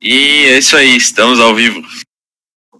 [0.00, 0.12] E
[0.46, 1.82] é isso aí, estamos ao vivo.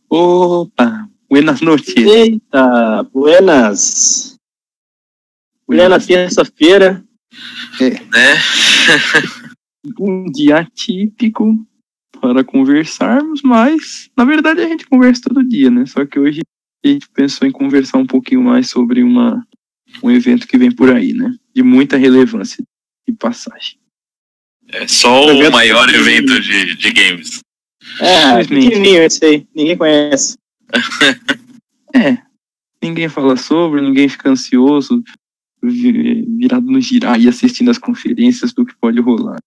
[0.09, 1.97] Opa, buenas noches.
[1.97, 4.37] Eita, buenas.
[5.67, 7.05] Buenas terça-feira.
[7.81, 8.37] Né?
[9.99, 11.57] Um dia típico
[12.21, 15.87] para conversarmos, mas na verdade a gente conversa todo dia, né?
[15.87, 16.43] Só que hoje
[16.85, 19.45] a gente pensou em conversar um pouquinho mais sobre uma,
[20.03, 21.35] um evento que vem por aí, né?
[21.55, 22.63] De muita relevância
[23.07, 23.79] e passagem.
[24.71, 27.41] É só o Evento maior evento de, de games.
[28.01, 29.47] É, pequenininho esse aí.
[29.55, 30.37] Ninguém conhece.
[31.95, 32.19] É,
[32.83, 35.03] ninguém fala sobre, ninguém fica ansioso,
[35.63, 39.39] vi- virado no girar e assistindo as conferências do que pode rolar.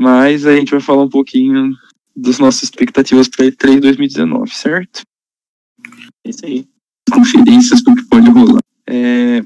[0.00, 1.76] Mas a gente vai falar um pouquinho
[2.16, 5.02] das nossas expectativas para E3 2019, certo?
[6.24, 6.66] É isso aí.
[7.12, 8.62] Conferências do que pode rolar.
[8.86, 9.42] É,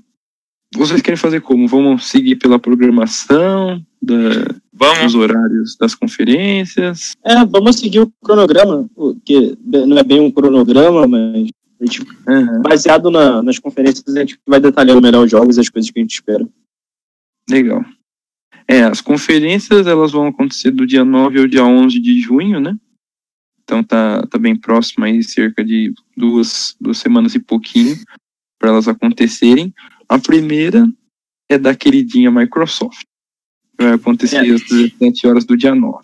[0.75, 1.67] vocês querem fazer como?
[1.67, 5.15] Vamos seguir pela programação da- dos Vamos.
[5.15, 7.13] horários das conferências?
[7.25, 11.49] É, vamos seguir o cronograma, o que não é bem um cronograma, mas
[11.81, 15.61] a gente, Aham, baseado na- nas conferências, a gente vai detalhando melhor os jogos e
[15.61, 16.49] as coisas que a gente espera.
[17.51, 17.85] legal.
[18.69, 22.77] É, as conferências elas vão acontecer do dia 9 ao dia 11 de junho, né?
[23.65, 27.97] Então tá, tá bem próximo aí, cerca de duas, duas semanas e pouquinho
[28.59, 29.75] para elas acontecerem.
[30.11, 30.87] A primeira
[31.49, 33.03] é da queridinha Microsoft.
[33.79, 34.51] que Vai acontecer É.
[34.51, 35.99] às 17 horas do dia 9.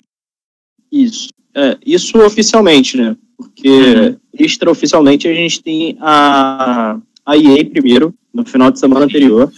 [0.93, 1.29] Isso.
[1.55, 3.17] É, isso oficialmente, né?
[3.37, 4.17] Porque Uhum.
[4.39, 9.53] extraoficialmente a gente tem a, a EA primeiro, no final de semana anterior,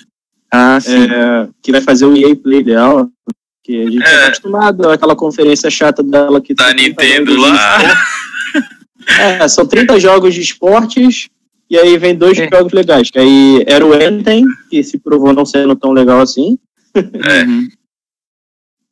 [0.50, 0.94] Ah, sim.
[0.96, 3.08] é, que vai fazer o EA Play dela,
[3.62, 4.14] que a gente É.
[4.14, 7.78] é acostumado àquela conferência chata dela que Da tem 30 Nintendo lá.
[9.20, 11.28] É, são 30 jogos de esportes
[11.70, 12.48] e aí vem dois É.
[12.48, 16.58] jogos legais, que aí era o Anthem, que se provou não sendo tão legal assim,
[16.94, 17.44] É.
[17.44, 17.68] Uhum.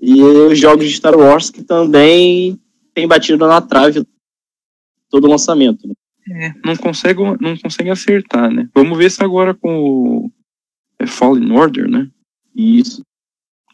[0.00, 2.60] e os jogos de Star Wars que também
[2.94, 4.04] tem batido na trave
[5.10, 5.86] todo o lançamento.
[5.88, 5.94] né?
[6.28, 8.68] É, não consegue, não consegue acertar, né?
[8.74, 9.78] Vamos ver se agora com
[10.26, 10.32] o
[10.98, 12.08] é Fallen Order, né?
[12.54, 13.02] Isso,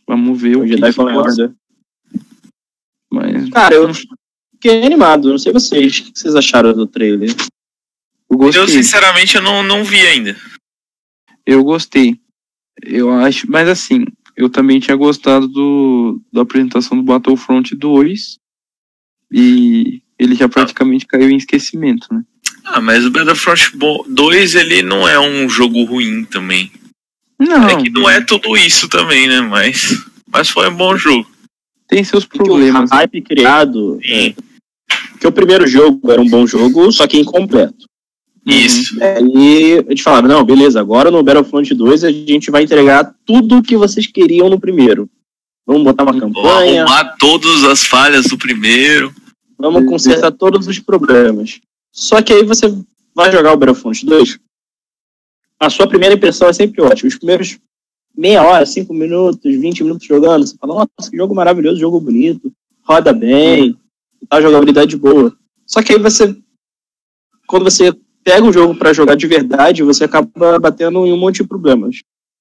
[0.06, 1.52] Vamos ver o o que Jedi que Fallen Order.
[3.10, 3.88] Mas Cara, eu
[4.54, 7.30] fiquei animado, não sei vocês, o que vocês acharam do trailer?
[8.32, 8.62] Eu gostei.
[8.62, 10.36] Eu, sinceramente, eu não, não vi ainda.
[11.46, 12.18] Eu gostei.
[12.82, 14.04] Eu acho, mas assim,
[14.36, 18.38] eu também tinha gostado do, da apresentação do Battlefront 2
[19.30, 22.22] e ele já praticamente caiu em esquecimento, né?
[22.64, 26.70] Ah, mas o Battlefront bo- 2, ele não é um jogo ruim também.
[27.38, 29.40] Não, É que não é tudo isso também, né?
[29.40, 29.82] Mas,
[30.30, 31.28] mas foi um bom jogo.
[31.88, 32.90] tem seus problemas.
[32.90, 34.32] o hype criado, é,
[35.20, 37.84] que o primeiro jogo era um bom jogo, só que incompleto.
[38.44, 38.96] Isso.
[39.02, 43.62] Aí a gente falava, não, beleza, agora no Battlefront 2 a gente vai entregar tudo
[43.62, 45.08] que vocês queriam no primeiro.
[45.64, 49.14] Vamos botar uma Vou campanha, arrumar todas as falhas do primeiro.
[49.56, 51.60] vamos consertar todos os problemas.
[51.92, 52.74] Só que aí você
[53.14, 54.38] vai jogar o Battlefront 2,
[55.60, 57.08] a sua primeira impressão é sempre ótima.
[57.08, 57.58] Os primeiros
[58.16, 62.52] meia hora, cinco minutos, 20 minutos jogando, você fala, nossa, que jogo maravilhoso, jogo bonito,
[62.82, 63.76] roda bem,
[64.28, 65.32] tá jogabilidade boa.
[65.66, 66.36] Só que aí você,
[67.46, 67.94] quando você
[68.24, 71.96] pega o jogo para jogar de verdade, você acaba batendo em um monte de problemas.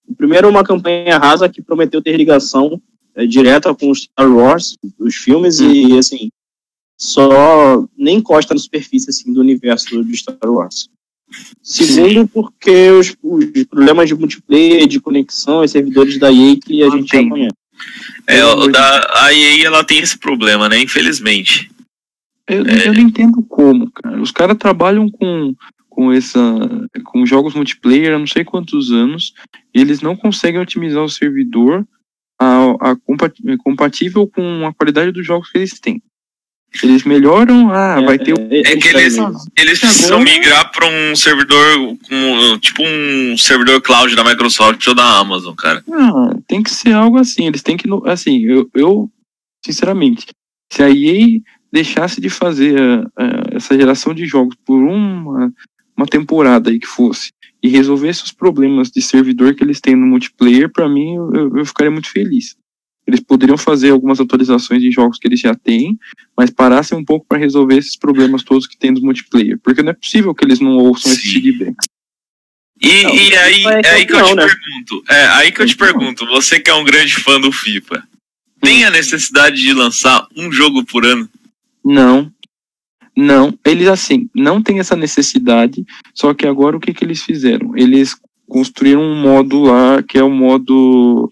[0.07, 2.81] O primeiro é uma campanha rasa que prometeu ter ligação
[3.15, 6.29] é, direta com os Star Wars, os filmes, e assim,
[6.97, 10.89] só nem encosta na superfície assim, do universo de Star Wars.
[11.63, 16.89] Segundo, porque os, os problemas de multiplayer, de conexão e servidores da EA que a
[16.89, 17.55] gente já conhece.
[18.27, 20.79] É, a EA, ela tem esse problema, né?
[20.79, 21.71] Infelizmente.
[22.53, 22.87] Eu, É.
[22.87, 24.21] eu não entendo como, cara.
[24.21, 25.55] Os caras trabalham com,
[25.89, 26.39] com essa.
[27.05, 29.33] com jogos multiplayer há não sei quantos anos,
[29.73, 31.85] e eles não conseguem otimizar o servidor
[32.39, 33.31] a, a compa-
[33.63, 36.01] compatível com a qualidade dos jogos que eles têm.
[36.81, 38.37] Eles melhoram, ah, vai ter o.
[38.49, 39.17] É que eles,
[39.57, 44.95] eles precisam Agora- migrar para um servidor com tipo um servidor cloud da Microsoft ou
[44.95, 45.83] da Amazon, cara.
[45.91, 47.45] Ah, tem que ser algo assim.
[47.45, 47.89] Eles têm que.
[48.05, 49.11] Assim, eu, eu
[49.65, 50.27] sinceramente,
[50.71, 55.51] se a EA deixasse de fazer ah, ah, essa geração de jogos por uma,
[55.95, 57.31] uma temporada aí que fosse
[57.63, 61.65] e resolvesse os problemas de servidor que eles têm no multiplayer, pra mim eu, eu-
[61.65, 62.55] ficaria muito feliz.
[63.05, 65.97] Eles poderiam fazer algumas atualizações de jogos que eles já têm,
[66.37, 69.91] mas parassem um pouco para resolver esses problemas todos que tem dos multiplayer, porque não
[69.91, 71.19] é possível que eles não ouçam Sim.
[71.19, 71.87] feedbacks.
[72.79, 74.43] E, Não, e aí, é aí que eu te né?
[74.43, 75.03] pergunto.
[75.07, 78.03] É aí que eu te pergunto, você que é um grande fã do FIFA,
[78.59, 81.29] tem a necessidade de lançar um jogo por ano?
[81.83, 82.31] Não.
[83.15, 87.75] Não, eles assim, não tem essa necessidade, só que agora o que que eles fizeram?
[87.75, 88.15] Eles
[88.47, 91.29] construíram um modo lá, que é o modo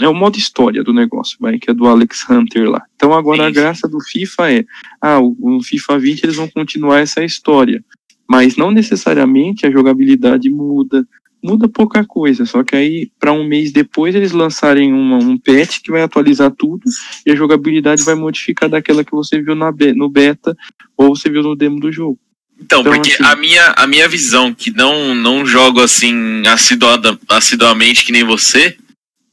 [0.00, 2.82] é o modo história do negócio, vai, que é do Alex Hunter lá.
[2.96, 4.64] Então agora a graça do FIFA é,
[5.00, 7.82] ah, o FIFA 20 eles vão continuar essa história,
[8.28, 11.06] mas não necessariamente a jogabilidade muda,
[11.44, 15.80] muda pouca coisa, só que aí para um mês depois eles lançarem uma, um patch
[15.82, 16.82] que vai atualizar tudo
[17.26, 20.56] e a jogabilidade vai modificar daquela que você viu na no beta
[20.96, 22.18] ou você viu no demo do jogo.
[22.58, 27.18] Então, Então, porque assim- a, minha, a minha visão, que não, não jogo assim assiduada,
[27.28, 28.76] assiduamente que nem você,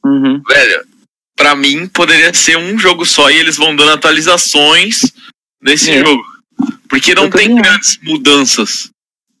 [0.04, 0.42] Uhum.
[0.46, 0.84] velho,
[1.36, 5.00] pra mim poderia ser um jogo só e eles vão dando atualizações
[5.62, 6.04] nesse É.
[6.04, 6.22] jogo.
[6.88, 8.90] Porque não Eu tem grandes mudanças.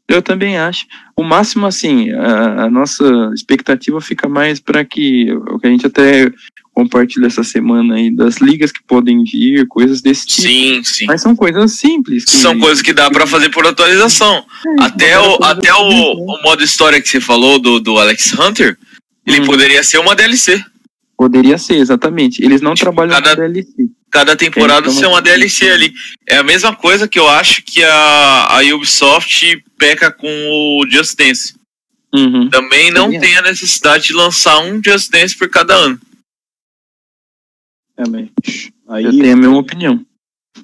[0.08, 0.86] Eu também acho.
[1.16, 3.04] O máximo, assim, a, a nossa
[3.34, 6.30] expectativa fica mais para que o que a gente até
[6.72, 10.42] compartilha essa semana aí das ligas que podem vir, coisas desse tipo.
[10.48, 11.04] Sim, sim.
[11.06, 12.24] Mas são coisas simples.
[12.24, 14.42] que- São coisas que dá pra fazer por atualização.
[14.80, 18.78] É, Até, o, até o, o modo história que você falou do, do Alex Hunter,
[19.26, 19.46] ele Hum.
[19.46, 20.64] poderia ser uma DLC.
[21.16, 22.42] Poderia ser, exatamente.
[22.42, 23.68] Eles não Tipo, trabalham cada- na DLC.
[24.12, 25.94] Cada temporada ser uma DLC ali.
[26.26, 31.16] É a mesma coisa que eu acho que a, a Ubisoft peca com o Just
[31.16, 31.54] Dance.
[32.14, 32.50] Uhum.
[32.50, 35.98] Também não Também tem a necessidade de lançar um Just Dance por cada ano.
[37.96, 38.28] É, mas
[38.86, 40.04] aí, Eu tenho a mesma opinião.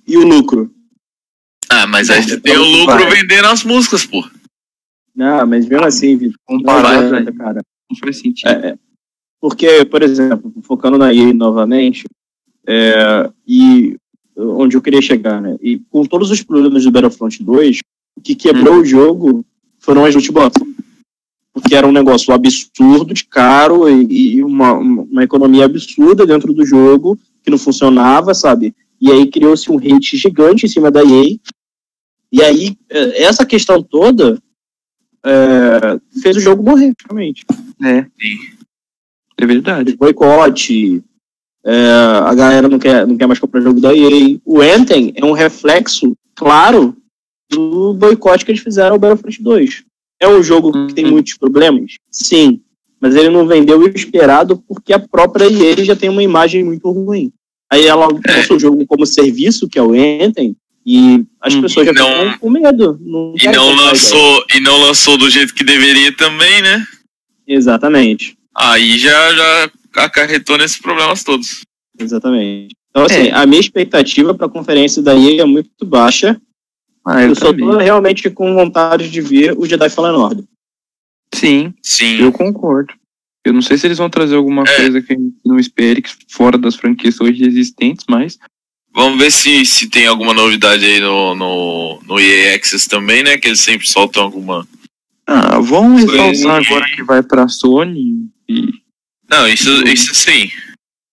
[0.06, 0.70] E o lucro?
[1.70, 3.10] Ah, mas aí você tem o lucro vai.
[3.10, 4.28] vendendo as músicas, pô.
[5.16, 7.62] Não, mas mesmo assim, Vitor, Comparado, aí, cara.
[7.90, 8.50] não faz sentido.
[8.50, 8.78] É, é.
[9.40, 12.04] porque, por exemplo, focando na EA novamente,
[12.68, 13.96] é, e
[14.36, 15.56] onde eu queria chegar, né?
[15.62, 17.78] E com todos os problemas do Battlefront 2,
[18.14, 19.44] o que quebrou o jogo
[19.78, 20.62] foram as loot boxes.
[21.52, 26.64] Porque era um negócio absurdo de caro e, e uma, uma economia absurda dentro do
[26.64, 28.74] jogo, que não funcionava, sabe?
[29.00, 31.36] E aí criou-se um hate gigante em cima da EA.
[32.30, 34.40] E aí, é, essa questão toda
[35.24, 37.46] é, fez o jogo morrer, realmente
[37.82, 38.02] É.
[38.02, 38.58] Sim.
[39.38, 39.96] É verdade.
[39.96, 41.02] boicote,
[41.64, 41.90] é,
[42.25, 44.38] a galera não quer, não quer mais comprar jogo da EA.
[44.44, 46.96] O Anthem é um reflexo claro
[47.50, 49.84] do boicote que eles fizeram ao Battlefront 2.
[50.20, 51.12] É um jogo que tem Uhum.
[51.12, 51.93] muitos problemas?
[52.10, 52.60] Sim.
[53.00, 56.90] Mas ele não vendeu o esperado porque a própria EA já tem uma imagem muito
[56.90, 57.32] ruim.
[57.70, 61.61] Aí ela lançou o jogo como serviço, que é o Anthem, e as Uhum.
[61.62, 62.99] pessoas já Não- ficam com medo.
[63.00, 66.84] Não E não lançou, e não lançou do jeito que deveria também, né?
[67.46, 68.37] Exatamente.
[68.56, 69.70] Aí já, já
[70.04, 71.64] acarretou nesses problemas todos.
[71.98, 72.74] Exatamente.
[72.90, 73.32] Então, assim, É.
[73.34, 76.40] a minha expectativa para a conferência da EA é muito baixa.
[77.06, 80.44] Ah, eu, Eu só tô realmente com vontade de ver o Jedi Fallen Order.
[81.34, 82.20] Sim, Sim.
[82.20, 82.92] eu concordo.
[83.44, 84.76] Eu não sei se eles vão trazer alguma É.
[84.76, 88.38] coisa que a gente não espere, que fora das franquias hoje existentes, mas
[88.90, 93.36] Vamos ver se, se tem alguma novidade aí no, no, no EA Access também, né?
[93.38, 94.66] Que eles sempre soltam alguma.
[95.26, 96.04] ah, vão Sim.
[96.30, 98.72] exaltar agora que vai pra Sony e
[99.28, 100.50] Não, isso, isso sim.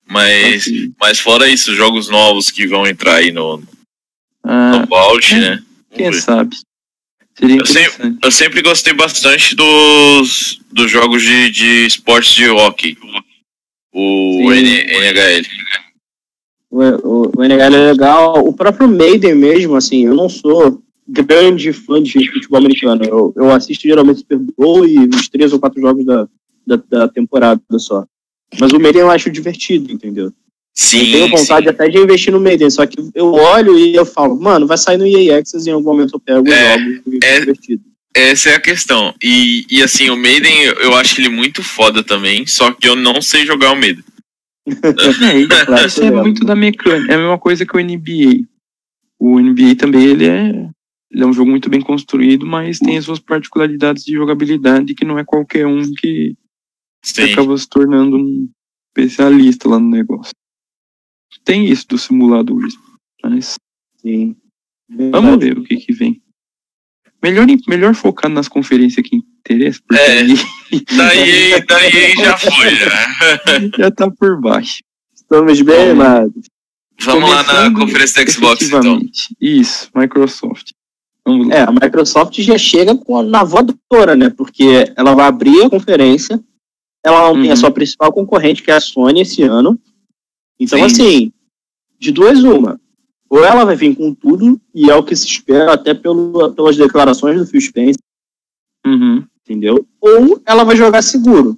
[0.07, 3.61] Mas, assim, mas fora isso, jogos novos que vão entrar aí no,
[4.43, 5.39] ah, no é.
[5.39, 5.63] né?
[5.91, 6.55] Quem sabe.
[7.37, 8.19] Seria Eu interessante.
[8.23, 12.97] Eu sempre gostei bastante dos, dos jogos de, de esportes de hockey.
[13.91, 14.51] O.
[14.51, 15.45] N- NHL.
[16.69, 18.47] O, o, o NHL é legal.
[18.47, 23.03] O próprio Maiden mesmo, assim, eu não sou grande fã de futebol americano.
[23.03, 26.27] Eu, eu assisto geralmente Super Bowl e uns três ou quatro jogos da,
[26.65, 28.05] da, da temporada só.
[28.59, 30.31] Mas o Maiden eu acho divertido, entendeu?
[30.73, 31.69] Sim, eu tenho vontade sim.
[31.69, 34.97] até de investir no Maiden, só que eu olho e eu falo, mano, vai sair
[34.97, 37.83] no EA Access e em algum momento eu pego É, e é- divertido.
[38.13, 39.13] Essa é a questão.
[39.21, 43.21] E, e assim, o Maiden, eu- acho ele muito foda também, só que eu não
[43.21, 44.03] sei jogar o Maiden.
[44.67, 47.11] É, Claro, isso é muito da mecânica.
[47.11, 48.45] É a mesma coisa que o NBA.
[49.19, 50.47] O NBA também ele é,
[51.11, 55.05] ele é um jogo muito bem construído, mas tem as suas particularidades de jogabilidade que
[55.05, 56.35] não é qualquer um que,
[57.13, 57.31] Sim.
[57.33, 58.49] acaba se tornando um
[58.89, 60.33] especialista lá no negócio.
[61.43, 62.73] Tem isso dos simuladores.
[63.23, 63.55] Mas
[63.97, 64.35] Sim.
[64.89, 66.21] vamos ver o que, que vem.
[67.21, 70.19] Melhor, melhor focar nas conferências que interessam, porque É.
[70.19, 70.33] aí
[70.95, 73.77] Daí, daí já foi, já.
[73.77, 74.79] já tá por baixo.
[75.13, 76.31] Estamos bem, Bom, mas
[77.01, 79.01] Vamos lá na Começando conferência da Xbox, então.
[79.39, 80.71] Isso, Microsoft.
[81.51, 82.97] É, a Microsoft já chega
[83.27, 84.29] na voadora, né?
[84.29, 86.39] Porque ela vai abrir a conferência,
[87.05, 87.55] ela não tem a Uhum.
[87.57, 89.79] sua principal concorrente, que é a Sony, esse ano.
[90.59, 90.85] Então, Sim.
[90.85, 91.33] assim,
[91.99, 92.79] de duas, uma.
[93.29, 96.77] Ou ela vai vir com tudo, e é o que se espera até pelo, pelas
[96.77, 97.99] declarações do Phil Spencer,
[98.85, 99.25] Uhum.
[99.45, 99.85] entendeu?
[99.99, 101.57] Ou ela vai jogar seguro,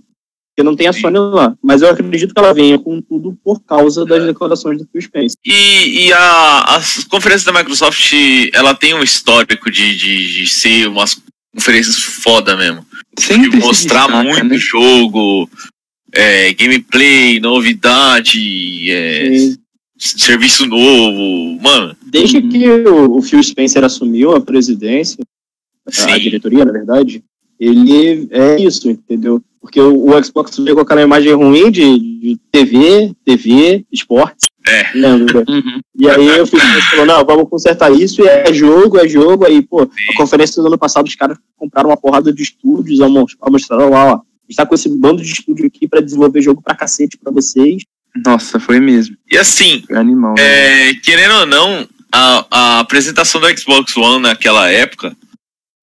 [0.49, 1.01] porque não tem a Sim.
[1.01, 1.55] Sony lá.
[1.61, 5.37] Mas eu acredito que ela venha com tudo por causa das declarações do Phil Spencer.
[5.45, 8.11] E, e a, as conferências da Microsoft,
[8.53, 11.21] ela tem um histórico de, de, de ser umas
[11.53, 12.85] conferências foda mesmo.
[13.17, 14.57] Sempre mostrar destaca, muito né?
[14.57, 15.49] jogo.
[16.13, 19.53] é, gameplay, novidade, é,
[19.97, 21.59] serviço novo.
[21.61, 25.23] Mano, Desde que o, o Phil Spencer assumiu a presidência,
[25.85, 26.19] a sim.
[26.19, 27.23] diretoria, na verdade,
[27.59, 29.41] ele é isso, entendeu?
[29.59, 34.46] Porque o, o Xbox veio com aquela imagem ruim de, de TV, TV, esportes.
[34.67, 34.91] É.
[34.93, 35.43] Lembra?
[35.47, 35.79] Uhum.
[35.97, 39.45] E aí Phil Spencer falou, não, vamos consertar isso, e é jogo, é jogo.
[39.45, 42.99] Aí, pô, a conferência do ano passado, os caras compraram uma porrada de estúdios,
[43.49, 46.61] mostraram lá, ó, a gente tá com esse bando de estúdio aqui pra desenvolver jogo
[46.61, 47.83] pra cacete pra vocês.
[48.25, 49.15] Nossa, foi mesmo.
[49.31, 50.35] E assim, Foi animal.
[50.37, 50.89] né?
[50.89, 55.15] É, querendo ou não, a, a apresentação do Xbox One naquela época,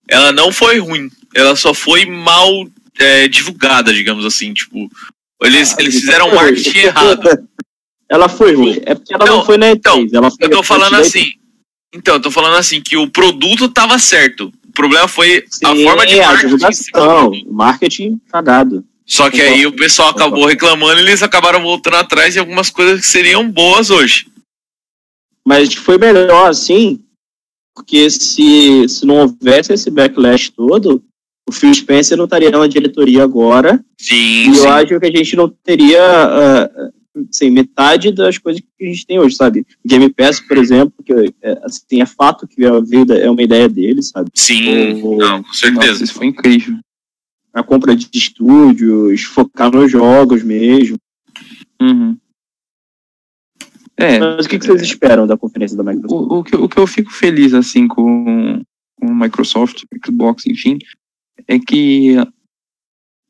[0.09, 1.11] ela não foi ruim.
[1.35, 2.67] Ela só foi mal
[2.99, 4.53] é, divulgada, digamos assim.
[4.53, 4.89] Tipo,
[5.43, 7.23] eles, eles fizeram um marketing errado.
[8.15, 8.81] Ela foi ruim.
[8.87, 10.15] É porque ela não, Não, foi na então, E3.
[10.15, 11.25] ela foi Eu tô falando assim.
[11.93, 14.53] Então, eu tô falando assim que o produto tava certo.
[14.69, 16.47] O problema foi a Sim, forma de a marketing.
[16.47, 18.85] divulgação, marketing cagado.
[19.07, 23.01] Só que aí o pessoal acabou reclamando e eles acabaram voltando atrás de algumas coisas
[23.01, 24.27] que seriam boas hoje.
[25.47, 27.01] Mas foi melhor assim,
[27.75, 31.03] porque se, se não houvesse esse backlash todo,
[31.47, 33.85] o Phil Spencer não estaria na diretoria agora.
[34.01, 34.61] Sim, E sim.
[34.65, 36.71] eu acho que a gente não teria ah,
[37.31, 39.67] assim, metade das coisas que a gente tem hoje, sabe?
[39.85, 43.69] Game Pass, por exemplo, que é, assim, é fato que a vida é uma ideia
[43.69, 44.31] dele, sabe?
[44.35, 45.87] Sim, O- não, com certeza.
[45.93, 46.77] Nossa, isso foi incrível.
[47.53, 50.97] A compra de estúdios, focar nos jogos mesmo.
[51.81, 52.17] Uhum.
[53.97, 56.31] É, Mas o que, que vocês esperam da conferência da Microsoft?
[56.31, 58.61] o, o, que, o que eu fico feliz assim com,
[58.99, 60.79] com o Microsoft, Xbox, enfim,
[61.47, 62.17] é que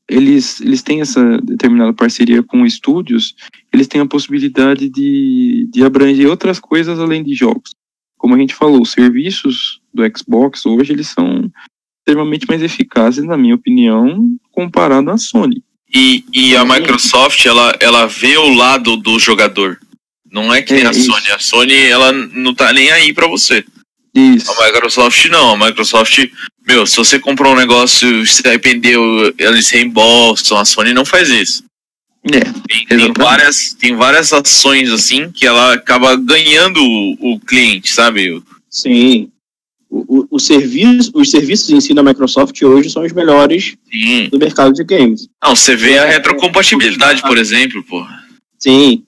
[0.08, 3.34] eles, eles têm essa determinada parceria com estúdios,
[3.72, 7.70] eles têm a possibilidade de, de abranger outras coisas além de jogos.
[8.16, 11.50] Como a gente falou, os serviços do Xbox hoje eles são
[12.06, 15.62] extremamente mais eficazes, na minha opinião, comparado à Sony.
[15.92, 19.78] E, e a Microsoft, ela, ela vê o lado do jogador.
[20.30, 21.04] Não é que É, a isso.
[21.04, 21.30] Sony.
[21.30, 23.64] A Sony, ela não tá nem aí pra você.
[24.14, 24.50] Isso.
[24.50, 25.54] A Microsoft não.
[25.54, 26.28] A Microsoft,
[26.66, 30.58] meu, se você comprou um negócio, se arrependeu, eles reembolsam.
[30.58, 31.64] A Sony não faz isso.
[32.32, 37.92] É, Tem, tem várias, tem várias ações assim que ela acaba ganhando o, o cliente,
[37.92, 38.42] sabe?
[38.70, 39.30] Sim.
[39.90, 44.28] O, o, o serviço, os serviços em si da Microsoft hoje são os melhores Sim.
[44.30, 45.28] do mercado de games.
[45.42, 48.04] Não, você vê a É, retrocompatibilidade, por exemplo, pô.
[48.58, 49.04] Sim.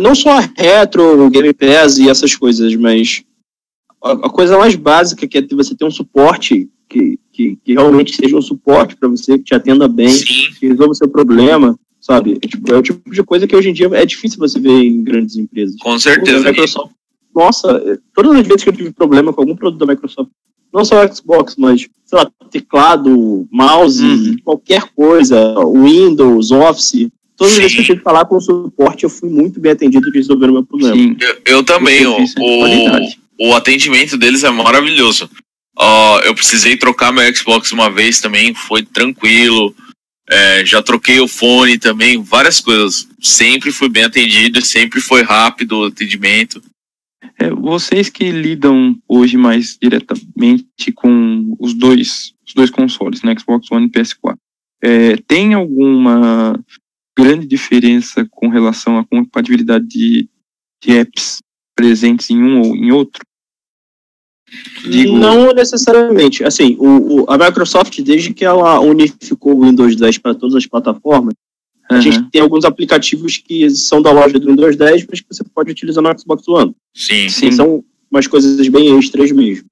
[0.00, 3.24] Não só a retro, o Game Pass e essas coisas, mas
[4.02, 8.14] a, a coisa mais básica que é você ter um suporte que, que, que realmente
[8.14, 10.24] seja um suporte para você, que te atenda bem, Sim,
[10.58, 12.38] que resolva o seu problema, sabe?
[12.42, 14.70] É, tipo, é o tipo de coisa que hoje em dia é difícil você ver
[14.84, 15.76] em grandes empresas.
[15.80, 16.48] com certeza.
[16.50, 16.92] Microsoft,
[17.34, 20.30] nossa, é, todas as vezes que eu tive problema com algum produto da Microsoft,
[20.72, 24.36] não só Xbox, mas, sei lá, teclado, mouse, Uhum.
[24.44, 29.04] qualquer coisa, Windows, Office, todas as vezes que eu tive que falar com o suporte,
[29.04, 30.94] eu fui muito bem atendido de resolver o meu problema.
[30.96, 31.16] sim.
[31.20, 33.00] Eu, eu também, O o, é
[33.38, 35.28] o, o atendimento deles é maravilhoso.
[35.76, 39.74] Ó, eu precisei trocar meu Xbox uma vez também, foi tranquilo.
[40.28, 43.06] É, já troquei o fone também, várias coisas.
[43.20, 46.62] Sempre fui bem atendido, sempre foi rápido o atendimento.
[47.38, 53.70] É, vocês que lidam hoje mais diretamente com os dois, os dois consoles, né, Xbox
[53.70, 54.36] One e PS4,
[54.82, 56.58] é, tem alguma
[57.16, 60.28] grande diferença com relação à compatibilidade de,
[60.82, 61.38] de apps
[61.74, 63.22] presentes em um ou em outro?
[64.82, 66.44] Digo- Não necessariamente.
[66.44, 70.66] Assim, o, o- a Microsoft, desde que ela unificou o Windows 10 para todas as
[70.66, 71.34] plataformas,
[71.90, 75.44] a gente tem alguns aplicativos que são da loja do Windows 10, mas que você
[75.54, 76.74] pode utilizar no Xbox One.
[76.94, 77.28] Sim.
[77.28, 77.52] Sim.
[77.52, 79.66] São umas coisas bem extras mesmo.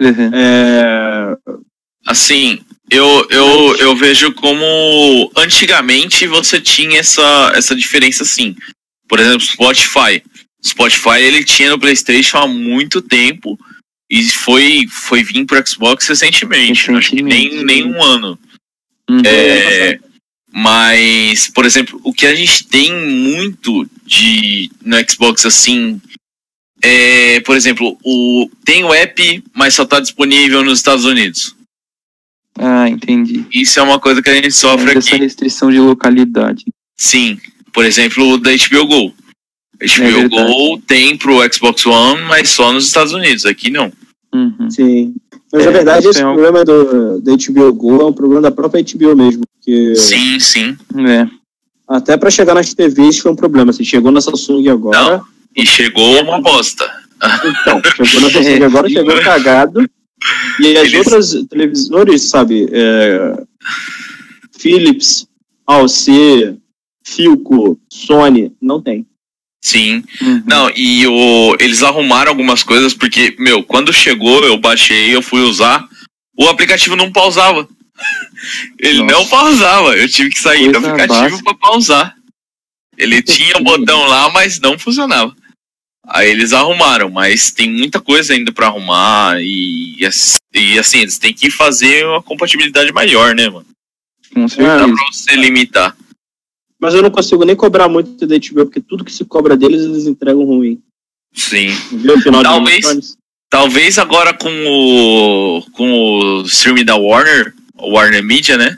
[0.00, 0.30] aham.
[0.34, 1.36] É,
[2.06, 2.58] Assim,
[2.90, 8.54] eu, eu, eu vejo como antigamente você tinha essa, essa diferença sim.
[9.08, 10.22] Por exemplo, Spotify.
[10.62, 13.58] Spotify ele tinha no PlayStation há muito tempo
[14.14, 16.90] e foi, foi vir pro Xbox recentemente.
[16.90, 17.64] Acho que nem, Recentemente.
[17.64, 18.38] nem um ano.
[19.10, 19.22] Uhum.
[19.26, 19.98] É,
[20.52, 26.00] mas, por exemplo, o que a gente tem muito de no Xbox assim
[26.80, 31.56] é, por exemplo, o tem o app, mas só está disponível nos Estados Unidos.
[32.56, 33.44] Ah, entendi.
[33.52, 35.24] Isso é uma coisa que a gente sofre Essa aqui.
[35.24, 36.64] restrição de localidade.
[36.96, 37.40] Sim.
[37.72, 39.14] Por exemplo, o da HBO Go.
[39.80, 40.28] É HBO verdade.
[40.30, 43.44] Go tem pro Xbox One, mas só nos Estados Unidos.
[43.44, 43.92] Aqui não.
[44.34, 44.68] Uhum.
[44.70, 45.14] sim.
[45.52, 48.42] Mas É, na verdade, esse é um- problema do, da HBO Go é um problema
[48.42, 49.42] da própria HBO mesmo.
[49.54, 50.76] Porque Sim, sim.
[51.08, 51.28] É.
[51.88, 53.70] até para chegar nas TVs foi um problema.
[53.70, 55.22] Assim, chegou na Samsung agora.
[55.56, 56.84] E chegou uma bosta.
[57.16, 59.88] Então, chegou na Samsung agora, chegou cagado.
[60.60, 62.66] E as Eles- outras televisores, sabe?
[62.72, 63.36] É,
[64.58, 65.26] Philips,
[65.66, 66.56] AOC,
[67.04, 69.06] Filco, Sony, não tem.
[69.64, 70.04] Sim.
[70.20, 70.42] Uhum.
[70.46, 75.40] Não, e o, eles arrumaram algumas coisas, porque, meu, quando chegou, eu baixei, eu fui
[75.40, 75.88] usar,
[76.38, 77.66] o aplicativo não pausava.
[78.78, 79.12] Ele Nossa.
[79.14, 79.96] não pausava.
[79.96, 81.44] Eu tive que sair do Coisa aplicativo básica.
[81.44, 82.14] pra pausar.
[82.98, 85.34] Ele tinha o botão lá, mas não funcionava.
[86.06, 90.36] Aí eles arrumaram, mas tem muita coisa ainda pra arrumar e, e ass-
[90.78, 93.64] assim, eles têm que fazer uma compatibilidade maior, né, mano?
[94.34, 95.96] Com Não dá pra você limitar.
[96.80, 99.82] Mas eu não consigo nem cobrar muito da HBO, porque tudo que se cobra deles,
[99.82, 100.82] eles entregam ruim.
[101.34, 101.68] Sim.
[101.92, 103.16] Viu o final Talvez.
[103.50, 108.76] Talvez agora com o com o stream da Warner, Warner Media, né?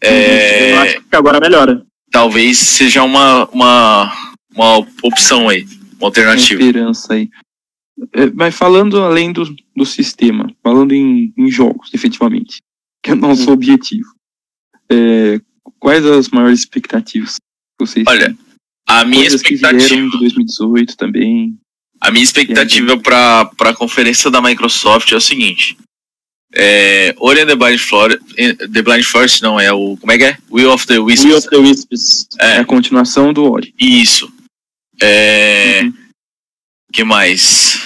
[0.00, 1.84] É, Eu acho que agora melhora.
[2.12, 4.12] talvez seja uma, uma,
[4.54, 6.60] uma opção aí, uma uma alternativa.
[6.62, 7.28] esperança aí.
[8.12, 12.58] É, mas falando além do, do sistema, falando em, em jogos, efetivamente,
[13.02, 13.54] que é o nosso Hum.
[13.54, 14.08] objetivo.
[14.90, 15.40] é,
[15.78, 18.38] quais as maiores expectativas que vocês Olha, têm?
[18.86, 21.58] A minha Coisas expectativa, de 2018 também.
[22.00, 25.76] a minha expectativa para para a conferência da Microsoft é o seguinte.
[26.54, 28.20] É, Ori and the Blind Forest,
[28.72, 30.38] The Blind Forest não, é o, como é que é?
[30.50, 31.26] Will of the Wisps.
[31.26, 32.26] Will of the Wisps.
[32.40, 33.74] É É, a continuação do Ori.
[33.78, 34.32] isso.
[35.02, 35.92] É, Uhum.
[36.92, 37.78] que mais?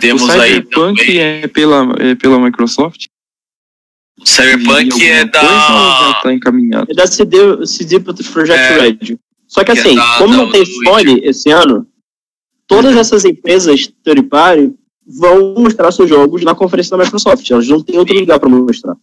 [0.00, 3.06] Temos o aí Cyberpunk também, é pela, é pela Microsoft?
[4.28, 6.86] Cyberpunk é ou já da tá encaminhado?
[6.90, 8.78] É da CD, CD Project É.
[8.80, 9.18] Red.
[9.46, 11.86] Só que Que é assim, da- como da- não tem Sony esse ano,
[12.66, 14.70] todas essas empresas third party
[15.06, 17.50] vão mostrar seus jogos na conferência da Microsoft.
[17.50, 18.94] Elas não têm outro lugar pra mostrar.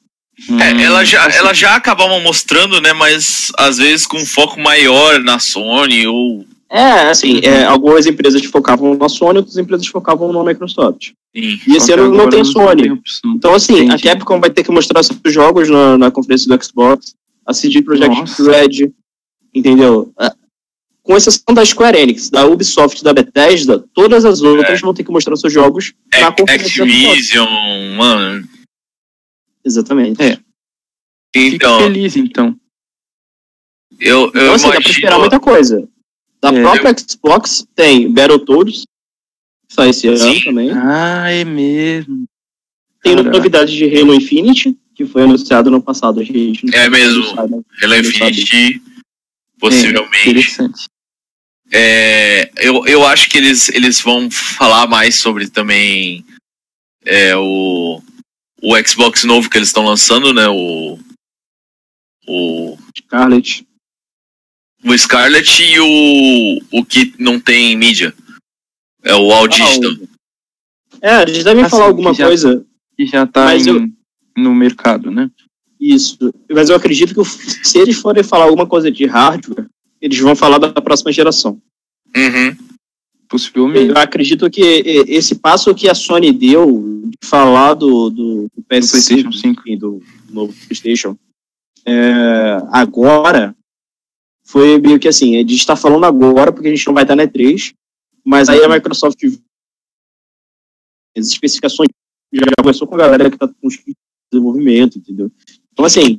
[0.60, 2.92] É, Hum, ela já, ela já acabavam mostrando, né?
[2.94, 6.46] Mas às vezes com um foco maior na Sony ou.
[6.70, 11.12] É, assim, é, algumas empresas focavam na Sony, outras empresas focavam na Microsoft.
[11.36, 11.60] Sim.
[11.68, 12.92] E esse ano não tem tem Sony.
[12.92, 13.34] opção.
[13.36, 14.08] Então, assim, Entendi.
[14.10, 17.14] a Capcom vai ter que mostrar seus jogos na, na conferência do Xbox,
[17.46, 18.42] a CD Projekt.
[18.42, 18.92] Red,
[19.54, 20.12] entendeu?
[20.20, 20.32] É,
[21.04, 25.04] Com exceção da Square Enix, da Ubisoft e da Bethesda, todas as outras vão ter
[25.04, 27.06] que mostrar seus jogos na Ac- conferência do Xbox.
[27.12, 28.48] Activision, mano.
[29.64, 30.22] Exatamente.
[30.22, 30.38] É.
[31.36, 32.56] Então, feliz, então.
[34.00, 35.20] eu, eu Então, assim, dá pra esperar imagino.
[35.20, 35.88] muita coisa.
[36.52, 36.62] Da É.
[36.62, 38.86] própria Xbox tem Battletoads,
[39.68, 40.42] que sai esse ano Sim.
[40.44, 40.72] também.
[40.72, 42.26] Ah, é mesmo.
[43.02, 43.36] Tem Caraca.
[43.38, 46.20] novidade de Halo Infinite, que foi anunciado no passado.
[46.20, 47.24] A gente não É sabe mesmo.
[47.24, 47.64] né?
[47.82, 48.80] Halo É,
[49.60, 50.30] possivelmente.
[50.30, 50.86] interessante.
[51.72, 56.24] É, eu, eu acho que eles, eles vão falar mais sobre também
[57.04, 58.02] é, o,
[58.62, 60.48] o Xbox novo que eles estão lançando, né?
[60.48, 61.00] O,
[62.28, 63.66] o, Scarlet.
[64.86, 68.14] O Scarlet e o, o que não tem mídia.
[69.04, 69.98] É o Audition.
[71.02, 72.66] É, eles devem Assim, falar alguma que já- coisa.
[72.98, 73.88] E já tá em- eu-
[74.38, 75.30] no mercado, né?
[75.80, 76.18] Isso.
[76.50, 79.68] Mas eu acredito que se eles forem falar alguma coisa de hardware,
[80.02, 81.62] eles vão falar da próxima geração.
[82.16, 82.56] Uhum.
[83.28, 83.90] Possivelmente.
[83.90, 88.64] Eu acredito que e- esse passo que a Sony deu de falar do, do, do
[88.64, 89.62] PS5, PlayStation 5.
[89.62, 91.18] enfim, do novo PlayStation,
[91.86, 93.56] é, agora
[94.46, 97.16] foi meio que assim, a gente está falando agora porque a gente não vai estar
[97.16, 97.74] na E3,
[98.24, 99.20] mas aí a Microsoft
[101.18, 101.90] as especificações
[102.34, 103.78] já conversou com a galera que está com os
[104.32, 105.32] desenvolvimento, entendeu?
[105.72, 106.18] Então assim,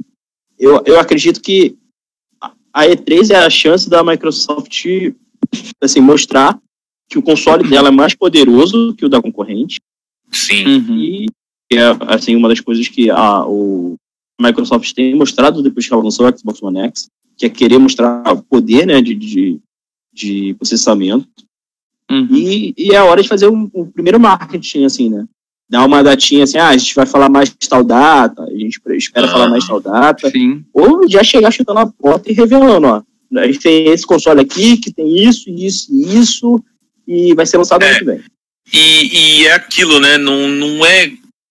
[0.58, 1.76] eu, eu acredito que
[2.40, 4.84] a- a E3 é a chance da Microsoft
[5.82, 6.58] assim, mostrar
[7.08, 9.80] que o console dela é mais poderoso que o da concorrente
[10.32, 10.66] Sim.
[10.66, 10.96] Uhum.
[10.98, 11.26] e
[11.72, 13.96] é assim uma das coisas que a o
[14.38, 17.78] a Microsoft tem mostrado depois que ela lançou o Xbox One X, que é querer
[17.78, 19.60] mostrar o poder né, de, de,
[20.12, 21.28] de processamento
[22.08, 22.28] Uhum.
[22.30, 25.26] e, e é a hora de fazer um, um primeiro marketing assim, né?
[25.68, 29.26] Dar uma datinha assim, ah, a gente vai falar mais tal data, a gente espera
[29.26, 29.30] Ah.
[29.32, 30.64] falar mais tal data, Sim.
[30.72, 33.02] ou já chegar chutando a porta e revelando, ó.
[33.40, 36.64] A gente tem esse console aqui, que tem isso, isso e isso,
[37.08, 37.90] e vai ser lançado É.
[37.90, 38.20] ano que vem.
[38.72, 40.16] E, e é aquilo, né?
[40.16, 41.10] Não, não é.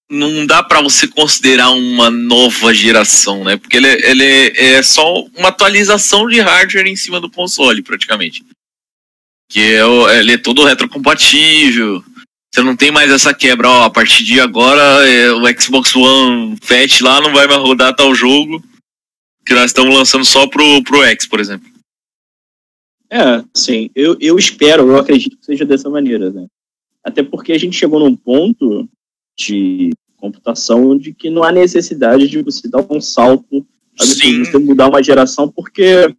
[0.09, 3.57] Não dá pra você considerar uma nova geração, né?
[3.57, 4.23] Porque ele, ele
[4.55, 8.45] é só uma atualização de hardware em cima do console, praticamente.
[9.49, 12.03] Que é, o- ele é todo retrocompatível.
[12.53, 16.55] Você não tem mais essa quebra, ó, a partir de agora é, o Xbox One
[16.61, 18.63] Fat lá não vai mais rodar tal jogo
[19.45, 21.69] que nós estamos lançando só pro, pro X, por exemplo.
[23.11, 26.45] É, sim, eu, eu espero, eu acredito que seja dessa maneira, né?
[27.03, 28.87] Até porque a gente chegou num ponto
[29.37, 34.89] de computação de que não há necessidade de você dar um salto, de você mudar
[34.89, 36.13] uma geração, porque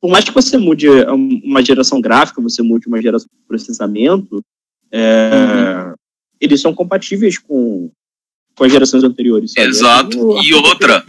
[0.00, 4.42] por mais que você mude uma geração gráfica, você mude uma geração de processamento,
[4.92, 5.92] é,
[6.40, 7.90] eles são compatíveis com,
[8.54, 9.68] com as gerações anteriores, sabe?
[9.68, 10.42] Exato.
[10.42, 11.04] E outra,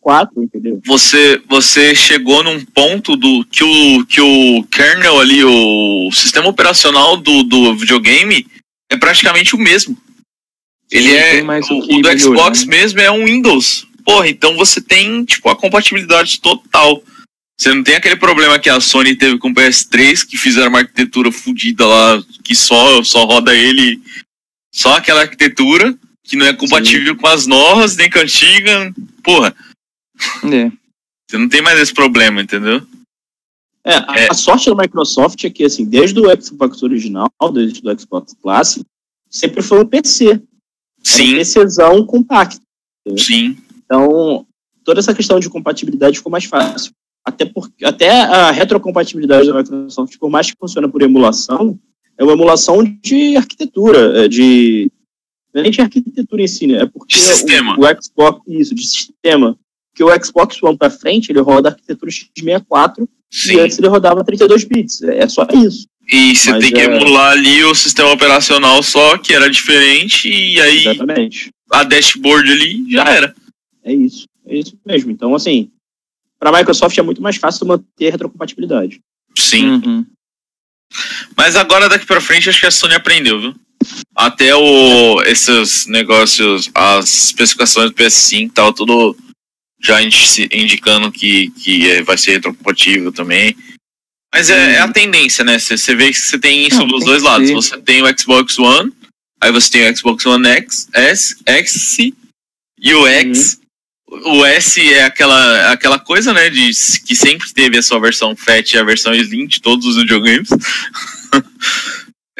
[0.00, 0.80] 4, entendeu?
[0.86, 7.16] Você, você chegou num ponto do que o, que o kernel ali, o sistema operacional
[7.16, 8.46] do, do videogame
[8.90, 9.96] é praticamente o mesmo.
[10.90, 11.42] Ele Sim, é.
[11.42, 12.76] mais O, o do melhorar, Xbox né?
[12.76, 13.86] mesmo é um Windows.
[14.04, 17.02] Porra, então você tem, tipo, a compatibilidade total.
[17.58, 20.78] Você não tem aquele problema que a Sony teve com o PS3, que fizeram uma
[20.80, 24.00] arquitetura fodida lá, que só, só roda ele,
[24.74, 28.92] só aquela arquitetura, que não é compatível com as novas, nem com a antiga.
[29.22, 29.54] Porra,
[30.44, 30.72] É.
[31.30, 32.82] você não tem mais esse problema, entendeu?
[33.84, 34.28] É, a, É.
[34.30, 38.84] a sorte da Microsoft é que, assim, desde o Xbox original, desde o Xbox Classic,
[39.28, 40.40] sempre foi um PC.
[41.00, 42.60] Um Sim, PCzão compacto.
[43.16, 43.56] sim.
[43.84, 44.46] Então,
[44.84, 46.92] toda essa questão de compatibilidade ficou mais fácil.
[47.24, 51.78] Até, porque, até a retrocompatibilidade da Microsoft, por mais que funcione por emulação,
[52.16, 54.90] é uma emulação de arquitetura, é de.
[55.52, 56.82] Não é nem de arquitetura em si, né?
[56.82, 57.76] É porque De sistema.
[57.76, 59.58] O, o Xbox, isso, de sistema.
[59.90, 63.60] Porque o Xbox One pra frente, ele roda a arquitetura x64 e Sim.
[63.60, 65.02] antes ele rodava 32 bits.
[65.02, 65.88] É só isso.
[66.10, 70.28] E você Mas tem que é- emular ali o sistema operacional só, que era diferente,
[70.28, 71.50] e aí Exatamente.
[71.70, 73.34] a dashboard ali já era.
[73.84, 74.26] É isso.
[74.46, 75.10] É isso mesmo.
[75.12, 75.70] Então, assim,
[76.38, 78.98] para a Microsoft é muito mais fácil manter a retrocompatibilidade.
[79.38, 79.70] Sim.
[79.70, 80.06] Uhum.
[81.36, 83.54] Mas agora daqui pra frente acho que a Sony aprendeu, viu?
[84.14, 89.16] Até o, esses negócios, as especificações do PS5 tal, tudo
[89.80, 93.54] já indi- indicando que, que é- vai ser retrocompatível também.
[94.32, 95.58] Mas é, é a tendência, né?
[95.58, 97.48] Você vê que você tem isso Não, dos tem dois lados.
[97.48, 97.54] ser.
[97.54, 98.92] Você tem o Xbox One,
[99.40, 101.96] aí você tem o Xbox One X, S, X
[102.78, 103.58] e o X.
[104.08, 106.48] O S é aquela, aquela coisa, né?
[106.50, 106.70] De,
[107.06, 110.48] que sempre teve a sua versão Fat e a versão Slim de todos os videogames.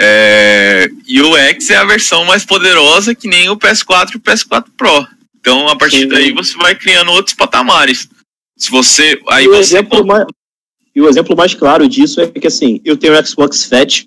[0.03, 4.21] É, e o X é a versão mais poderosa que nem o PS4 e o
[4.21, 5.07] PS4 Pro.
[5.39, 6.09] Então, a partir Sim.
[6.09, 8.09] daí, você vai criando outros patamares.
[8.57, 9.21] Se você.
[9.29, 9.61] Aí o você.
[9.77, 10.25] exemplo mais,
[10.95, 14.05] e o exemplo mais claro disso é que, assim, eu tenho o Xbox Fat,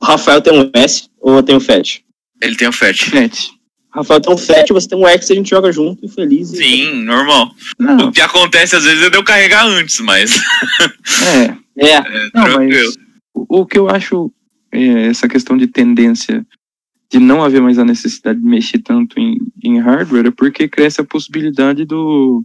[0.00, 2.02] o Rafael tem um S ou eu tenho o Fat?
[2.42, 2.96] Ele tem o Fat.
[3.10, 3.50] Fat.
[3.94, 6.52] O Rafael tem um Fat, você tem um X, a gente joga junto e feliz.
[6.52, 7.50] e- Sim, normal.
[7.78, 10.32] Não, O que acontece às vezes é de eu carregar antes, mas.
[11.24, 11.56] é.
[11.78, 12.02] É, É,
[12.34, 12.74] Não, mas
[13.34, 14.32] o, o que eu acho
[14.72, 16.46] é essa questão de tendência
[17.12, 21.02] de não haver mais a necessidade de mexer tanto em, em hardware é porque cresce
[21.02, 22.42] a possibilidade do,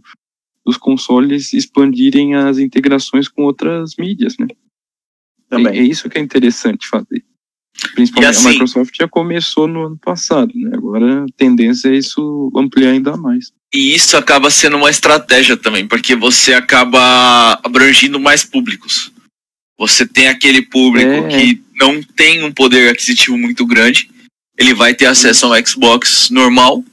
[0.64, 4.46] dos consoles expandirem as integrações com outras mídias, né?
[4.50, 5.78] É, também.
[5.78, 7.24] é isso que é interessante fazer.
[7.94, 10.70] Principalmente assim- a Microsoft já começou no ano passado, né?
[10.74, 13.50] Agora a tendência é isso ampliar ainda mais.
[13.74, 19.10] E isso acaba sendo uma estratégia também, porque você acaba abrangindo mais públicos.
[19.78, 21.28] Você tem aquele público É.
[21.28, 24.08] que não tem um poder aquisitivo muito grande,
[24.58, 26.84] ele vai ter acesso a um Xbox normal,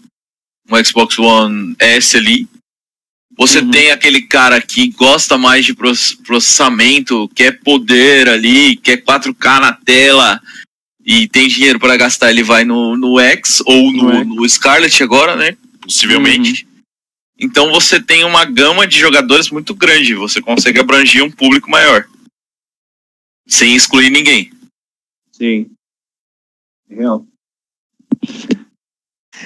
[0.72, 2.48] um Xbox One S ali.
[3.40, 3.72] Você Uhum.
[3.72, 9.74] tem aquele cara que gosta mais de proce- processamento, quer poder ali, quer 4K na
[9.74, 10.42] tela
[11.06, 15.02] e tem dinheiro para gastar, ele vai no, no X ou no, No no Scarlet
[15.02, 15.58] agora, né?
[15.82, 16.68] Possivelmente.
[17.40, 22.06] Então você tem uma gama de jogadores muito grande, você consegue abranger um público maior.
[23.48, 24.52] Sem excluir ninguém.
[25.32, 25.72] Sim.
[26.90, 27.26] Real.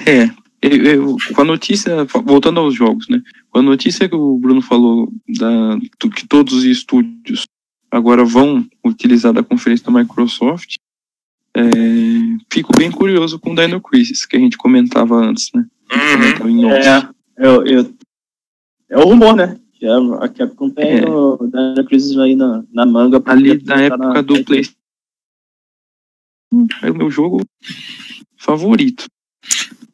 [0.07, 0.23] É,
[0.61, 3.21] eu, eu- com a notícia, voltando aos jogos, né?
[3.53, 7.45] A notícia que o Bruno falou da, do que todos os estúdios
[7.91, 10.77] agora vão utilizar da conferência da Microsoft,
[11.55, 11.61] é,
[12.51, 15.65] fico bem curioso com o Dino Crisis, que a gente comentava antes, né?
[15.91, 16.37] Uhum.
[16.39, 16.65] Comentava em.
[16.71, 17.93] É, eu, eu,
[18.89, 19.59] é o rumor, né?
[19.73, 21.07] Que a, a Capcom tem É.
[21.07, 23.21] o Dino Crisis aí na, na manga.
[23.25, 24.77] Ali botar época na- do PlayStation.
[26.81, 27.41] É o meu jogo
[28.37, 29.05] favorito.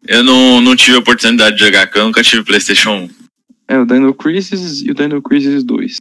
[0.07, 3.09] Eu não, não tive a oportunidade de jogar, porque eu nunca tive PlayStation 1.
[3.69, 5.97] É o Dino Crisis e o Dino Crisis 2.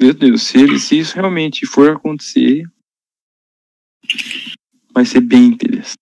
[0.00, 2.62] Meu Deus, se, ele- se isso realmente for acontecer,
[4.94, 5.98] vai ser bem interessante.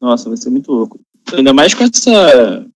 [0.00, 1.00] Nossa, vai ser muito louco.
[1.32, 2.66] Ainda mais com essa,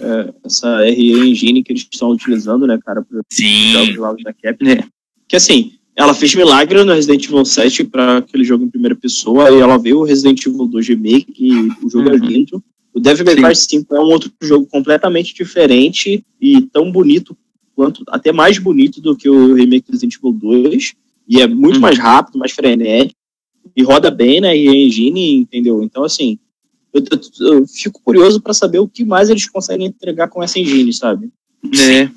[0.00, 3.92] é, essa RE Engine que eles estão utilizando, né, cara, para Sim.
[3.94, 4.66] jogos da Capcom.
[4.68, 4.86] É.
[5.26, 9.50] Que assim, ela fez milagre no Resident Evil 7 para aquele jogo em primeira pessoa,
[9.50, 11.52] e ela veio o Resident Evil 2 Remake, e
[11.84, 12.18] o jogo é Uhum.
[12.26, 12.62] lindo.
[12.94, 13.36] O Devil May.
[13.36, 17.36] Cry 5 é um outro jogo completamente diferente e tão bonito
[17.74, 20.94] quanto, até mais bonito do que o remake do Resident Evil 2,
[21.28, 21.80] e é muito Uhum.
[21.80, 23.18] mais rápido, mais frenético,
[23.74, 25.82] e roda bem, né, e a engine, entendeu?
[25.82, 26.38] Então, assim,
[26.92, 30.58] eu, eu- eu fico curioso para saber o que mais eles conseguem entregar com essa
[30.58, 31.30] engine, sabe?
[31.80, 32.10] É.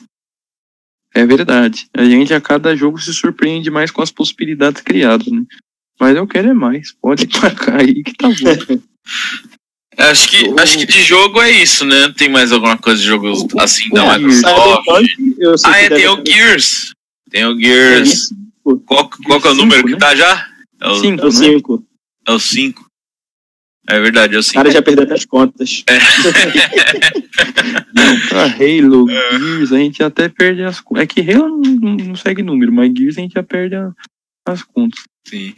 [1.17, 1.87] É verdade.
[1.93, 5.45] A gente a cada jogo se surpreende mais com as possibilidades criadas, né?
[5.97, 6.91] Mas eu quero é mais.
[6.91, 7.25] Pode
[7.71, 8.33] tacar aí que tá bom.
[9.97, 12.11] Acho que, O- acho que de jogo é isso, né?
[12.17, 14.35] Tem mais alguma coisa de jogos O- assim da Gears.
[14.37, 15.09] Microsoft?
[15.39, 16.93] Eu Ah, é, tem o Gears.
[17.29, 18.13] Tem o É Gears.
[18.13, 18.35] isso,
[18.85, 19.97] Qual, qual que é o Cinco, número que né?
[19.97, 20.47] tá já?
[20.81, 21.35] É o Cinco, É o né?
[21.35, 21.83] 5.
[22.27, 22.85] É o 5.
[23.87, 24.55] É verdade, é o O 5.
[24.55, 25.83] cara já perdeu até as contas.
[28.29, 31.03] Pra Halo, Gears, a gente até perde as contas.
[31.03, 33.91] É que Halo não, não- não segue número, mas Gears a gente já perde a-
[34.47, 35.03] as contas.
[35.27, 35.53] Sim.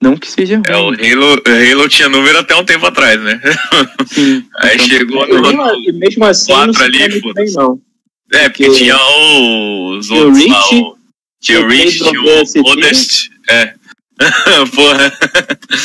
[0.00, 0.96] Não que seja É, o ruim.
[1.12, 3.40] Halo, Halo tinha número até um tempo atrás, né?
[4.06, 4.44] Sim.
[4.60, 5.42] Aí Então, chegou no.
[5.42, 7.54] mesmo, mesmo assim, não Quatro se ali, foda-se.
[7.56, 7.80] não.
[8.32, 10.60] É, porque Porque- tinha os outros lá.
[10.60, 10.98] Reach, o-
[11.40, 12.62] Tinha o Blade tinha o.
[12.62, 13.30] Modest.
[13.48, 13.74] É.
[14.74, 15.12] Porra,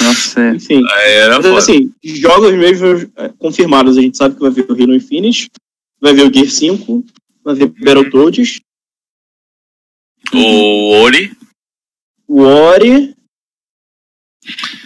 [0.03, 0.55] Nossa, é.
[0.55, 0.81] Enfim.
[0.91, 1.57] aí era Mas, foda.
[1.59, 5.49] assim, jogos mesmo é, confirmados, a gente sabe que vai ver o Halo Infinite,
[6.01, 7.03] vai ver o Gear 5,
[7.43, 8.59] vai ver o Battletoads,
[10.33, 11.31] O Ori.
[12.27, 13.12] o Ori.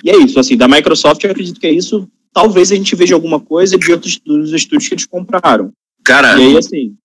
[0.04, 2.08] E é isso, assim, da Microsoft eu acredito que é isso.
[2.34, 5.72] Talvez a gente veja alguma coisa de outros dos estúdios que eles compraram.
[6.04, 6.96] Cara, E aí, assim,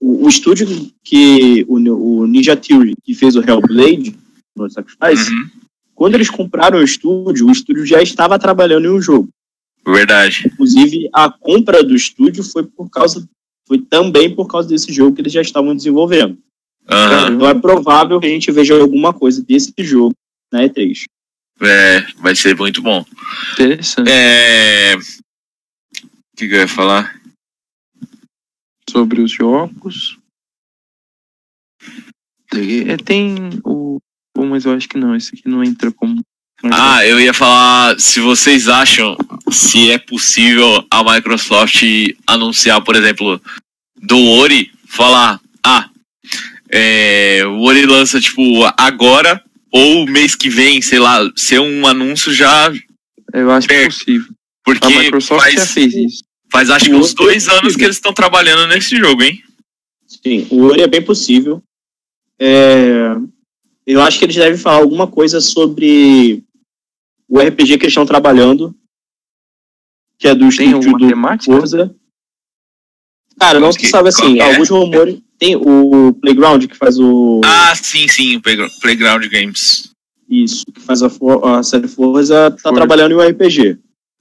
[0.00, 0.68] o, o estúdio
[1.02, 1.64] que.
[1.68, 4.14] O, o Ninja Theory, que fez o Hellblade,
[4.54, 5.50] no Sacrifice, uhum,
[5.94, 9.28] quando eles compraram o estúdio, o estúdio já estava trabalhando em um jogo.
[9.86, 10.44] verdade.
[10.46, 13.26] Inclusive, a compra do estúdio foi por causa.
[13.66, 16.36] Foi também por causa desse jogo que eles já estavam desenvolvendo.
[16.88, 17.34] Aham.
[17.34, 20.14] Então é provável que a gente veja alguma coisa desse jogo
[20.52, 21.04] na E3.
[21.60, 23.04] É, vai ser muito bom.
[23.52, 24.10] Interessante.
[24.10, 24.96] É.
[24.96, 27.20] O que, que eu ia falar?
[28.90, 30.18] Sobre os jogos.
[32.50, 33.98] Tem- É, tem o.
[34.36, 36.20] Bom, mas eu acho que não, esse aqui não entra como.
[36.72, 39.16] Ah, eu ia falar se vocês acham
[39.50, 41.82] se é possível a Microsoft
[42.26, 43.40] anunciar, por exemplo,
[44.00, 45.90] do Ori, falar, ah,
[46.70, 48.42] é, o Ori lança tipo
[48.78, 52.72] agora ou mês que vem, sei lá, ser um anúncio já,
[53.32, 53.98] eu acho que é perto.
[53.98, 54.34] possível.
[54.64, 56.24] porque A Microsoft já faz, fez isso.
[56.50, 57.78] faz acho que uns é dois anos possível.
[57.78, 59.42] que eles estão trabalhando nesse jogo, hein?
[60.06, 61.60] Sim, o Ori é bem possível.
[62.38, 63.16] É,
[63.84, 66.44] eu acho que eles devem falar alguma coisa sobre
[67.28, 68.72] o RPG que eles estão trabalhando,
[70.18, 71.52] que é do Tem estúdio do temática?
[71.52, 71.94] Forza.
[73.40, 74.52] Cara, não se sabe qual assim, é?
[74.52, 75.18] alguns rumores.
[75.44, 77.42] Tem o Playground que faz o.
[77.44, 78.40] Ah, sim, sim, o
[78.80, 79.90] Playground Games.
[80.26, 82.74] Isso, que faz a, For- a série Forza, tá Forza.
[82.74, 83.76] trabalhando em um RPG.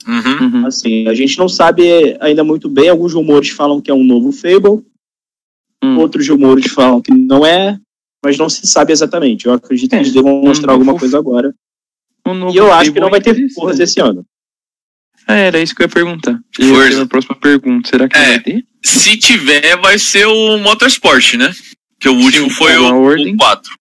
[0.06, 0.48] Uhum.
[0.60, 0.68] Uhum.
[0.68, 2.90] Assim, a gente não sabe ainda muito bem.
[2.90, 4.84] Alguns rumores falam que é um novo Fable,
[5.82, 5.98] Hum.
[6.00, 7.78] outros rumores falam que não é,
[8.24, 9.46] mas não se sabe exatamente.
[9.46, 11.56] Eu acredito que É, eles devam mostrar um alguma novo coisa agora.
[12.28, 13.54] Um novo E eu acho que não vai ter interessante.
[13.54, 14.26] Forza esse ano.
[15.28, 16.40] Ah, era isso que eu ia perguntar.
[16.60, 17.00] E Forza.
[17.00, 17.90] é a próxima pergunta.
[17.90, 18.26] Será que É.
[18.26, 18.66] vai ter?
[18.84, 21.54] Se tiver, vai ser o Motorsport, né?
[22.00, 23.34] Que o último Sim, foi a o, ordem.
[23.34, 23.72] o 4.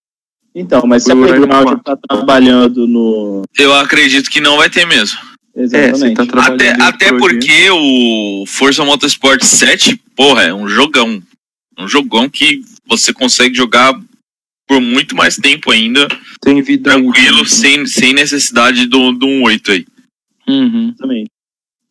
[0.55, 1.83] Então, mas se a Foi Playground 4.
[1.83, 3.41] tá trabalhando no.
[3.57, 5.17] Eu acredito que não vai ter mesmo.
[5.55, 6.15] É, você Exatamente.
[6.15, 11.21] tá trabalhando Até, até porque o Forza Motorsport 7, porra, é um jogão.
[11.77, 13.93] Um jogão que você consegue jogar
[14.67, 16.07] por muito mais tempo ainda,
[16.41, 17.45] tem vida tranquilo, útil.
[17.53, 19.85] sem, sem necessidade do, do 1.8 aí.
[20.47, 20.89] Uhum.
[20.89, 21.29] Exatamente.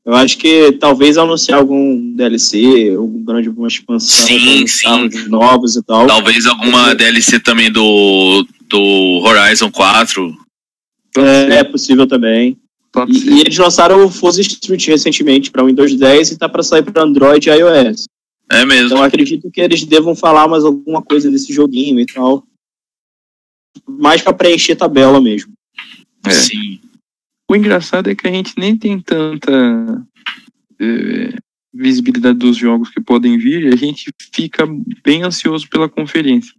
[0.05, 4.83] Eu acho que talvez anunciar algum DLC, algum grande alguma expansão, Sim, sim.
[4.85, 6.09] carros novos e tal.
[6.09, 10.37] Talvez alguma DLC também do, do Horizon 4.
[11.15, 12.59] Pode É, é possível também.
[13.09, 16.83] E, e eles lançaram o Forza Street recentemente para Windows 10 e tá para sair
[16.83, 18.07] para Android e iOS.
[18.51, 18.87] É mesmo.
[18.87, 22.45] Então eu acredito que eles devam falar mais alguma coisa desse joguinho e tal.
[23.87, 25.53] Mais para preencher tabela mesmo.
[26.27, 26.31] É.
[26.31, 26.72] Sim.
[27.53, 29.53] O engraçado é que a gente nem tem tanta
[30.81, 31.35] eh,
[31.75, 34.67] visibilidade dos jogos que podem vir, e a gente fica
[35.05, 36.55] bem ansioso pela conferência.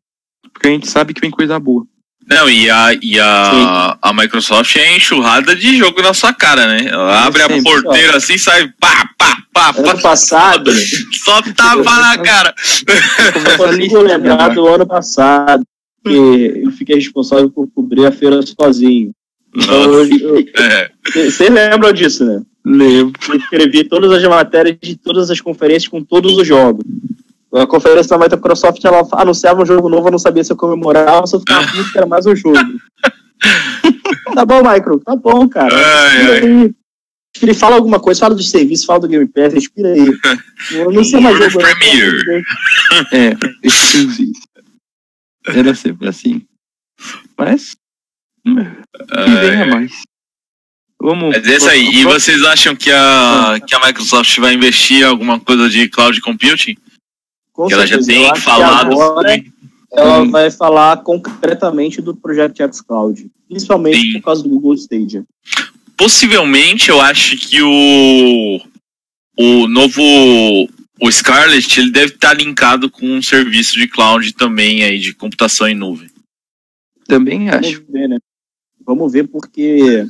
[0.53, 1.83] Porque a gente sabe que vem coisa boa.
[2.29, 6.85] Não, e a, e a, a Microsoft é enxurrada de jogo na sua cara, né?
[6.85, 9.97] Ela É abre a sempre, porteira assim, sai pá, pá, pá, Ano pá.
[9.97, 10.71] passado,
[11.25, 12.53] Só tapa na cara.
[13.49, 15.63] eu consigo lembrar do ano passado,
[16.05, 19.11] que eu fiquei responsável por cobrir a feira sozinho.
[20.55, 20.91] É.
[21.13, 22.41] Vocês lembram disso, né?
[22.65, 23.13] Lembro.
[23.29, 26.83] Eu escrevi todas as matérias de todas as conferências com todos os jogos.
[27.53, 31.21] A conferência da Microsoft ela anunciava um jogo novo, eu não sabia se eu comemorava
[31.21, 32.57] ou se eu ficava puto que era mais um jogo.
[34.33, 35.75] tá bom, Micro, tá bom, cara.
[35.75, 36.75] Ai, ai.
[37.41, 40.07] Ele fala alguma coisa, fala dos serviços, fala do Game Pass, respira aí.
[40.71, 41.59] Eu não sei mais jogo.
[41.59, 42.43] Premiere.
[43.11, 44.33] É, exclusivo.
[45.47, 46.41] Era sempre assim.
[47.37, 47.75] Mas.
[48.45, 48.55] Hum,
[49.07, 49.91] Que venha mais.
[51.01, 51.35] Vamos.
[51.35, 51.89] Mas é isso aí.
[51.95, 56.19] E vocês acham que a, que a Microsoft vai investir em alguma coisa de cloud
[56.21, 56.77] computing?
[57.51, 59.43] Com Que ela já tem falado agora
[59.95, 60.31] ela Hum.
[60.31, 63.29] vai falar concretamente do projeto xCloud.
[63.47, 64.13] Principalmente Sim.
[64.13, 65.23] por causa do Google Stadia.
[65.95, 68.59] possivelmente eu acho que o
[69.37, 70.01] o novo
[70.99, 75.67] o Scarlet ele deve estar linkado com um serviço de cloud também aí de computação
[75.67, 76.09] em nuvem.
[77.07, 77.83] Também acho.
[77.89, 78.17] Ver, né?
[78.85, 80.05] Vamos ver porque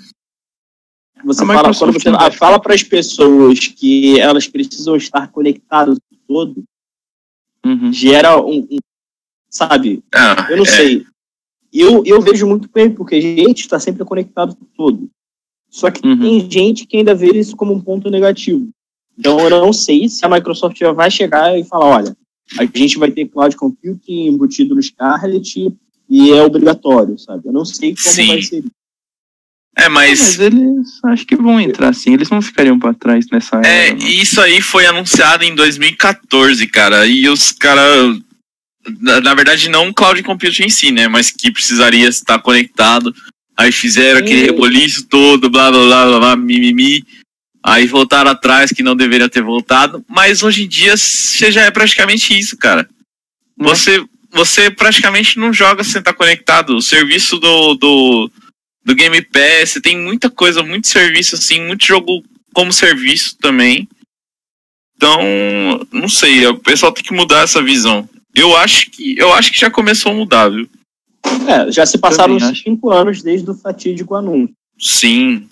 [1.24, 6.64] você A fala quando você fala para as pessoas que elas precisam estar conectadas todo,
[7.66, 7.94] Uhum.
[7.94, 8.78] gera um, um-
[9.50, 10.04] sabe?
[10.14, 10.68] Ah, Eu não é.
[10.68, 11.06] sei.
[11.72, 15.10] Eu, eu vejo muito bem, porque a gente está sempre conectado todo.
[15.70, 16.20] Só que Uhum.
[16.20, 18.70] tem gente que ainda vê isso como um ponto negativo.
[19.18, 22.18] Então eu não sei se a Microsoft já vai chegar e falar, olha,
[22.60, 25.74] a gente vai ter cloud computing embutido no Scarlet
[26.14, 27.48] e é obrigatório, sabe?
[27.48, 28.28] Eu não sei como Sim.
[28.28, 28.64] vai ser.
[29.76, 32.14] É, Mas mas eles acho que vão entrar sim.
[32.14, 33.98] Eles não ficariam pra trás nessa é, era.
[34.04, 37.08] e isso aí foi anunciado em 2014, cara.
[37.08, 38.20] E os caras
[39.02, 43.12] na, na verdade não o cloud computing em si, né, mas que precisaria estar conectado.
[43.58, 44.46] Aí fizeram aquele Sim.
[44.52, 47.04] reboliço todo, blá blá blá blá, blá mimimi.
[47.64, 51.72] Aí voltaram atrás que não deveria ter voltado, mas hoje em dia você já é
[51.72, 52.84] praticamente isso, cara.
[53.58, 53.68] Né?
[53.68, 56.76] Você, você praticamente não joga sem estar conectado.
[56.76, 58.32] O serviço do, do,
[58.84, 63.88] do Game Pass, você tem muita coisa, muito serviço, assim, muito jogo como serviço também.
[64.96, 65.20] Então,
[65.92, 68.10] não sei, o pessoal tem que mudar essa visão.
[68.34, 70.68] Eu acho que, eu acho que já começou a mudar, viu?
[71.48, 72.64] É, já se passaram Também uns acho.
[72.64, 74.56] cinco anos desde o fatídico anúncio.
[74.80, 75.48] Sim.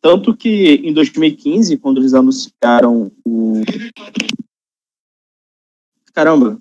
[0.00, 3.62] Tanto que em 2015, quando eles anunciaram o.
[6.14, 6.58] Caramba,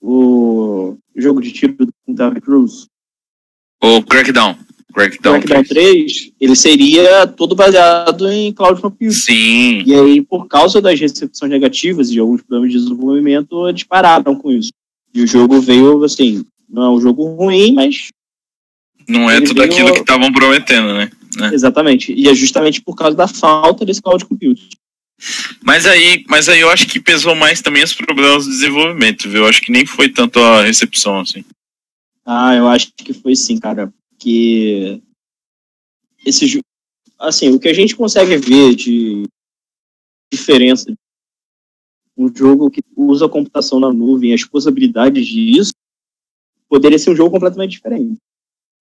[0.00, 2.86] o jogo de tiro do David Cruz,
[3.82, 4.56] O Crackdown.
[4.94, 5.40] Crackdown.
[5.40, 9.12] Crackdown 3, ele seria todo baseado em cloud computing.
[9.14, 9.82] Sim.
[9.86, 14.50] E aí, por causa das recepções negativas e alguns problemas de desenvolvimento, eles pararam com
[14.50, 14.70] isso.
[15.14, 18.08] E o jogo veio, assim, não é um jogo ruim, mas
[19.06, 21.10] Não é tudo veio- aquilo que estavam prometendo, né?
[21.52, 22.12] exatamente.
[22.12, 24.68] E é justamente por causa da falta desse cloud computing.
[25.64, 29.42] Mas aí, mas aí eu acho que pesou mais também os problemas de desenvolvimento, viu?
[29.42, 31.44] Eu acho que nem foi tanto a recepção, assim.
[32.24, 33.92] Ah, eu acho que foi sim, cara.
[34.18, 35.02] Que
[36.24, 36.60] esse
[37.18, 39.24] assim, o que a gente consegue ver de
[40.32, 40.92] diferença
[42.16, 45.72] um jogo que usa a computação na nuvem, as possibilidades disso,
[46.68, 48.18] poderia ser um jogo completamente diferente.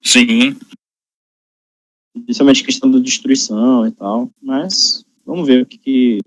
[0.03, 0.57] Sim.
[2.13, 4.31] Principalmente questão da destruição e tal.
[4.41, 6.17] Mas vamos ver o que, que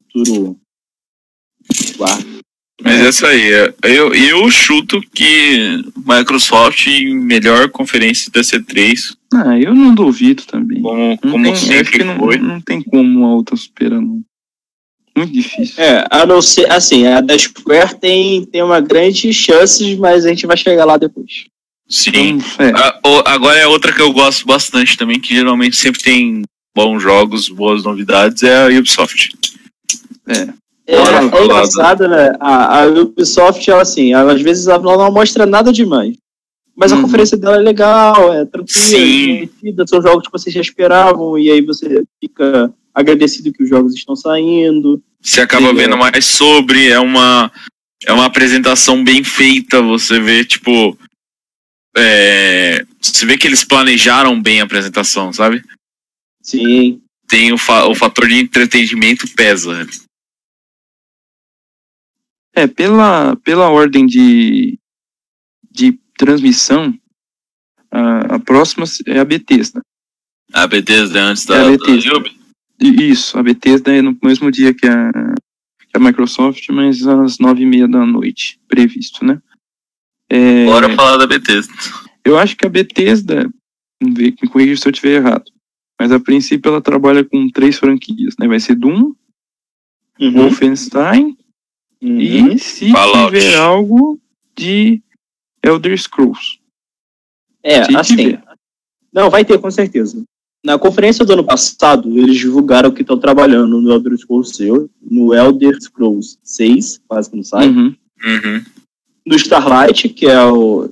[0.00, 0.60] o futuro
[1.96, 2.24] guarda.
[2.82, 3.50] Mas é isso aí.
[3.84, 10.80] Eu, eu chuto que Microsoft, melhor conferência da C3, Ah, eu não duvido também.
[10.82, 12.38] como, Não como tem, sempre não, foi.
[12.38, 14.22] não tem como a outra superar, não.
[15.16, 15.74] Muito difícil.
[15.82, 20.30] É, a não ser, assim, a da Square tem, tem uma grande chance, mas a
[20.30, 21.46] gente vai chegar lá depois.
[21.86, 22.38] Sim.
[22.38, 26.00] Então, é, A- o- agora é outra que eu gosto bastante também, que geralmente sempre
[26.00, 26.42] tem
[26.74, 29.36] bons jogos, boas novidades, é a Ubisoft.
[30.26, 30.48] É,
[30.86, 32.32] é falar engraçado, né?
[32.40, 36.16] A, a Ubisoft, ela, assim, ela, às vezes ela não mostra nada demais.
[36.76, 37.02] Mas a Uhum.
[37.02, 39.50] conferência dela é legal, é tranquila,
[39.82, 43.94] é são jogos que vocês já esperavam, e aí você fica agradecido que os jogos
[43.94, 45.02] estão saindo.
[45.20, 45.98] Você acaba vendo é.
[45.98, 47.52] mais sobre, é uma,
[48.06, 50.96] é uma apresentação bem feita, você vê, tipo.
[51.96, 55.62] é, você vê que eles planejaram bem a apresentação, sabe?
[56.42, 57.02] Sim.
[57.28, 59.86] Tem o, fa- o fator de entretenimento pesa.
[62.54, 64.78] é pela, pela ordem de,
[65.70, 66.92] de transmissão,
[67.90, 69.80] a, a próxima é a Bethesda.
[70.52, 72.30] A Bethesda antes da, É a da Bethesda.
[72.80, 77.38] E Isso, a Bethesda é no mesmo dia que a, que a Microsoft, mas às
[77.38, 79.40] nove e meia da noite, previsto, né?
[80.28, 81.72] É, Bora falar da Bethesda.
[82.24, 83.48] Eu acho que a Bethesda,
[84.02, 85.44] me corrija se eu estiver errado,
[86.00, 88.48] mas a princípio ela trabalha com três franquias, né?
[88.48, 89.12] Vai ser Doom,
[90.18, 90.32] Uhum.
[90.32, 91.36] Wolfenstein
[92.02, 92.18] Uhum.
[92.20, 93.26] e se Fallout.
[93.38, 94.18] tiver algo
[94.56, 95.02] de
[95.62, 96.58] Elder Scrolls.
[97.62, 98.16] É, Se assim.
[98.16, 98.42] tiver.
[99.12, 100.22] Não, vai ter, com certeza.
[100.64, 105.34] Na conferência do ano passado, eles divulgaram que estão trabalhando no Elder Scrolls 6, no
[105.34, 107.68] Elder Scrolls 6, quase que não sai.
[107.68, 107.94] Uhum.
[108.24, 108.64] Uhum.
[109.26, 110.90] No Starlight, que é, o,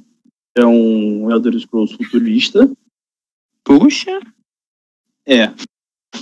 [0.56, 2.70] é um Elder Scrolls futurista.
[3.64, 4.20] Puxa,
[5.28, 5.52] É.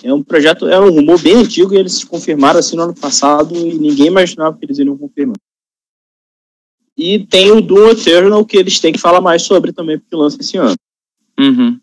[0.03, 3.57] É um projeto, é um rumor bem antigo e eles confirmaram assim no ano passado
[3.57, 5.37] e ninguém imaginava que eles iriam confirmar.
[6.97, 10.39] E tem o Doom Eternal que eles têm que falar mais sobre também, porque lança
[10.41, 10.75] esse ano.
[11.39, 11.81] uhum.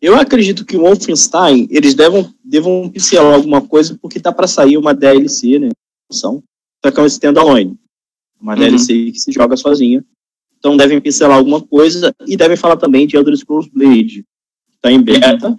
[0.00, 4.76] Eu acredito que o Wolfenstein, eles devam, devam pincelar alguma coisa, porque tá para sair
[4.76, 5.68] uma DLC, né?
[6.10, 6.42] São,
[6.84, 7.78] só que é um standalone.
[8.40, 8.58] Uma Uhum.
[8.58, 10.04] DLC que se joga sozinha.
[10.58, 14.24] Então devem pincelar alguma coisa e devem falar também de Elder Scrolls Blade.
[14.80, 15.56] Tá em beta.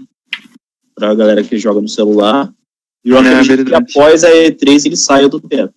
[0.95, 2.51] Pra galera que joga no celular.
[3.05, 5.73] E eu É, acredito que após a E3 ele saia do beta.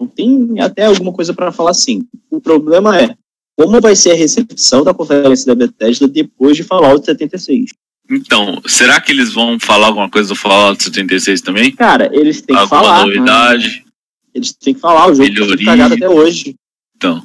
[0.00, 2.06] Não tem até alguma coisa para falar assim.
[2.30, 3.14] O problema é
[3.58, 7.70] como vai ser a recepção da conferência da Bethesda depois de Fallout 76.
[8.10, 11.72] Então, será que eles vão falar alguma coisa do Fallout 76 também?
[11.72, 13.04] Cara, eles têm que Alguma falar.
[13.06, 13.84] novidade?
[14.32, 15.10] Eles têm que falar.
[15.10, 15.66] O jogo tá Melhoria.
[15.66, 16.54] cagado até hoje.
[16.96, 17.22] Então,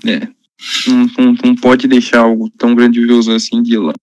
[0.88, 3.94] Não, não- não pode deixar algo tão grandioso assim de lá.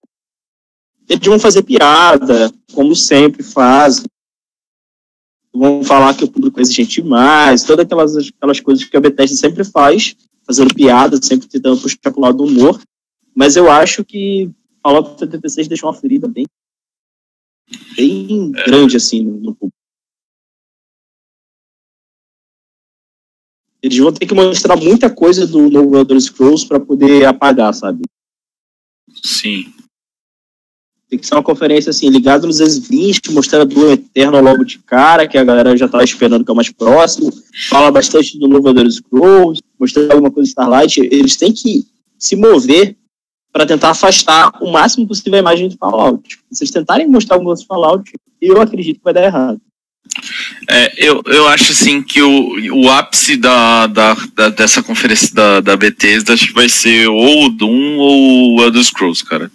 [1.11, 4.05] Eles vão fazer piada, como sempre fazem.
[5.53, 9.37] Vão falar que o público é exigente demais, todas aquelas, aquelas coisas que a Bethesda
[9.37, 10.15] sempre faz,
[10.47, 12.81] fazendo piada, sempre tentando puxar pro lado do humor.
[13.35, 16.47] Mas eu acho que Fallout 76 deixou uma ferida bem,
[17.97, 19.77] bem grande, assim, no, no público.
[23.83, 28.03] Eles vão ter que mostrar muita coisa do novo Elder Scrolls para poder apagar, sabe?
[29.25, 29.80] sim.
[31.11, 35.27] Tem que ser uma conferência assim, ligada nos S20, mostrando do Eterno logo de cara,
[35.27, 37.33] que a galera já tava esperando que é o mais próximo.
[37.69, 41.01] Fala bastante do novo Scrolls, mostrando alguma coisa de Starlight.
[41.01, 41.85] Eles têm que
[42.17, 42.97] se mover
[43.53, 46.39] para tentar afastar o máximo possível a imagem de Fallout.
[46.53, 49.61] Se eles tentarem mostrar alguma coisa de Fallout, eu acredito que vai dar errado.
[50.69, 55.61] É, eu, eu acho assim que o, o ápice da, da, da- dessa conferência da,
[55.61, 59.51] da Bethesda acho que vai ser ou o Doom ou o Elder Scrolls, cara.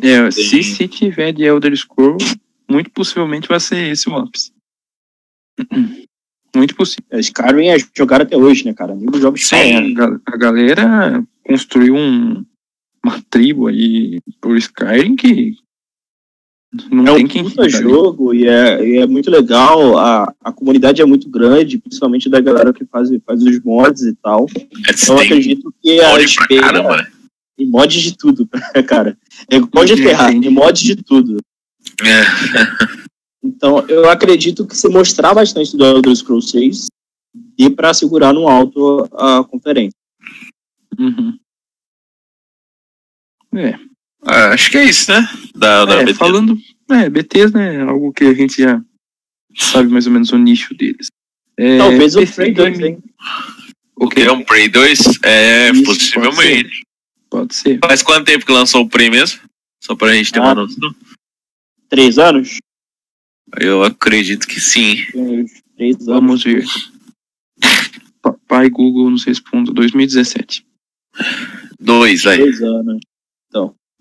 [0.00, 2.36] É, se, se tiver de Elder Scrolls,
[2.68, 4.52] muito possivelmente vai ser esse o ápice.
[6.54, 7.04] Muito possível.
[7.10, 8.94] A Skyrim é jogar até hoje, né, cara?
[8.94, 9.56] Nenhum jogo Sim.
[9.92, 12.44] A, ga- a galera construiu um-
[13.02, 15.54] uma tribo aí por Skyrim que
[16.90, 19.96] não É tem um quem puta jogo e é, e é muito legal.
[19.96, 24.14] A, a comunidade é muito grande, principalmente da galera que faz, faz os mods e
[24.16, 24.44] tal.
[24.54, 26.24] É, Então eu acredito que a mod
[27.58, 27.64] né?
[27.64, 28.48] tem mods de tudo,
[28.86, 29.16] cara.
[29.50, 30.40] É igual Entendi, GTA, entendi.
[30.46, 31.36] tem mods de tudo.
[32.00, 32.92] É,
[33.44, 36.86] Então eu acredito que se mostrar bastante do Elder Scrolls 6
[37.58, 39.96] e para segurar no alto a conferência.
[40.98, 41.36] Uhum.
[43.54, 43.74] É,
[44.24, 45.28] Ah, acho que é isso, né?
[45.54, 46.56] Da, da é, falando.
[46.90, 48.80] É, Bethesda é algo que a gente já
[49.56, 51.08] sabe mais ou menos o nicho deles.
[51.58, 53.02] É, Talvez o Prey 2, Game- hein?
[53.96, 54.20] O que?
[54.22, 54.98] é um Prey 2?
[55.24, 56.82] É, Isso, possivelmente.
[57.32, 57.78] Pode ser.
[57.82, 59.40] Faz quanto tempo que lançou o Prey mesmo?
[59.82, 60.42] Só pra gente ter Ah.
[60.42, 60.94] uma noção.
[61.88, 62.58] Três anos?
[63.58, 64.96] Eu acredito que sim.
[65.14, 66.06] Uns Três anos.
[66.06, 66.64] Vamos ver.
[68.20, 70.64] Papai Google nos responda 2017.
[71.80, 72.38] Dois, aí.
[72.38, 73.00] Dois anos.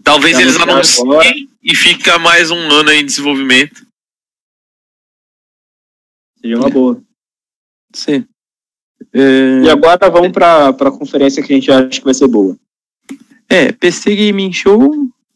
[0.03, 1.29] Talvez Já eles anunciem agora.
[1.61, 3.85] e fica mais um ano aí em desenvolvimento.
[6.39, 7.01] Seria uma boa.
[7.93, 8.27] Ser.
[9.13, 12.57] É, E agora vamos para a conferência que a gente acha que vai ser boa.
[13.53, 14.91] É, PC Gaming Show.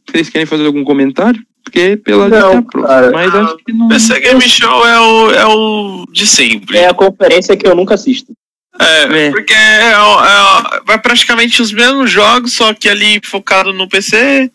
[0.10, 1.42] Vocês querem fazer algum comentário?
[1.64, 3.12] Porque pela Não, é cara.
[3.12, 3.88] Mas acho que não.
[3.88, 6.78] PC Game Show é o, é o de sempre.
[6.78, 8.32] É a conferência que eu nunca assisto.
[8.80, 9.32] É, É.
[9.32, 14.52] porque é, é o- vai praticamente os mesmos jogos, só que ali focado no PC.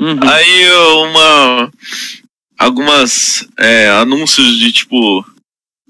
[0.00, 0.18] Uhum.
[0.22, 0.70] Aí
[1.04, 1.70] uma.
[2.58, 5.24] Algumas é, anúncios de tipo.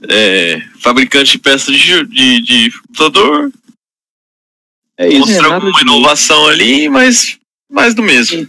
[0.09, 3.51] É, fabricante de peças de, de, de computador.
[4.99, 5.45] É isso.
[5.45, 7.39] Alguma de- inovação ali, mas
[7.71, 8.49] mais do mesmo.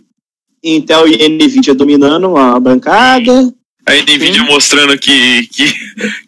[0.64, 3.54] Intel e Nvidia dominando a bancada.
[3.86, 5.74] A Nvidia mostrando que, que,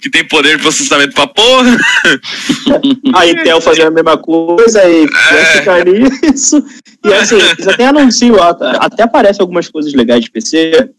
[0.01, 1.77] que tem poder de processamento pra porra.
[3.13, 5.45] A Intel fazendo a mesma coisa e vai É.
[5.59, 6.63] ficar nisso.
[7.05, 10.89] E assim, eles até anunciam, até aparecem algumas coisas legais de PC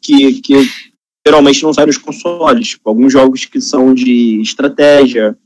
[0.00, 0.70] que, que
[1.26, 2.68] geralmente não saem nos consoles.
[2.68, 5.36] Tipo, alguns jogos que são de estratégia,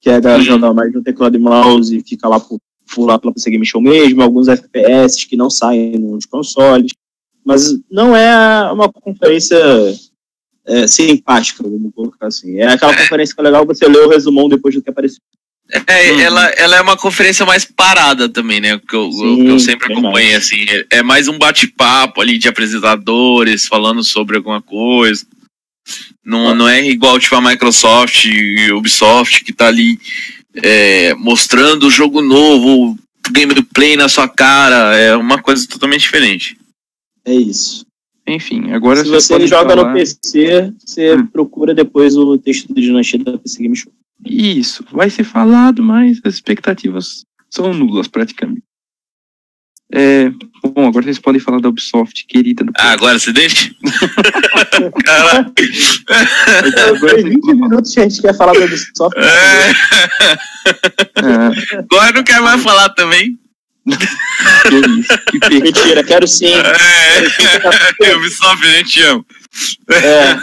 [0.00, 0.46] que a galera Uhum.
[0.46, 2.58] joga mais no teclado e mouse e fica lá por
[2.98, 4.22] lá pela PC Game Show mesmo.
[4.22, 6.92] Alguns FPS que não saem nos consoles.
[7.44, 9.56] Mas não é uma conferência
[10.66, 12.58] é, simpática, vamos colocar assim.
[12.58, 15.20] É aquela conferência que é legal você ler o resumão depois do que apareceu.
[15.86, 16.20] É, Uhum.
[16.20, 18.78] ela, ela é uma conferência mais parada também, né?
[18.88, 20.34] Que eu, Sim, que eu sempre mais.
[20.36, 20.64] assim.
[20.90, 25.24] É, é mais um bate-papo ali de apresentadores falando sobre alguma coisa.
[26.24, 29.98] Não, não é igual tipo a Microsoft e Ubisoft que tá ali
[30.54, 32.96] é, mostrando o jogo novo,
[33.30, 34.96] gameplay na sua cara.
[34.96, 36.56] É uma coisa totalmente diferente.
[37.24, 37.84] É isso.
[38.26, 39.88] Enfim, agora Se você joga falar...
[39.88, 41.26] no PC, você Hum.
[41.26, 43.92] procura depois o texto do Dinastia da PC Game Show.
[44.24, 48.62] Isso, vai ser falado, mas as expectativas são nulas praticamente.
[49.92, 50.30] É,
[50.62, 53.70] bom, agora vocês podem falar da Ubisoft, querida do Ah, agora você deixa?
[55.04, 55.52] Caraca.
[56.88, 57.68] agora Tem vocês 20 podem falar.
[57.68, 59.18] minutos que a gente quer falar do Ubisoft.
[59.18, 59.72] É,
[61.16, 63.36] Ah, agora não quero mais falar também.
[64.68, 65.18] Que isso,
[65.48, 65.60] que.
[65.60, 66.52] Mentira, quero sim.
[66.52, 69.24] É, Ubisoft, a gente ama.
[69.90, 70.36] É.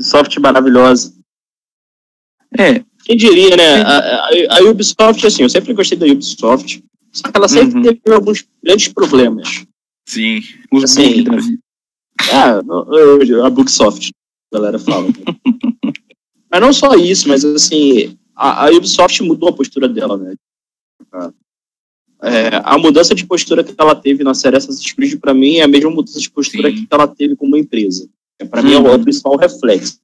[0.00, 1.12] Soft maravilhosa.
[2.58, 3.82] É, Quem diria, né?
[3.82, 6.82] A, a- a Ubisoft, assim, eu sempre gostei da Ubisoft.
[7.12, 7.82] Só que ela sempre Uhum.
[7.82, 9.64] teve alguns grandes problemas.
[10.08, 10.40] Sim.
[10.72, 11.62] os Assim, bugs da vida.
[12.32, 14.10] Ah, não- eu- a Booksoft,
[14.52, 15.06] a galera fala.
[16.50, 20.34] mas não só isso, mas assim, a, a Ubisoft mudou a postura dela, né?
[22.22, 25.62] É, a mudança de postura que ela teve na série Assassin's Creed, pra mim, é
[25.62, 26.84] a mesma mudança de postura Sim.
[26.84, 28.08] que ela teve como empresa.
[28.38, 29.02] É, pra mim, é o, Uhum.
[29.02, 29.98] principal reflexo.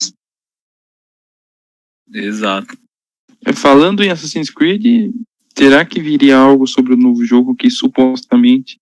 [2.12, 2.76] Exato.
[3.44, 5.12] É, Falando em Assassin's Creed,
[5.56, 8.78] será que viria algo sobre o novo jogo que supostamente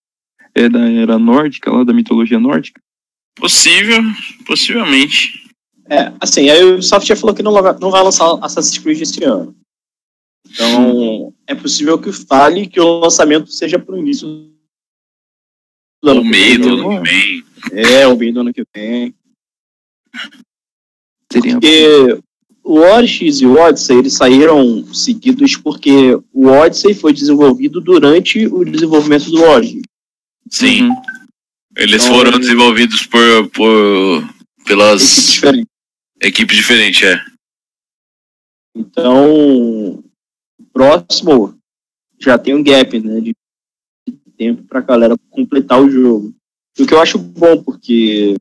[0.54, 2.80] é da era nórdica, lá da mitologia nórdica?
[3.36, 4.00] Possível,
[4.46, 5.42] possivelmente.
[5.88, 9.22] É, assim, a Ubisoft já falou que não, vai- não vai lançar Assassin's Creed esse
[9.24, 9.54] ano.
[10.48, 14.26] Então, é possível que fale que o lançamento seja pro início
[16.02, 16.82] do ano O meio do né?
[16.96, 17.44] ano que vem.
[17.72, 19.14] É, o meio do ano que vem.
[21.32, 22.22] Seria Porque
[22.64, 28.64] o Odyssey e o Odyssey, eles saíram seguidos porque o Odyssey foi desenvolvido durante o
[28.64, 29.82] desenvolvimento do Odyssey.
[30.50, 30.88] Sim.
[30.88, 30.96] Uhum.
[31.76, 35.02] Eles Então, foram desenvolvidos por, por Equipe pelas
[35.32, 35.68] diferente.
[36.22, 37.20] equipes diferentes, é.
[38.74, 40.04] Então, o
[40.72, 41.58] próximo
[42.18, 43.34] já tem um gap, né, de
[44.36, 46.34] tempo pra galera completar o jogo.
[46.78, 48.36] O que eu acho bom, porque,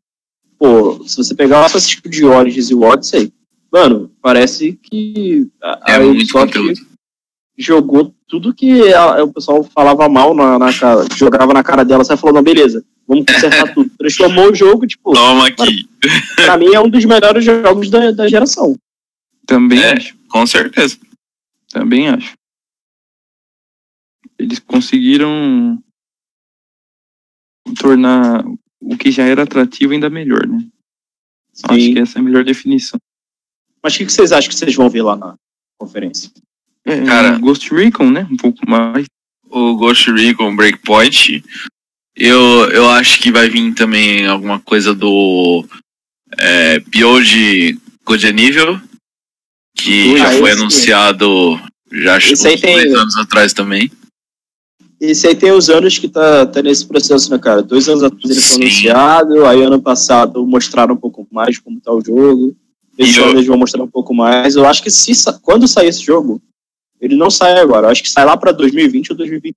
[0.58, 3.32] pô, se você pegar o Assassin's Creed Origins e o Odyssey,
[3.74, 6.54] mano, parece que a, É a Ubisoft
[7.58, 12.04] jogou tudo que a- o pessoal falava mal na, na cara, jogava na cara dela,
[12.04, 13.90] sai falando, não, beleza, vamos consertar tudo.
[13.98, 15.88] Transformou o jogo, tipo, Toma aqui.
[16.36, 18.76] pra mim é um dos melhores jogos da, da geração.
[19.46, 19.94] Também É.
[19.94, 20.16] acho.
[20.30, 20.98] Com certeza.
[21.70, 22.34] Também acho.
[24.40, 25.82] Eles conseguiram
[27.80, 28.44] tornar
[28.82, 30.58] o que já era atrativo ainda melhor, né?
[31.64, 31.94] Acho Sim.
[31.94, 33.00] que essa é a melhor definição.
[33.84, 35.36] Mas o que, que vocês acham que vocês vão ver lá na
[35.78, 36.32] conferência?
[36.86, 38.28] É, Cara- Ghost Recon, né?
[38.32, 39.06] Um pouco mais.
[39.50, 41.44] O Ghost Recon Breakpoint.
[42.16, 45.66] Eu, eu acho que vai vir também alguma coisa do
[46.38, 48.80] é, Beyond Good Nível,
[49.76, 51.60] que Ah, já foi anunciado
[51.92, 53.92] já acho tem- dois anos atrás também.
[55.00, 57.62] Esse aí tem os anos que tá, tá nesse processo, né, cara?
[57.62, 58.62] Dois anos atrás ele foi Sim.
[58.64, 62.56] anunciado, aí ano passado mostraram um pouco mais como tá o jogo.
[62.98, 64.56] Esse eu- ano eles vão mostrar um pouco mais.
[64.56, 66.42] Eu acho que se, quando sair esse jogo,
[67.02, 67.88] ele não sai agora.
[67.88, 69.56] Eu acho que sai lá pra 2020 ou 2020.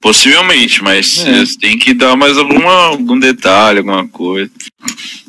[0.00, 1.44] Possivelmente, mas É.
[1.60, 4.50] têm que dar mais alguma, algum detalhe, alguma coisa.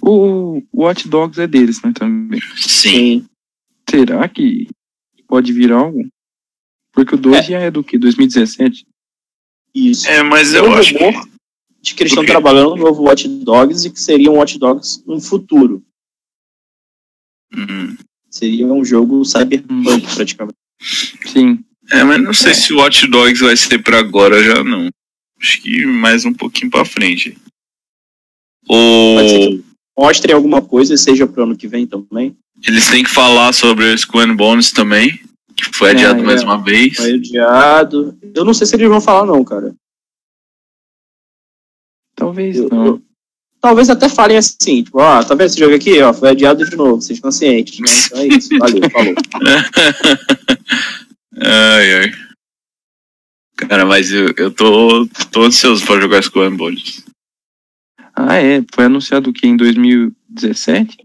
[0.02, 1.92] O, o Watch Dogs é deles, né?
[1.94, 2.40] Também.
[2.58, 3.26] Sim.
[3.88, 4.68] Será que
[5.28, 6.04] pode vir algo?
[6.92, 7.98] Porque o 2 já é do que?
[8.00, 8.86] 2017?
[9.76, 10.08] Isso.
[10.08, 11.12] É, mas Tem eu um acho que.
[11.82, 15.04] de que eles estão trabalhando no novo Watch Dogs e que seria um Watch Dogs
[15.06, 15.84] no futuro.
[18.30, 20.58] Seria um jogo cyberpunk, praticamente.
[21.28, 21.64] Sim.
[21.92, 24.90] É, mas não sei se o Watch Dogs vai ser pra agora já não.
[25.40, 27.38] Acho que mais um pouquinho pra frente.
[28.66, 29.58] Pode ser O...
[29.58, 29.64] que
[29.98, 32.36] mostrem alguma coisa, seja pro ano que vem também.
[32.66, 35.20] Eles têm que falar sobre o Skull and Bones também,
[35.56, 36.24] que foi É, adiado é.
[36.24, 36.96] mais uma vez.
[36.96, 38.18] Foi adiado.
[38.34, 39.76] Eu não sei se eles vão falar, não, cara.
[42.16, 42.86] Talvez Eu- não.
[42.86, 43.02] eu-
[43.64, 46.02] talvez até falem assim, tipo, ó, tá vendo esse jogo aqui?
[46.02, 47.88] Ó, foi adiado de novo, vocês estão cientes, né?
[48.06, 48.50] Então é isso.
[48.60, 49.16] Valeu, falou.
[51.42, 52.12] ai, ai.
[53.56, 57.06] Cara, mas eu, eu tô, tô ansioso pra jogar Skull and Bones.
[58.14, 58.62] Ah, é.
[58.74, 59.48] Foi anunciado o que?
[59.48, 60.98] Em 2017?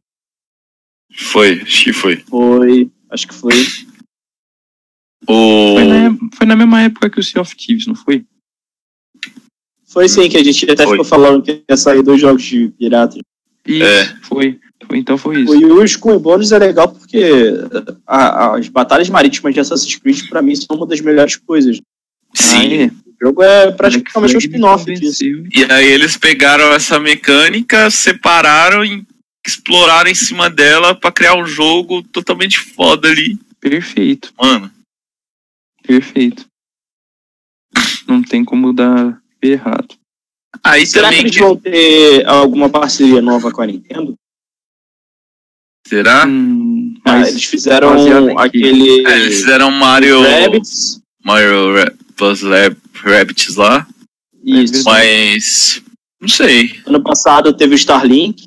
[1.14, 2.16] Foi, acho que foi.
[2.16, 2.90] Foi.
[3.10, 3.54] Acho que foi.
[5.28, 5.74] O...
[5.74, 8.26] Foi na, foi na mesma época que o Sea of Thieves, não foi?
[9.88, 10.92] Foi sim, que a gente até Foi.
[10.92, 13.18] ficou falando que ia sair dois jogos de pirata.
[13.66, 14.16] Isso, É.
[14.22, 14.58] foi.
[14.86, 14.98] foi.
[14.98, 15.54] Então foi isso.
[15.54, 17.22] E o Skull Bones é legal porque
[18.06, 21.80] a- as batalhas marítimas de Assassin's Creed, pra mim, são uma das melhores coisas.
[22.34, 22.74] Sim.
[22.74, 22.86] É.
[22.86, 25.24] O jogo é praticamente um spin-off disso.
[25.24, 29.04] E aí eles pegaram essa mecânica, separaram e
[29.46, 33.36] exploraram em cima dela pra criar um jogo totalmente foda ali.
[33.60, 34.70] Perfeito, Mano,
[35.82, 36.46] perfeito.
[38.06, 39.94] Não tem como dar errado.
[40.64, 41.26] aí Será que também...
[41.30, 44.14] eles vão ter alguma parceria nova com a Nintendo?
[45.86, 46.26] Será?
[46.26, 50.20] Hum, Ah, mas eles fizeram aquele É, eles fizeram Mario...
[50.22, 51.00] Rabbids.
[51.24, 53.86] Mario Ra- Plus Lab Rabbits lá,
[54.44, 54.84] Isso.
[54.84, 55.82] mas...
[56.20, 58.46] Não sei, Ano passado teve o Starlink.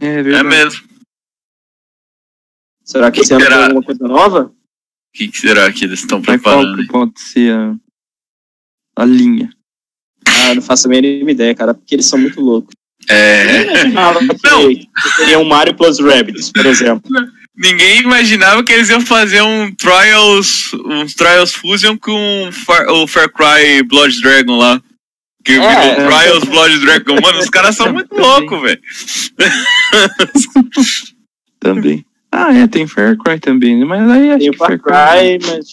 [0.00, 0.84] é é mesmo.
[2.84, 3.64] Será que esse ano tem Será?
[3.66, 4.54] alguma coisa nova?
[5.14, 6.76] que, que será que eles estão qual preparando?
[6.76, 7.74] que pode ser a,
[8.96, 9.50] a linha?
[10.26, 12.74] Ah, não faço a mínima ideia, cara, porque eles são muito loucos.
[13.08, 14.68] É, Eu imaginava que, Não.
[14.68, 14.86] que
[15.16, 17.02] seria um Mario plus Rabbids, por exemplo.
[17.56, 23.30] ninguém imaginava que eles iam fazer um Trials, um Trials Fusion com Far- o Far
[23.30, 24.80] Cry Blood Dragon lá.
[25.44, 25.94] Que virou É.
[25.96, 27.20] Trials Blood Dragon.
[27.20, 28.80] Mano, os caras são muito loucos, velho.
[31.60, 32.04] Também.
[32.32, 33.84] Ah, é, tem Far Cry também, né?
[33.84, 35.66] Mas aí acho Tem o que Far Cry, mas,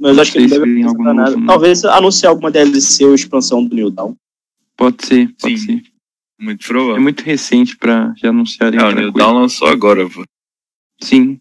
[0.00, 1.30] mas acho que ele deve apresentar nada.
[1.32, 1.46] novo?
[1.46, 4.14] Talvez anunciar alguma DLC ou expansão do New Dawn.
[4.76, 5.66] Pode ser, pode Sim.
[5.66, 5.82] ser.
[6.40, 7.02] Muito É provável.
[7.02, 9.12] muito recente pra já anunciarem É, o New.
[9.12, 10.24] Dawn lançou agora, pô.
[11.02, 11.38] Sim.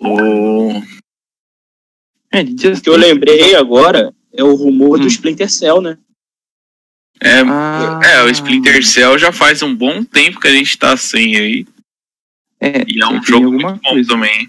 [0.00, 0.70] O...
[2.32, 5.02] É, O que eu lembrei agora é o rumor Hum.
[5.02, 5.98] do Splinter Cell, né?
[7.20, 8.00] É, Ah.
[8.02, 11.66] é, o Splinter Cell já faz um bom tempo que a gente tá sem aí.
[12.58, 14.08] É, E é um jogo muito bom coisa.
[14.08, 14.48] também.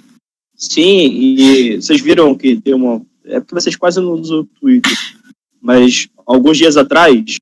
[0.55, 3.03] Sim, e vocês viram que tem uma.
[3.25, 4.91] É porque vocês quase não usam o Twitter.
[5.61, 7.37] Mas alguns dias atrás,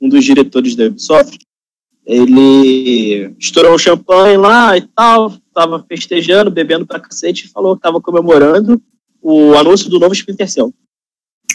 [0.00, 1.38] um dos diretores da Ubisoft,
[2.04, 7.82] ele estourou um champanhe lá e tal, tava festejando, bebendo pra cacete e falou que
[7.82, 8.80] tava comemorando
[9.20, 10.74] o anúncio do novo Splinter Cell.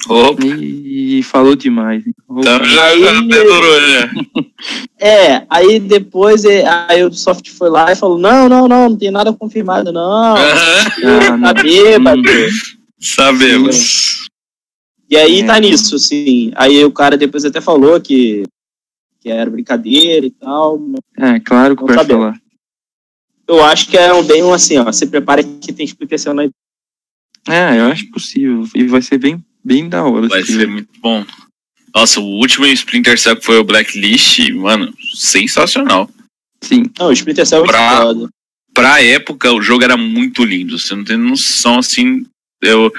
[0.09, 2.03] Opa, E falou demais.
[2.07, 4.09] então já, Aí- já até durou, já.
[4.99, 9.11] É, aí depois é, a Ubisoft foi lá e falou: não, não, não, não tem
[9.11, 10.35] nada confirmado, não.
[10.37, 12.21] Aham, Ah, tá bêbado.
[12.99, 14.27] Sabemos.
[15.09, 15.45] E aí É.
[15.45, 16.51] tá nisso, assim.
[16.55, 18.43] Aí o cara depois até falou que,
[19.21, 20.79] que era brincadeira e tal.
[21.17, 22.39] É, claro que vai falar.
[23.47, 24.91] Eu acho que é um bem um assim, ó.
[24.91, 26.43] Se prepara que tem explicação na
[27.47, 28.67] É, eu acho possível.
[28.75, 30.27] E vai ser bem, bem da hora.
[30.27, 31.25] Vai se ser muito bom.
[31.95, 36.09] Nossa, o último Splinter Cell que foi o Blacklist, mano, sensacional.
[36.61, 36.83] Sim.
[36.99, 38.13] Não, o Splinter Cell é Pra-.
[38.73, 40.77] Pra época, o jogo era muito lindo.
[40.77, 42.25] Você não tem noção, assim.
[42.61, 42.91] Eu,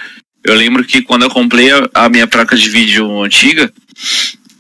[0.45, 3.73] eu lembro que quando eu comprei a, a minha placa de vídeo antiga,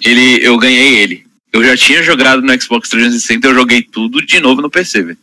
[0.04, 1.26] ele, eu ganhei ele.
[1.52, 5.18] Eu já tinha jogado no Xbox 360, eu joguei tudo de novo no PC, velho.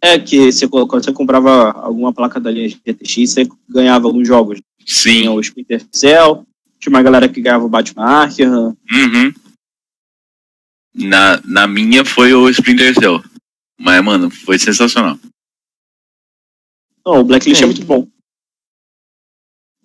[0.00, 4.60] É que você, quando você comprava alguma placa da linha GTX, você ganhava alguns jogos.
[4.84, 5.28] Tinha Sim.
[5.28, 6.46] o Splinter Cell,
[6.78, 8.76] tinha uma galera que ganhava o Batman Arkham.
[8.92, 9.32] Uhum.
[10.94, 13.22] Na, na minha foi o Splinter Cell.
[13.78, 15.18] Mas, mano, foi sensacional.
[17.04, 17.66] Não, o Blacklist é, É.
[17.66, 18.06] muito bom.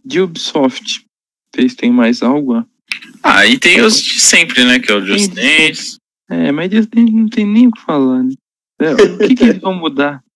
[0.03, 1.05] De Ubisoft.
[1.53, 2.65] Vocês têm mais algo?
[3.23, 4.79] Ah, e tem os de sempre, né?
[4.79, 5.97] Que é o Just Tem- Dance.
[6.29, 8.33] É, mas eles nem- não tem nem o que falar, né?
[8.79, 10.23] É, o que, que eles vão mudar?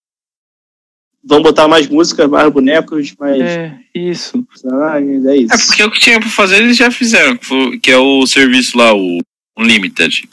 [1.28, 4.46] Vão botar mais música, mais bonecos, mais É, isso.
[4.54, 5.54] é isso.
[5.54, 7.36] É porque o que tinha pra fazer eles já fizeram,
[7.82, 9.18] que, é o serviço lá, o
[9.58, 10.30] Unlimited.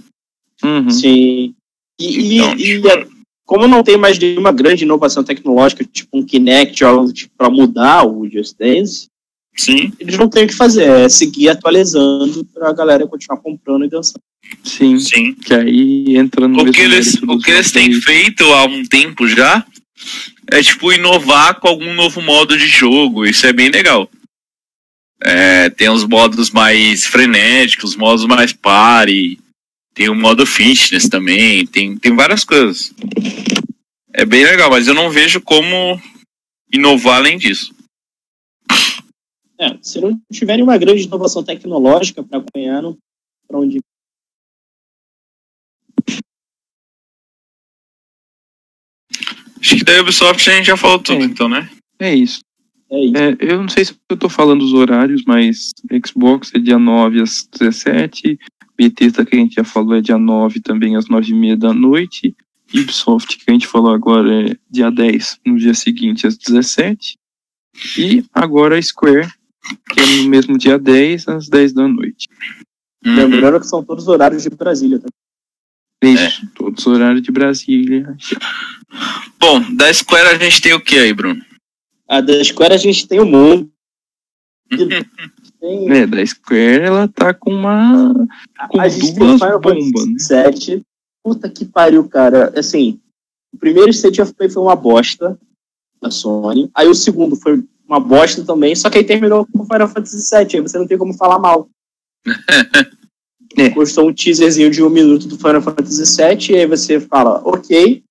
[0.62, 0.90] Uhum.
[0.90, 1.54] Sim.
[1.98, 3.06] E, e- Então, e tipo, é-
[3.46, 7.48] como não tem mais nenhuma grande inovação tecnológica, tipo um Kinect ou algo tipo, para
[7.48, 9.06] mudar o Just Dance,
[9.56, 13.88] Sim, eles não têm o que fazer, é seguir atualizando pra galera continuar comprando e
[13.88, 14.22] dançando.
[14.64, 14.98] Sim.
[14.98, 15.34] sim.
[15.34, 19.26] Que aí entra no O que eles, o que eles têm feito há um tempo
[19.26, 19.64] já
[20.50, 23.24] é tipo inovar com algum novo modo de jogo.
[23.24, 24.10] Isso é bem legal.
[25.20, 29.38] É, tem os modos mais frenéticos, modos mais party.
[29.94, 31.66] Tem o modo fitness também.
[31.66, 32.92] Tem, tem várias coisas.
[34.12, 36.00] É bem legal, mas eu não vejo como
[36.72, 37.72] inovar além disso.
[39.62, 42.98] É, se não tiverem uma grande inovação tecnológica para acompanhar, não
[43.46, 43.78] para onde.
[49.60, 51.24] Acho que da Ubisoft a gente já falou tudo, É.
[51.24, 51.70] então, né?
[52.00, 52.40] É isso.
[52.90, 53.16] É isso.
[53.16, 55.70] É, eu não sei se eu tô falando os horários, mas
[56.04, 58.38] Xbox é dia 9 às 17,
[58.76, 61.72] Bethesda que a gente já falou é dia 9 também às 9 e meia da
[61.72, 62.34] noite,
[62.74, 67.16] Ubisoft que a gente falou agora é dia 10 no dia seguinte às 17,
[67.96, 69.30] e agora a Square,
[69.90, 72.28] que é no mesmo dia 10 às 10 da noite.
[73.04, 73.16] Uhum.
[73.16, 74.98] Lembrando que são todos os horários de Brasília.
[74.98, 75.08] Tá?
[76.02, 78.16] É isso, todos os horários de Brasília.
[79.38, 81.40] Bom, da Square a gente tem o que aí, Bruno?
[82.08, 83.70] A da Square a gente tem o mundo.
[85.60, 88.12] Tem, É, da Square ela tá com uma.
[88.68, 90.18] com a gente tem duas Final bombas, né?
[90.18, 90.82] 7.
[91.24, 92.52] Puta que pariu, cara.
[92.58, 93.00] Assim,
[93.52, 95.38] o primeiro State of Play foi uma bosta
[96.00, 96.68] da Sony.
[96.74, 100.56] Aí o segundo foi uma bosta também, só que aí terminou com Final Fantasy 7.
[100.56, 101.68] Aí você não tem como falar mal.
[103.54, 103.68] É.
[103.68, 108.02] Postou um teaserzinho de um minuto do Final Fantasy 7 e aí você fala, ok,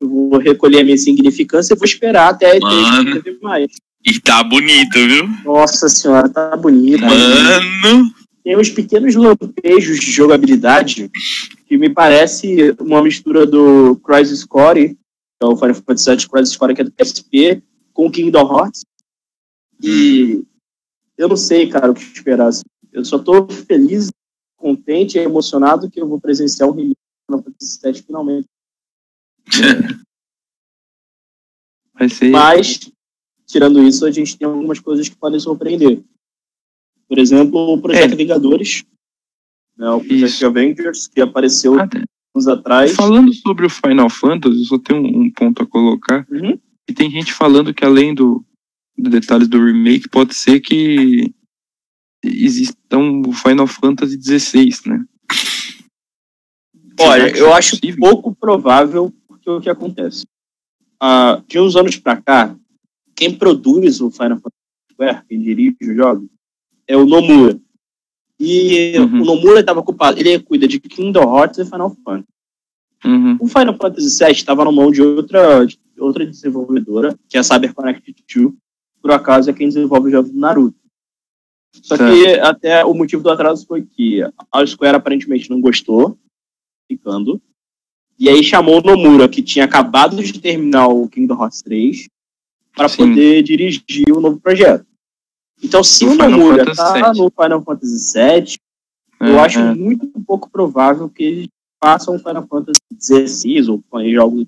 [0.00, 2.58] eu vou recolher a minha insignificância e vou esperar até a.
[2.58, 3.70] E3 ter mais.
[4.04, 5.28] E tá bonito, viu?
[5.44, 7.02] Nossa senhora, tá bonito.
[7.02, 8.10] Mano.
[8.42, 11.10] tem uns pequenos lampejos de jogabilidade
[11.68, 14.96] que me parece uma mistura do Crisis Core, que
[15.42, 17.62] é o Final Fantasy VII Crisis Core, que é do PSP,
[17.92, 18.84] com o Kingdom Hearts.
[19.82, 20.44] E
[21.16, 22.48] eu não sei, cara, o que esperar.
[22.48, 22.62] assim.
[22.92, 24.10] Eu só tô feliz,
[24.56, 26.94] contente e emocionado que eu vou presenciar o release
[27.30, 28.48] Final Fantasy VII finalmente.
[31.94, 32.30] Vai ser.
[32.30, 32.80] Mas,
[33.46, 36.02] tirando isso, a gente tem algumas coisas que podem surpreender.
[37.08, 38.16] Por exemplo, o Projeto É.
[38.16, 38.84] Vingadores,
[39.76, 40.46] né, o Projeto Isso.
[40.46, 42.02] Avengers, que apareceu Até-
[42.34, 42.92] anos atrás.
[42.92, 46.26] Falando sobre o Final Fantasy, eu só tenho um, um ponto a colocar.
[46.30, 46.58] Uhum.
[46.88, 48.44] E tem gente falando que além do,
[49.08, 51.32] detalhes do remake, pode ser que
[52.22, 55.04] exista um Final Fantasy XVI, né?
[56.98, 58.00] Olha, eu é acho possível?
[58.00, 60.26] pouco provável porque o que acontece.
[61.00, 62.54] Ah, de uns anos pra cá,
[63.16, 66.28] quem produz o Final Fantasy Square, quem dirige o jogo,
[66.86, 67.58] é o Nomura.
[68.38, 69.22] E Uhum.
[69.22, 72.28] o Nomura estava ocupado, ele cuida de Kingdom Hearts e Final Fantasy.
[73.04, 73.38] Uhum.
[73.40, 77.42] O Final Fantasy VII estava na mão de outra, de outra desenvolvedora, que é a
[77.42, 78.52] CyberConnect 2,
[79.00, 80.78] por acaso é quem desenvolve o jogo do Naruto.
[81.82, 82.10] Só Tá.
[82.10, 84.20] que até o motivo do atraso foi que
[84.52, 86.18] a Square aparentemente não gostou,
[86.90, 87.40] ficando,
[88.18, 92.08] e aí chamou o Nomura, que tinha acabado de terminar o Kingdom Hearts 3,
[92.74, 94.86] para poder dirigir o novo projeto.
[95.62, 97.18] Então, se o Nomura tá VII.
[97.22, 98.56] no Final Fantasy VII,
[99.20, 99.74] eu É, acho é.
[99.74, 101.48] muito pouco provável que eles
[101.82, 103.82] façam um Final Fantasy XVI ou
[104.20, 104.46] algo.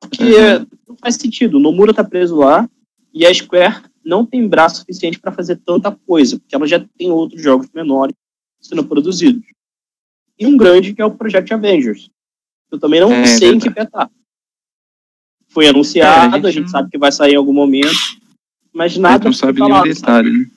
[0.00, 0.66] Porque Uhum.
[0.88, 1.56] não faz sentido.
[1.56, 2.68] O Nomura tá preso lá
[3.14, 7.10] e a Square não tem braço suficiente para fazer tanta coisa, porque ela já tem
[7.10, 8.14] outros jogos menores
[8.60, 9.42] sendo produzidos.
[10.38, 12.10] E um grande que é o Project Avengers.
[12.70, 14.10] Eu também não É, sei em que pé tá.
[15.48, 17.94] Foi anunciado, É, a gente a gente sabe que vai sair em algum momento,
[18.72, 20.38] mas nada não sabe nenhum falado, detalhe, sabe?
[20.44, 20.50] né?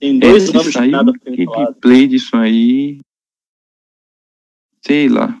[0.00, 1.66] Tem dois se anos que sair nada foi falado.
[1.66, 2.98] gameplay disso aí.
[4.84, 5.38] Sei lá.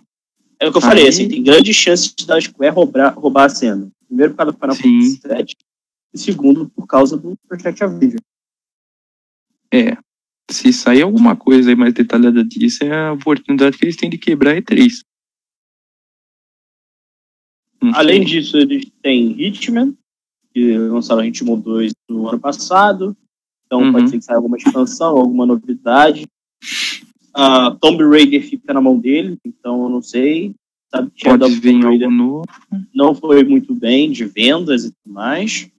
[0.60, 3.48] É o que eu falei, Aí- assim, tem grandes chances da Square roubar, roubar a
[3.48, 3.90] cena.
[4.06, 4.76] Primeiro por causa do Final.
[4.76, 5.56] Fantasy VII,
[6.14, 8.20] e segundo por causa do Project Avengers.
[9.72, 9.96] É.
[10.50, 14.18] Se sair alguma coisa aí mais detalhada disso, é a oportunidade que eles têm de
[14.18, 15.00] quebrar a E3.
[17.82, 18.40] Não Além sei.
[18.40, 19.96] disso, eles têm Hitman,
[20.52, 23.16] que lançaram Hitman 2 no ano passado.
[23.66, 23.92] Então Uhum.
[23.92, 26.26] pode ser que saia alguma expansão, alguma novidade.
[27.34, 30.54] Ah, Tomb Raider fica na mão dele, então eu não sei.
[30.90, 32.44] Sabe pode vir algo novo.
[32.94, 35.70] não foi muito bem de vendas e tudo mais,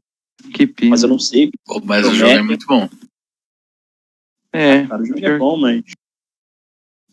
[0.54, 0.90] Que pena.
[0.92, 1.52] mas eu não sei.
[1.66, 2.90] Pô, mas o jogo é muito bom.
[4.52, 5.84] É, Cara, o jogo é bom, mas.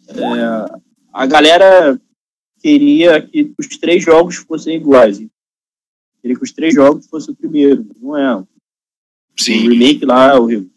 [0.08, 0.80] é,
[1.12, 2.00] a galera
[2.60, 5.18] queria que os três jogos fossem iguais.
[6.20, 7.86] Queria que os três jogos fossem o primeiro.
[7.98, 8.36] Não é.
[8.36, 8.46] O
[9.38, 9.68] Sim.
[9.70, 10.68] remake lá, o re-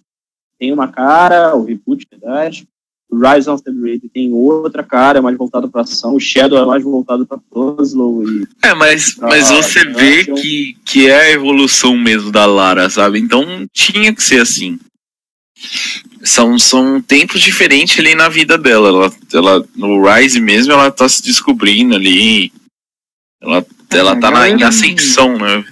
[0.57, 2.67] tem uma cara, o reboot, na verdade.
[3.13, 6.15] Rise of the Raid tem outra cara, é mais voltado pra ação.
[6.15, 8.23] O Shadow é mais voltado pra puzzle.
[8.27, 12.45] E É, mas, mas Ah, você não, vê que, que é a evolução mesmo da
[12.45, 13.19] Lara, sabe?
[13.19, 14.79] Então tinha que ser assim.
[16.23, 18.89] São, são tempos diferentes ali na vida dela.
[18.89, 22.51] Ela, ela, no Rise mesmo, ela tá se descobrindo ali.
[23.41, 25.65] Ela, ela a tá na, em ascensão, né?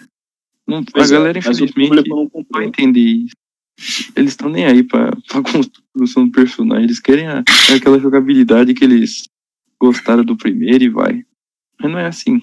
[0.68, 3.36] não- a é, galera, mas infelizmente, não vai entender isso.
[4.16, 6.84] Eles estão nem aí pra, pra construção do personagem.
[6.86, 7.44] Eles querem a-
[7.76, 9.24] aquela jogabilidade que eles
[9.80, 11.24] gostaram do primeiro e vai.
[11.80, 12.40] Mas não é assim.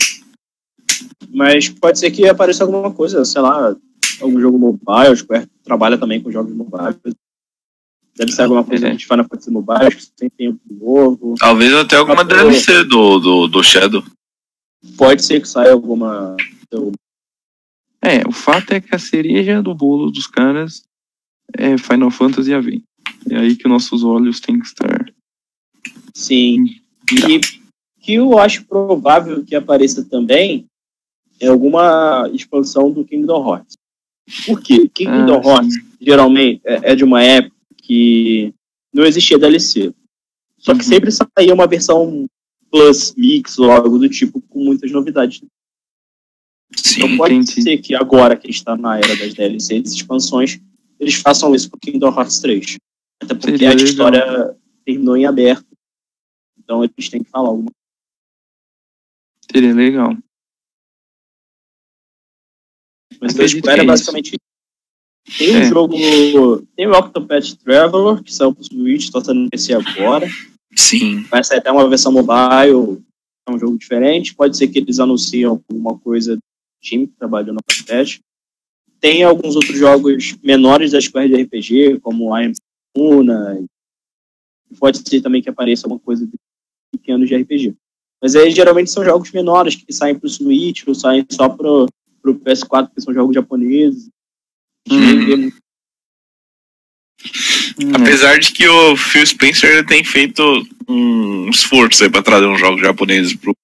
[1.31, 3.77] Mas pode ser que apareça alguma coisa, sei lá,
[4.21, 5.13] algum jogo mobile.
[5.13, 6.97] O Square trabalha também com jogos mobile.
[8.17, 8.95] Deve ser alguma coisa É.
[8.97, 11.35] de Final Fantasy Mobile, acho que tem tempo novo.
[11.39, 14.03] Talvez até alguma Até- DLC do, do, do Shadow.
[14.97, 16.37] Pode ser que saia alguma.
[18.03, 20.83] É, o fato é que a cereja do bolo dos caras
[21.57, 22.83] é Final Fantasy Avengers.
[23.31, 25.13] É aí que nossos olhos têm que estar.
[26.15, 26.65] Sim.
[27.13, 27.41] E
[28.01, 30.67] que eu acho provável que apareça também
[31.41, 33.77] é alguma expansão do Kingdom Hearts.
[34.47, 34.89] Por quê?
[34.89, 38.53] Kingdom Ah, Hearts geralmente é é de uma época que
[38.93, 39.93] não existia DLC.
[40.59, 40.85] Só que Uhum.
[40.89, 42.27] sempre saía uma versão
[42.71, 45.41] Plus, Mix ou algo do tipo com muitas novidades.
[46.71, 47.17] Então Sim.
[47.17, 47.63] pode entendi.
[47.63, 50.61] ser que agora que a gente está na era das DLCs, expansões,
[51.01, 52.77] eles façam isso com Kingdom Hearts 3.
[53.23, 53.87] Até porque Seria a legal.
[53.87, 55.67] história terminou em aberto.
[56.59, 57.71] Então eles têm que falar alguma
[59.51, 60.17] Seria legal.
[63.21, 65.39] Mas Square que é basicamente isso.
[65.39, 65.69] Tem um É.
[65.69, 65.97] jogo.
[66.77, 70.27] Tem o Octopath Traveler, que saiu pro Switch, tá saindo no PC agora.
[70.77, 71.23] Sim.
[71.25, 73.03] Vai sair até uma versão mobile.
[73.47, 74.35] É um jogo diferente.
[74.35, 76.43] Pode ser que eles anunciem alguma coisa do
[76.83, 78.21] time que trabalhou no Octopath.
[79.01, 82.53] Tem alguns outros jogos menores da Square de RPG, como I Am
[82.97, 83.65] Una.
[84.79, 86.33] Pode ser também que apareça alguma coisa de
[86.93, 87.75] pequenos de RPG.
[88.21, 91.87] Mas aí geralmente são jogos menores que saem pro Switch ou saem só pro,
[92.21, 94.09] pro PS4, que são jogos japoneses.
[94.91, 95.51] Uhum.
[97.81, 100.43] Hum, Apesar de que o Phil Spencer tem feito
[100.89, 103.55] um esforço aí pra trazer uns jogos japoneses pro,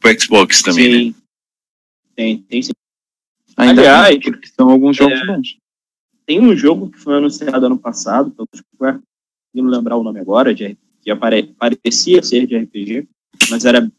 [0.00, 0.98] pro Xbox também, né?
[0.98, 1.14] Sim.
[2.16, 2.72] Tem, tem sim.
[3.58, 5.58] Ainda Aliás, porque são alguns jogos é, bons.
[6.24, 10.54] Tem um jogo que foi anunciado ano passado, que eu não lembrar o nome agora,
[10.54, 13.08] de, que apare, parecia ser de RPG,
[13.50, 13.90] mas era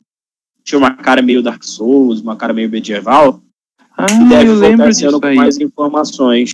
[0.64, 3.44] tinha uma cara meio Dark Souls, uma cara meio medieval.
[3.98, 5.36] Ah, Deve eu lembro disso com aí.
[5.36, 6.52] mais informações.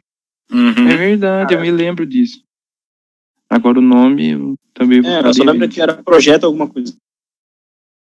[0.51, 0.87] Uhum.
[0.87, 1.71] É verdade, eu Cara.
[1.71, 2.43] me lembro disso.
[3.47, 6.95] Agora o nome eu também É, eu só lembro que era Projeto alguma coisa.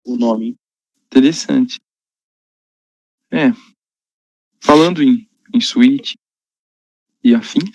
[0.06, 0.56] O nome.
[1.06, 1.78] Interessante.
[3.30, 3.52] É.
[4.64, 6.14] Falando em, em Switch
[7.22, 7.70] e afins,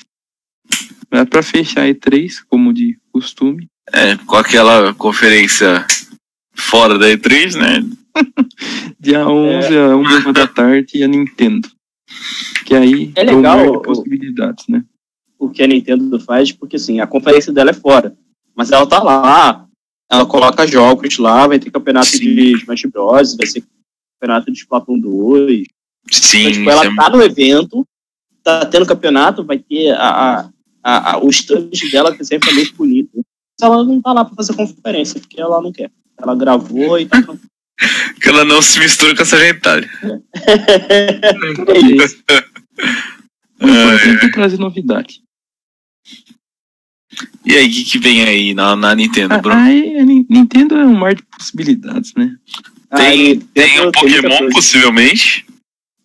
[1.12, 3.68] é pra fechar E3, como de costume.
[3.92, 5.86] É, com aquela conferência
[6.56, 7.82] fora da E3, né?
[9.00, 11.70] Dia 11 a 1 da tarde e a Nintendo.
[12.66, 14.84] Que aí É legal, o- possibilidades, né?
[15.38, 18.18] O que a Nintendo faz, porque assim, a conferência dela é fora.
[18.56, 19.68] Mas ela tá lá,
[20.12, 22.20] ela coloca jogos lá, vai ter campeonato Sim.
[22.36, 23.64] de Smash Bros, vai ser
[24.20, 25.64] campeonato de Splatoon 2.
[26.12, 27.88] Sim, Então, tipo, ela é tá no evento,
[28.44, 30.50] tá tendo campeonato, vai ter a, a,
[30.84, 33.10] a, a- o stand dela, que sempre é muito bonito.
[33.16, 35.92] Mas ela não tá lá pra fazer conferência, porque ela não quer.
[36.18, 37.22] Ela gravou e tá
[38.22, 39.90] que ela não se mistura com essa gentalha.
[41.68, 42.24] é isso.
[43.62, 45.22] É trazer novidade.
[47.46, 49.60] E aí, o que, que vem aí na, na Nintendo, Ah, Bruno?
[49.60, 52.36] Aí a Nin- Nintendo é um mar de possibilidades, né?
[52.96, 55.46] Tem, Aí, tem o tem muita Pokémon, possivelmente.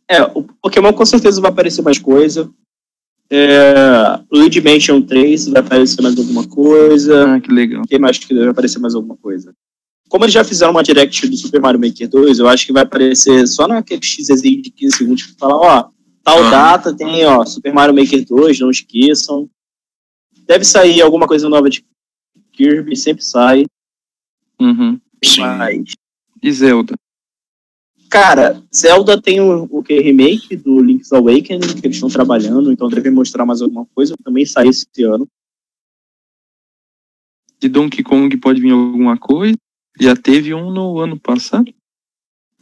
[0.09, 2.51] É, o Pokémon com certeza vai aparecer mais coisa.
[3.31, 7.35] É, Luigi Mansion 3 vai aparecer mais alguma coisa.
[7.35, 7.83] Ah, que legal.
[7.89, 9.55] Quem mais que vai aparecer mais alguma coisa?
[10.09, 12.83] Como eles já fizeram uma direct do Super Mario Maker 2, eu acho que vai
[12.83, 15.89] aparecer só naquele XZ de 15 segundos que fala, ó,
[16.23, 16.51] tal Ah.
[16.51, 19.49] data tem, ó, Super Mario Maker 2, não esqueçam.
[20.47, 21.85] Deve sair alguma coisa nova de
[22.53, 23.65] Kirby, sempre sai.
[24.61, 25.01] Uhum.
[25.25, 25.41] Sim.
[25.41, 25.83] Mas,
[26.43, 26.95] E Zelda?
[28.15, 32.89] Cara, Zelda tem o, o que remake do Link's Awakening, que eles estão trabalhando, então
[32.89, 34.15] devem mostrar mais alguma coisa.
[34.25, 35.27] Também sai esse ano.
[37.61, 39.57] De Donkey Kong pode vir alguma coisa?
[40.01, 41.73] Já teve um no ano passado?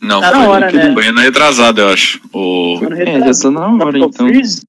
[0.01, 0.95] Não, Tá na foi, hora, né?
[0.95, 2.21] foi ano retrasado, eu acho.
[2.33, 2.79] O...
[2.93, 4.27] É, já tá na hora, Tropical então.
[4.29, 4.63] Freeze,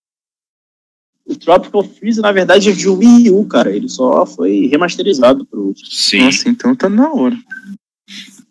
[1.25, 3.73] o Tropical Freeze, na verdade, é de Wii U, cara.
[3.73, 5.73] Ele só foi remasterizado pro.
[5.75, 6.25] Sim.
[6.25, 7.37] Nossa, então tá na hora.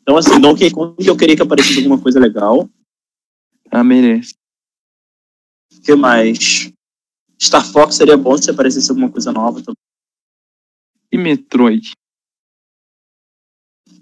[0.02, 2.68] Então, assim, Donkey Kong eu queria que aparecesse alguma coisa legal.
[3.70, 4.34] Ah, merece.
[5.72, 6.72] O que mais?
[7.40, 9.76] Star Fox seria bom se aparecesse alguma coisa nova também.
[11.10, 11.92] E Metroid?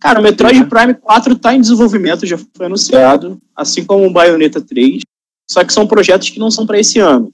[0.00, 0.68] Cara, o Metroid Uhum.
[0.68, 5.02] Prime 4 tá em desenvolvimento, já foi anunciado, assim como o Bayonetta 3.
[5.48, 7.32] Só que são projetos que não são para esse ano.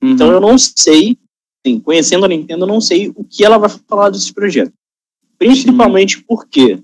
[0.00, 0.10] Uhum.
[0.12, 1.18] Então eu não sei,
[1.64, 4.74] assim, conhecendo a Nintendo, eu não sei o que ela vai falar desses projetos.
[5.38, 6.82] Principalmente porque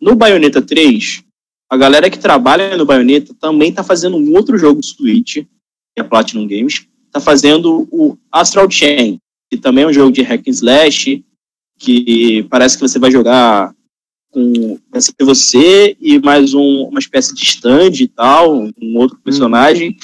[0.00, 1.22] no Bayonetta 3,
[1.68, 5.46] a galera que trabalha no Bayonetta também tá fazendo um outro jogo Switch, que
[5.98, 9.18] é a Platinum Games, tá fazendo o Astral Chain,
[9.50, 11.24] que também é um jogo de hack and slash,
[11.78, 13.74] que parece que você vai jogar
[14.30, 14.78] com
[15.20, 19.96] você e mais um, uma espécie de stand e tal, um outro personagem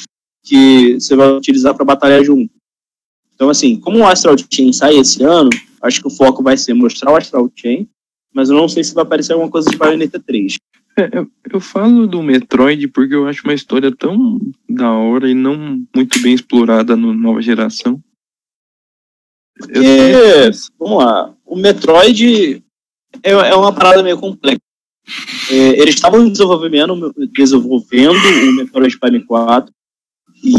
[0.43, 2.53] que você vai utilizar para batalhar junto.
[3.35, 5.51] Então, assim, como o Astral Chain sai esse ano,
[5.83, 7.89] acho que o foco vai ser mostrar o Astral Chain,
[8.33, 10.57] mas eu não sei se vai aparecer alguma coisa de Bayonetta 3.
[10.97, 11.09] É,
[11.51, 16.21] eu, falo do Metroid porque eu acho uma história tão da hora e não muito
[16.21, 18.03] bem explorada no nova geração.
[19.69, 22.63] Eu É, vamos lá, o Metroid
[23.23, 24.61] é, é uma parada meio complexa.
[25.51, 28.17] É, eles estavam desenvolvendo, desenvolvendo
[28.49, 29.73] o Metroid Prime 4
[30.45, 30.53] e,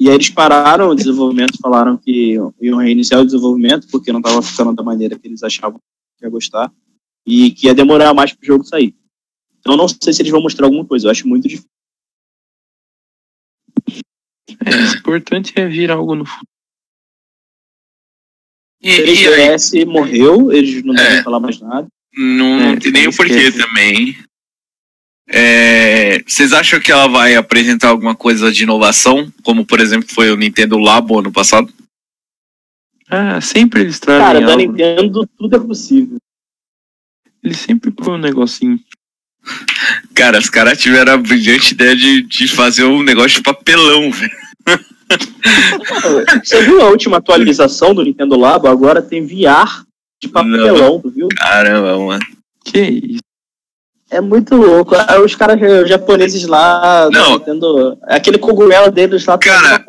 [0.00, 4.42] e aí eles pararam o desenvolvimento, falaram que iam reiniciar o desenvolvimento porque não estava
[4.42, 5.80] ficando da maneira que eles achavam
[6.22, 6.72] ia gostar
[7.26, 8.94] e que ia demorar mais para o jogo sair.
[9.58, 11.68] Então eu não sei se eles vão mostrar alguma coisa, eu acho muito difícil.
[14.64, 16.46] é, o importante é vir algo no futuro.
[18.80, 21.02] E, e aí, 3DS morreu, eles não É.
[21.08, 21.88] devem falar mais nada.
[22.16, 24.16] não, É, não tem nem o porquê também.
[25.30, 29.30] É, vocês acham que ela vai apresentar alguma coisa de inovação?
[29.42, 31.72] Como, por exemplo, foi o Nintendo Labo ano passado?
[33.10, 34.56] Ah, sempre eles trazem Cara, da.
[34.56, 36.18] Nintendo tudo é possível.
[37.42, 38.78] Eles sempre põem um negocinho.
[40.14, 44.32] Cara, os caras tiveram a brilhante ideia de, de fazer um negócio de papelão, velho.
[46.44, 48.68] Você viu a última atualização do Nintendo Labo?
[48.68, 49.84] Agora tem VR
[50.20, 51.28] de papelão, tu viu?
[51.28, 52.26] Caramba, mano.
[52.64, 53.27] Que isso?
[54.10, 54.94] É muito louco.
[54.94, 57.38] Aí Os caras os japoneses lá, Não.
[57.38, 59.84] tendo aquele cogumelo deles lá, Cara.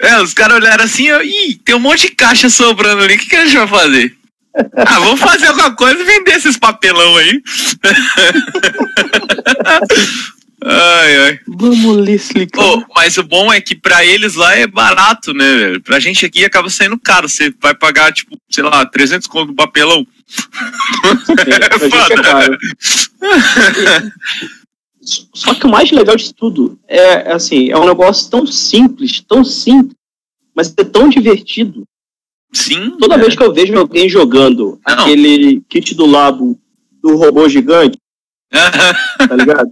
[0.00, 3.28] É, os caras olharam assim, ih, tem um monte de caixa sobrando ali, o que,
[3.28, 4.14] que a gente vai fazer?
[4.76, 7.40] Ah, vamos fazer alguma coisa e vender esses papelão aí.
[10.64, 11.38] ai, ai.
[11.48, 12.60] Vamos ler explicar.
[12.60, 15.80] Pô, mas o bom é que pra eles lá é barato, né, velho?
[15.82, 17.28] Pra gente aqui acaba saindo caro.
[17.30, 20.06] Você vai pagar, tipo, sei lá, 300 conto no papelão.
[21.04, 22.58] É foda.
[25.34, 29.20] Só que o mais legal de tudo é, é assim, é um negócio tão simples,
[29.20, 29.96] tão simples,
[30.54, 31.82] mas é tão divertido.
[32.52, 32.96] Sim.
[32.98, 33.18] Toda é.
[33.18, 34.94] vez que eu vejo alguém jogando Não.
[34.94, 36.58] aquele kit do labo
[37.02, 37.98] do robô gigante,
[38.50, 39.70] tá ligado?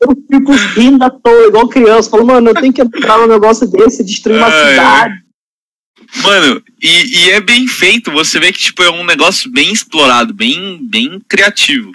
[0.00, 2.10] Eu fico rindo à toa, igual criança.
[2.10, 5.23] Falo, mano, eu tenho que entrar num negócio desse, destruir uma Ai, cidade.
[6.22, 6.88] Mano, e,
[7.26, 8.10] e é bem feito.
[8.12, 11.92] Você vê que, tipo, é um negócio bem explorado, bem, bem criativo.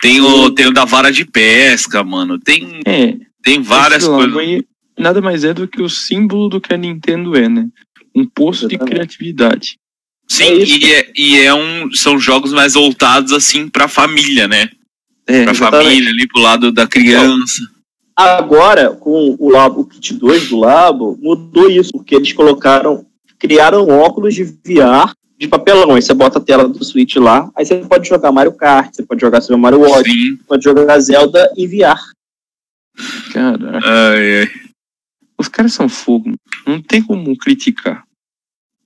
[0.00, 2.38] Tem o, tem o da vara de pesca, mano.
[2.38, 4.62] Tem, É, tem várias coisas.
[4.98, 7.66] nada mais é do que o símbolo do que a Nintendo é, né?
[8.14, 9.76] Um poço de criatividade.
[10.28, 14.68] Sim, É e, é, e é um, são jogos mais voltados, assim, pra família, né?
[15.26, 15.84] É, Pra exatamente.
[15.88, 17.60] família, ali pro lado da criança.
[18.16, 23.06] Agora, com o Labo, o kit 2 do Labo, mudou isso, porque eles colocaram,
[23.38, 25.94] criaram óculos de VR de papelão.
[25.94, 29.02] Aí você bota a tela do Switch lá, aí você pode jogar Mario Kart, você
[29.04, 30.36] pode jogar Super Mario Odyssey, Sim.
[30.46, 32.00] pode jogar Zelda em VR.
[33.32, 34.46] cara, Ai, ai.
[35.38, 36.32] os caras são fogo.
[36.66, 38.04] Não tem como criticar.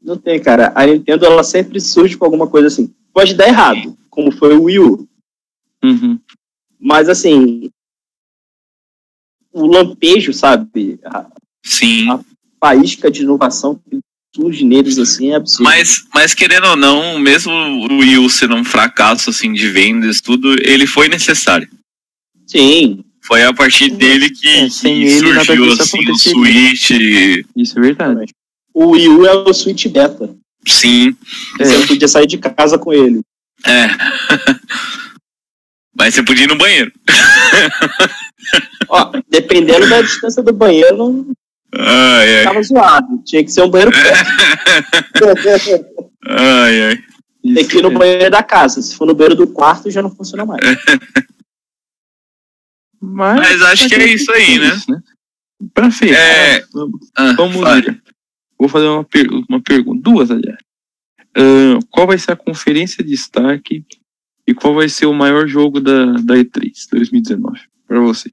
[0.00, 0.72] Não tem, cara.
[0.74, 2.92] A Nintendo, ela sempre surge com alguma coisa assim.
[3.14, 5.08] Pode dar errado, como foi o Wii U.
[5.84, 6.18] Uhum.
[6.78, 7.70] Mas, assim,
[9.52, 10.98] o lampejo, sabe?
[11.04, 11.26] A
[11.64, 12.10] Sim.
[12.10, 12.20] Ah,
[12.60, 14.00] faísca de inovação que
[14.34, 15.64] surge neles, assim, é absurdo.
[15.64, 20.20] Mas, mas querendo ou não, mesmo o Wii U sendo um fracasso, assim, de vendas,
[20.20, 21.68] tudo, ele foi necessário.
[22.46, 26.18] Sim, Foi a partir dele que, É, sem que surgiu, assim, o.
[26.18, 26.90] Switch.
[27.56, 28.32] Isso é verdade.
[28.74, 30.34] o Wii U é o Switch Beta.
[30.66, 31.16] Sim.
[31.58, 33.20] Você não podia sair de casa com ele.
[33.64, 33.88] É.
[35.96, 36.90] Mas você podia ir no banheiro.
[38.88, 41.26] Ó, dependendo da distância do banheiro, não
[41.78, 42.44] Ai, ai.
[42.44, 43.22] tava zoado.
[43.24, 44.28] Tinha que ser um banheiro perto.
[46.28, 46.98] Ai, ai.
[47.54, 47.98] Tem que ir no Isso é.
[47.98, 48.80] banheiro da casa.
[48.80, 50.60] Se for no banheiro do quarto, já não funciona mais.
[53.00, 54.70] Mas, Mas acho que é isso aí, né?
[55.74, 56.64] Pra fechar, É.
[56.72, 58.00] vamos, Ah, vamos ver.
[58.58, 60.58] Vou fazer uma, per uma pergunta, duas, aliás.
[61.36, 63.84] Ahn, qual vai ser a conferência de destaque
[64.46, 68.30] e qual vai ser o maior jogo da, da E3 2019 pra você?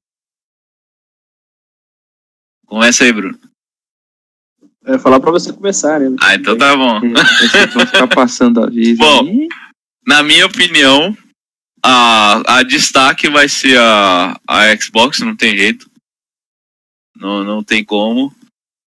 [2.69, 3.37] Começa aí, Bruno.
[4.85, 6.15] Eu ia falar pra você começar, né?
[6.21, 6.97] Ah, então tá bom.
[6.97, 9.27] É, Vocês vão ficar passando a vez Bom.
[9.27, 9.47] aí.
[10.07, 11.15] Na minha opinião,
[11.83, 15.89] a, a destaque vai ser a, a Xbox, não tem jeito.
[17.15, 18.33] Não, não tem como.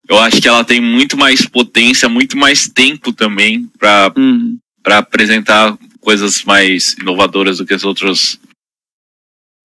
[0.08, 4.98] Eu acho que ela tem muito mais potência, muito mais tempo também pra Hum, para
[4.98, 8.40] apresentar coisas mais inovadoras do que as outras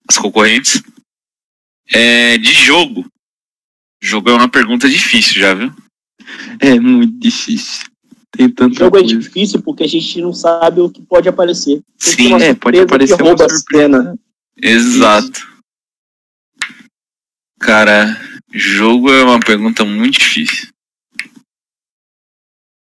[0.08, 0.84] as concorrentes.
[1.92, 3.06] É, de jogo.
[4.02, 5.74] Jogo é uma pergunta difícil, já viu?
[6.60, 7.86] é muito difícil.
[8.32, 9.18] Tem O tanta jogo é coisa.
[9.18, 11.82] difícil porque a gente não sabe o que pode aparecer.
[12.00, 13.84] Tem Sim, É, pode aparecer que uma rouba surpresa.
[13.84, 14.20] cena.
[14.62, 15.48] exato.
[17.60, 18.20] Cara,
[18.54, 20.68] jogo é uma pergunta muito difícil.
[21.18, 21.40] Pelo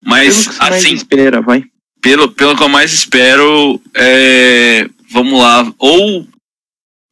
[0.05, 1.65] Mas mais assim, espera, vai.
[2.01, 6.27] pelo, pelo que eu mais espero, é, vamos lá, ou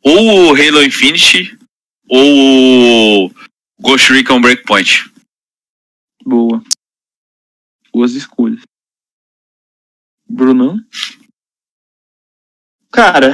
[0.02, 1.58] ou o Halo Infinite
[2.08, 3.30] ou o
[3.80, 5.10] Ghost Recon Breakpoint.
[6.24, 6.62] Boa.
[7.92, 8.60] Boas escolhas.
[10.28, 10.78] Brunão?
[12.92, 13.32] Cara,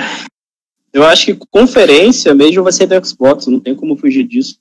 [0.93, 4.59] eu acho que conferência mesmo vai ser do Xbox, não tem como fugir disso.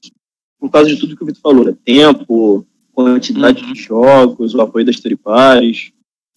[0.59, 1.77] Por causa de tudo que o Vitor falou, né?
[1.85, 3.73] Tempo, quantidade Uhum.
[3.73, 5.91] de jogos, o apoio das tripares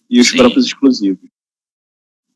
[0.09, 0.37] e os Sim.
[0.37, 1.27] próprios exclusivos.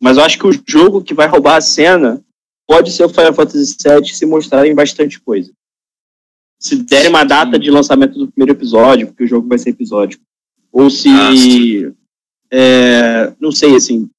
[0.01, 2.24] Mas eu acho que o jogo que vai roubar a cena
[2.68, 5.53] pode ser o Final Fantasy VII se mostrarem bastante coisa.
[6.64, 10.24] Se derem uma data de lançamento do primeiro episódio, porque o jogo vai ser episódico.
[10.72, 11.91] Ou se, Ah,
[12.49, 14.09] é, não sei, assim,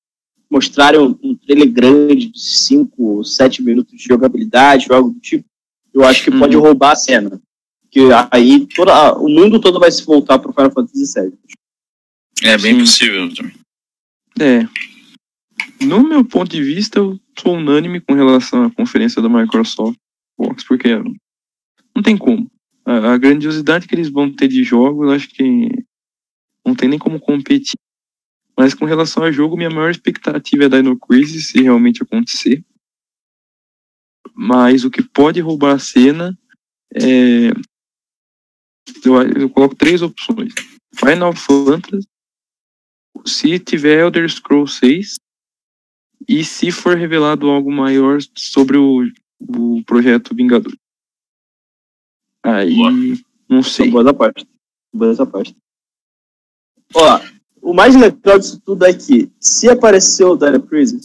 [0.51, 5.45] mostrarem um, um trailer grande de 5, 7 minutos de jogabilidade ou algo do tipo,
[5.93, 6.63] eu acho que pode Uhum.
[6.63, 7.41] roubar a cena.
[7.83, 11.33] Porque aí toda, o mundo todo vai se voltar para Final Fantasy VII.
[12.43, 12.81] É bem Sim.
[12.81, 13.55] possível também.
[14.39, 14.69] É.
[15.85, 19.97] No meu ponto de vista, eu sou unânime com relação à conferência da Microsoft
[20.67, 20.89] porque
[21.95, 22.51] não tem como.
[22.85, 25.69] A, a grandiosidade que eles vão ter de jogos, acho que
[26.65, 27.79] não tem nem como competir.
[28.57, 32.65] Mas com relação ao jogo, minha maior expectativa é Dino Crisis, se realmente acontecer.
[34.35, 36.37] Mas o que pode roubar a cena
[36.95, 37.51] é.
[39.05, 40.53] Eu, eu coloco três opções:
[40.95, 42.07] Final Fantasy,
[43.25, 45.17] se tiver Elder Scrolls 6
[46.29, 49.05] e se for revelado algo maior sobre o,
[49.41, 50.73] o projeto Vingador.
[52.45, 52.93] Aí, Boa.
[53.49, 53.91] não sei.
[53.91, 54.47] Boa da parte.
[54.93, 55.57] Boa da parte.
[56.95, 57.21] Ó,
[57.63, 61.03] o mais legal disso tudo é que, se aparecer o Crisis,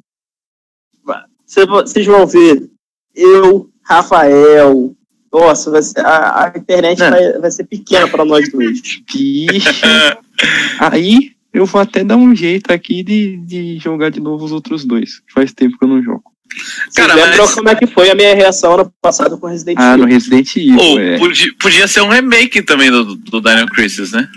[1.45, 2.69] cê- vocês vão ver
[3.15, 4.93] eu, Rafael.
[5.31, 8.81] Nossa, vai ser, a, a internet vai, vai ser pequena para nós dois.
[10.79, 14.83] Aí eu vou até dar um jeito aqui de, de jogar de novo os outros
[14.85, 15.19] dois.
[15.19, 16.23] que Faz tempo que eu não jogo.
[16.51, 19.77] Vocês Cara, lembram mas- como é que foi a minha reação ano passado com Resident
[19.79, 20.13] Ah, no Evil?
[20.15, 20.79] Resident Evil.
[20.79, 21.17] Ou é.
[21.19, 24.27] podia, podia ser um remake também do, do Dino Crisis, né?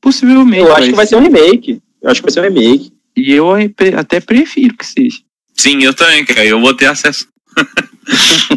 [0.00, 0.58] Possivelmente.
[0.62, 1.80] Eu acho que mas- vai ser um remake.
[2.02, 2.92] Eu acho que vai ser um remake.
[3.16, 3.46] E eu
[3.96, 5.20] até prefiro que seja.
[5.54, 7.28] Sim, eu também, que aí eu vou ter acesso.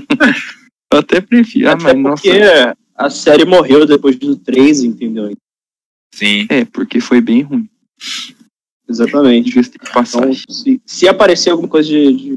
[0.91, 1.69] Eu até prefiro.
[1.69, 2.23] Ah, Até mas nossa.
[2.23, 2.41] porque
[2.95, 5.31] a série morreu depois do 3, entendeu?
[6.15, 6.47] Sim.
[6.49, 7.69] É, porque foi bem ruim.
[8.89, 9.49] Exatamente.
[9.59, 12.35] Então, se, se aparecer alguma coisa de, de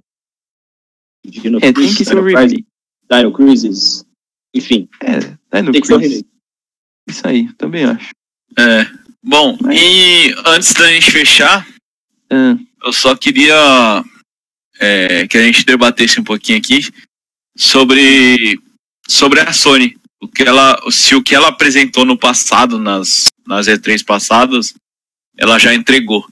[1.25, 2.66] Dino é, tem que ser Dino Crisis, remake.
[3.11, 4.05] Dino Crisis,
[4.55, 6.27] enfim, É, é no tem que ser remake.
[7.09, 8.11] Isso aí, também acho.
[8.59, 8.87] É.
[9.23, 11.66] Bom, Mas- e antes da gente fechar,
[12.31, 14.03] Ah, eu só queria
[14.79, 16.81] é, que a gente debatesse um pouquinho aqui
[17.57, 18.59] sobre,
[19.09, 19.97] sobre a Sony.
[20.23, 24.75] O que ela, se o que ela apresentou no passado, nas, nas E3 passadas,
[25.37, 26.27] ela já entregou.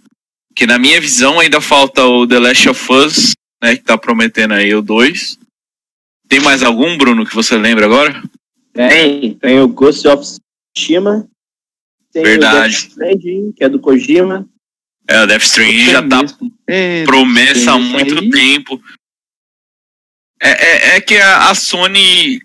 [0.55, 3.33] Que na minha visão ainda falta o The Last of Us,
[3.63, 5.39] né, que tá prometendo aí o 2.
[6.29, 8.23] Tem mais algum, Bruno, que você lembra agora?
[8.73, 10.25] Tem, tem o Ghost of
[10.75, 11.29] Tsushima.
[12.13, 12.57] Tem Verdade.
[12.57, 14.49] o Death Stranding, que é do Kojima.
[15.07, 16.21] É, o Death Stranding já tá.
[16.67, 18.31] É, promessa há muito aí.
[18.31, 18.81] tempo.
[20.41, 22.41] É, é, é que a, a Sony,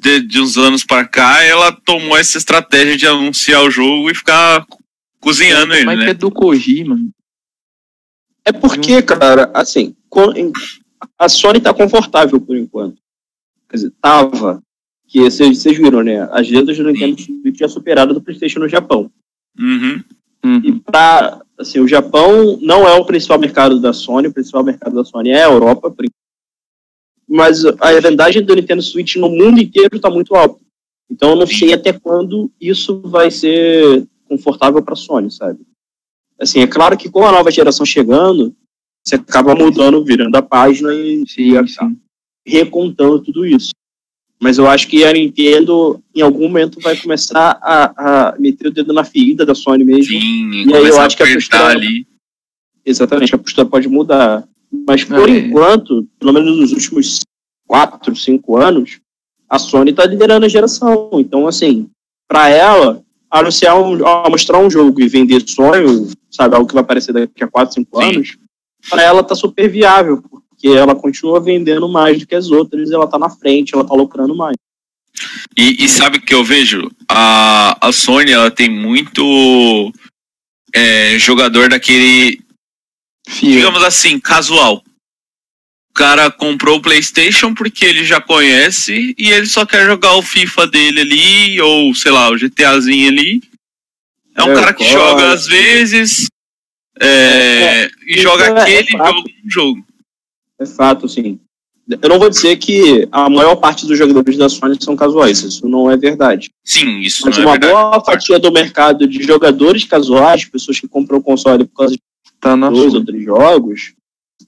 [0.00, 4.14] de, de uns anos pra cá, ela tomou essa estratégia de anunciar o jogo e
[4.14, 4.78] ficar co-
[5.20, 6.10] cozinhando ele, Mas que né?
[6.10, 6.98] é do Kojima.
[8.44, 9.94] É porque, cara, assim,
[11.18, 13.00] a Sony tá confortável por enquanto.
[13.68, 14.62] Quer dizer, tava.
[15.06, 16.28] Que vocês viram, né?
[16.30, 19.10] As vendas do Nintendo Switch já superaram do PlayStation no Japão.
[19.58, 20.04] Uhum.
[20.44, 20.62] Uhum.
[20.64, 24.94] E pra, assim, o Japão não é o principal mercado da Sony, o principal mercado
[24.94, 25.94] da Sony é a Europa,
[27.28, 30.60] mas a vendagem do Nintendo Switch no mundo inteiro está muito alta.
[31.10, 35.60] Então eu não sei até quando isso vai ser confortável para a Sony, sabe?
[36.38, 38.54] Assim, é claro que com a nova geração chegando,
[39.06, 41.96] você acaba mudando, virando a página e, Sim, e sim.
[42.46, 43.70] recontando tudo isso.
[44.42, 48.70] Mas eu acho que a Nintendo, em algum momento, vai começar a, a meter o
[48.70, 50.04] dedo na ferida da Sony mesmo.
[50.18, 52.06] Sim, E aí eu acho que a postura- ali.
[52.84, 54.48] Exatamente, a postura pode mudar.
[54.86, 55.38] Mas por É.
[55.38, 57.20] enquanto, pelo menos nos últimos
[57.66, 58.98] quatro, cinco anos,
[59.48, 61.10] a Sony está liderando a geração.
[61.14, 61.88] Então, assim,
[62.26, 63.98] para ela, anunciar um,
[64.30, 68.00] mostrar um jogo e vender sonho, sabe, algo que vai aparecer daqui a quatro, cinco
[68.00, 68.08] Sim.
[68.08, 68.38] anos,
[68.88, 73.06] para ela tá super viável, porque ela continua vendendo mais do que as outras, ela
[73.06, 74.56] tá na frente, ela tá lucrando mais.
[75.56, 76.90] E, e sabe o que eu vejo?
[77.08, 79.92] A, a Sony, ela tem muito
[80.74, 82.40] é, jogador daquele,
[83.28, 83.52] Fiel.
[83.52, 84.82] digamos assim, casual.
[85.90, 90.22] O cara comprou o PlayStation porque ele já conhece e ele só quer jogar o
[90.22, 93.42] FIFA dele ali, ou sei lá, o GTAzinho ali.
[94.36, 94.92] É um É, cara que gosto.
[94.96, 96.28] joga às vezes
[96.98, 99.84] é, e isso joga é- é aquele jogo no jogo.
[100.58, 101.38] É fato, sim.
[102.02, 105.66] Eu não vou dizer que a maior parte dos jogadores da Sony são casuais, isso
[105.68, 106.50] não é verdade.
[106.64, 107.72] Sim, isso Mas não é uma verdade.
[107.72, 112.00] boa fatia do mercado de jogadores casuais, pessoas que compram o console por causa de
[112.40, 113.92] Tá na dois ou três jogos,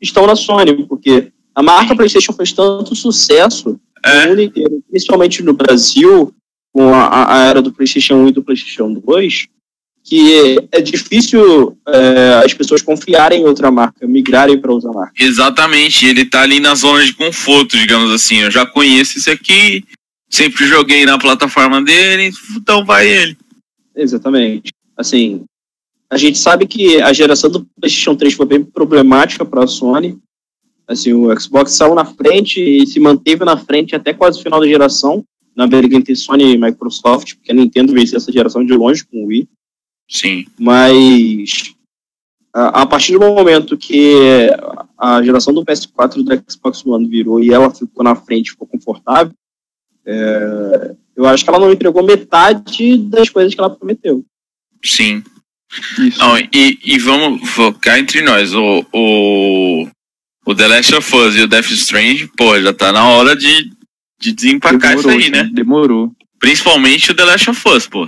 [0.00, 4.22] estão na Sony, porque a marca PlayStation fez tanto sucesso É.
[4.24, 6.34] no mundo inteiro, principalmente no Brasil,
[6.72, 9.46] com a, a era do PlayStation 1 e do PlayStation 2,
[10.04, 15.12] que é difícil é, as pessoas confiarem em outra marca, migrarem para outra marca.
[15.18, 18.40] Exatamente, ele tá ali na zona de conforto, digamos assim.
[18.40, 19.84] Eu já conheço esse aqui,
[20.28, 23.36] sempre joguei na plataforma dele, então vai ele.
[23.94, 24.72] Exatamente.
[24.96, 25.44] Assim,
[26.10, 30.18] a gente sabe que a geração do PlayStation 3 foi bem problemática para a Sony.
[30.86, 34.60] Assim, o Xbox saiu na frente e se manteve na frente até quase o final
[34.60, 35.24] da geração,
[35.56, 39.24] na briga entre Sony e Microsoft, porque a Nintendo venceu essa geração de longe com
[39.24, 39.48] o Wii.
[40.12, 41.74] Sim, Mas
[42.54, 44.50] a, a partir do momento que
[44.98, 48.68] a geração do PS4 e do Xbox One virou e ela ficou na frente, ficou
[48.68, 49.32] confortável,
[50.04, 54.24] é, eu acho que ela não entregou metade das coisas que ela prometeu.
[54.84, 55.22] sim.
[56.18, 58.52] Não, e, e vamos focar entre nós.
[58.54, 59.88] O, o,
[60.44, 63.70] O The Last of Us e o Death Strange, pô, já tá na hora de,
[64.20, 65.44] de desempacar Demorou, isso aí, né?
[65.50, 66.12] Demorou.
[66.38, 68.06] Principalmente o The Last of Us, pô.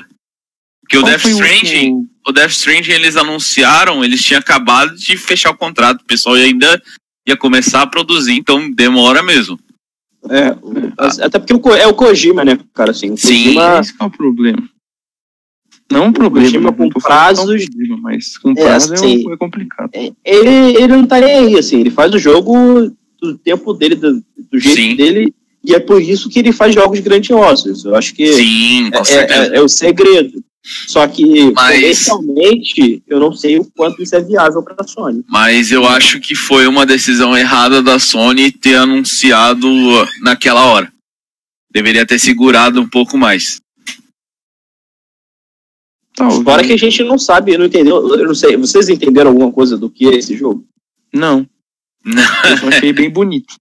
[0.84, 4.94] Porque o Qual Death o Stranding, último- o Death Stranding eles anunciaram, eles tinham acabado
[4.94, 6.80] de fechar o contrato, o pessoal ainda
[7.26, 9.58] ia começar a produzir, então demora mesmo.
[10.30, 10.92] É, o-
[11.24, 13.10] até porque o é o Kojima, né, cara, assim.
[13.12, 13.44] O Sim.
[13.44, 14.68] Kojima, Esse que é o problema.
[15.90, 19.26] Não um problema, Kojima não com é um prazos- problema, mas com prazo é, assim,
[19.28, 19.90] um- é complicado.
[20.24, 21.80] ele, ele não tá nem aí, assim.
[21.80, 22.90] Ele faz o jogo
[23.20, 24.96] do tempo dele, do, do jeito Sim.
[24.96, 27.84] dele, e é por isso que ele faz jogos grandiosos.
[27.84, 30.42] Eu acho que Sim, é, é- é o segredo.
[30.88, 31.76] Só que, Mas-
[32.06, 35.22] comercialmente, eu não sei o quanto isso é viável pra Sony.
[35.28, 39.68] Mas eu acho que foi uma decisão errada da Sony ter anunciado
[40.22, 40.90] naquela hora.
[41.70, 43.60] Deveria ter segurado um pouco mais.
[46.16, 46.42] Talvez.
[46.44, 47.96] Fora que a gente não sabe, não entendeu.
[48.16, 50.64] Eu não sei, vocês entenderam alguma coisa do que é esse jogo?
[51.12, 51.46] Não,
[52.06, 53.54] eu só achei bem bonito.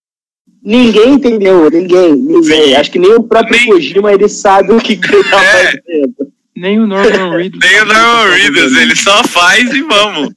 [0.62, 2.76] Ninguém entendeu, ninguém, ninguém.
[2.76, 5.66] Acho que nem o próprio Nem- Kojima ele sabe o que, que ele tá É.
[5.72, 6.23] fazendo.
[6.56, 7.60] Nem o Norman Reedus.
[7.60, 10.34] Nem o Norman Reedus, ele só faz e vamos.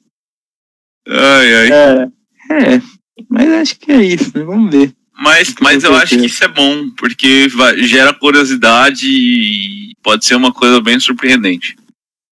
[1.09, 1.73] Ai, ai.
[1.73, 2.09] É,
[2.51, 2.83] É,
[3.29, 4.45] mas acho que é isso, né?
[4.45, 4.93] Vamos ver.
[5.19, 10.35] Mas, mas eu acho que isso é bom, porque vai- gera curiosidade e pode ser
[10.35, 11.75] uma coisa bem surpreendente.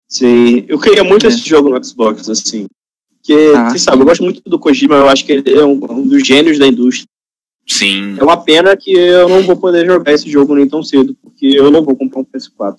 [0.09, 0.65] sim.
[0.67, 1.29] Eu queria muito É.
[1.29, 2.65] esse jogo no Xbox, assim.
[3.17, 5.79] Porque, Ah, vocês sabem, eu gosto muito do Kojima, eu acho que ele é um,
[5.91, 7.07] um dos gênios da indústria.
[7.67, 8.17] Sim.
[8.19, 11.45] É uma pena que eu não vou poder jogar esse jogo nem tão cedo, porque
[11.45, 12.77] eu não vou comprar um PS4.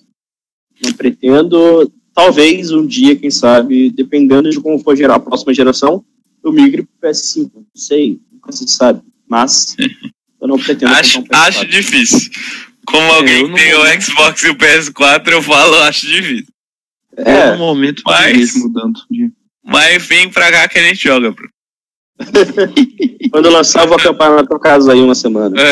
[0.85, 6.03] Não pretendo, talvez um dia, quem sabe, dependendo de como for gerar a próxima geração,
[6.43, 7.51] eu migre pro PS5.
[7.55, 9.01] Não sei, nunca se sabe.
[9.27, 9.75] Mas
[10.41, 11.35] eu não pretendo Acho, um PS4.
[11.47, 12.29] acho difícil.
[12.85, 16.47] Como alguém que não tem o Xbox e o PS4, eu falo, acho difícil.
[17.15, 18.99] É, É, no momento mas- vejo mudando.
[19.09, 19.31] De...
[19.63, 21.47] Mas vem pra cá que a gente joga, bro.
[23.31, 25.55] quando eu lançar, eu vou acampar na tua casa aí uma semana.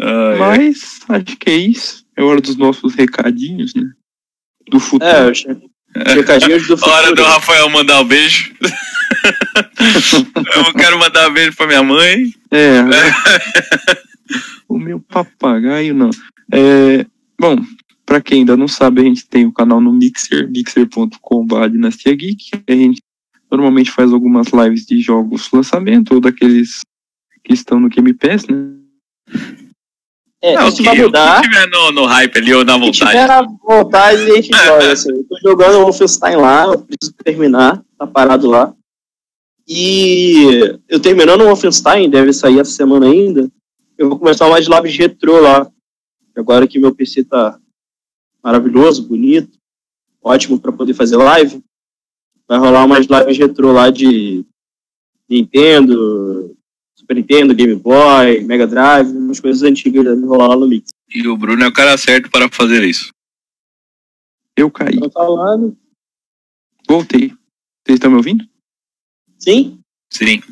[0.00, 0.38] Ai.
[0.38, 2.04] Mas acho que é isso.
[2.18, 3.88] É hora dos nossos recadinhos, né?
[4.68, 5.08] Do futuro.
[5.08, 6.96] É, os recadinhos do futuro.
[6.96, 8.52] Hora do Rafael mandar um beijo.
[10.56, 12.34] eu quero mandar um beijo pra minha mãe.
[12.50, 12.80] É.
[14.68, 16.10] o meu papagaio não.
[16.52, 17.06] É,
[17.40, 17.56] bom,
[18.04, 22.50] pra quem ainda não sabe, a gente tem o canal no Mixer, mixer.com.br Dinastia Geek.
[22.68, 23.00] A gente
[23.48, 26.80] normalmente faz algumas lives de jogos lançamento ou daqueles
[27.44, 28.56] que estão no Game Pass, né?
[30.40, 31.42] É, Não, isso que, vai mudar.
[31.42, 33.10] que tiver no, no hype ali ou na Se vontade.
[33.10, 34.92] tiver na vontade, a gente joga.
[34.92, 35.10] Assim.
[35.10, 38.72] Eu tô jogando o Wolfenstein lá, eu preciso terminar, tá parado lá.
[39.66, 43.50] E eu terminando o Wolfenstein, deve sair essa semana ainda.
[43.98, 45.68] Eu vou começar umas lives de retrô lá.
[46.36, 47.58] Agora que meu PC tá
[48.42, 49.58] maravilhoso, bonito,
[50.22, 51.60] ótimo para poder fazer live.
[52.48, 54.44] Vai rolar umas lives retrô lá de
[55.28, 56.56] Nintendo,
[56.98, 60.90] Super Nintendo, Game Boy, Mega Drive, umas coisas antigas devem rolar lá no Mix.
[61.14, 63.10] E o Bruno é o cara certo para fazer isso.
[64.56, 64.98] Eu caí.
[64.98, 65.76] Tô falando.
[66.88, 67.28] Voltei.
[67.28, 68.44] Vocês estão me ouvindo?
[69.38, 69.78] Sim?
[70.12, 70.42] Sim.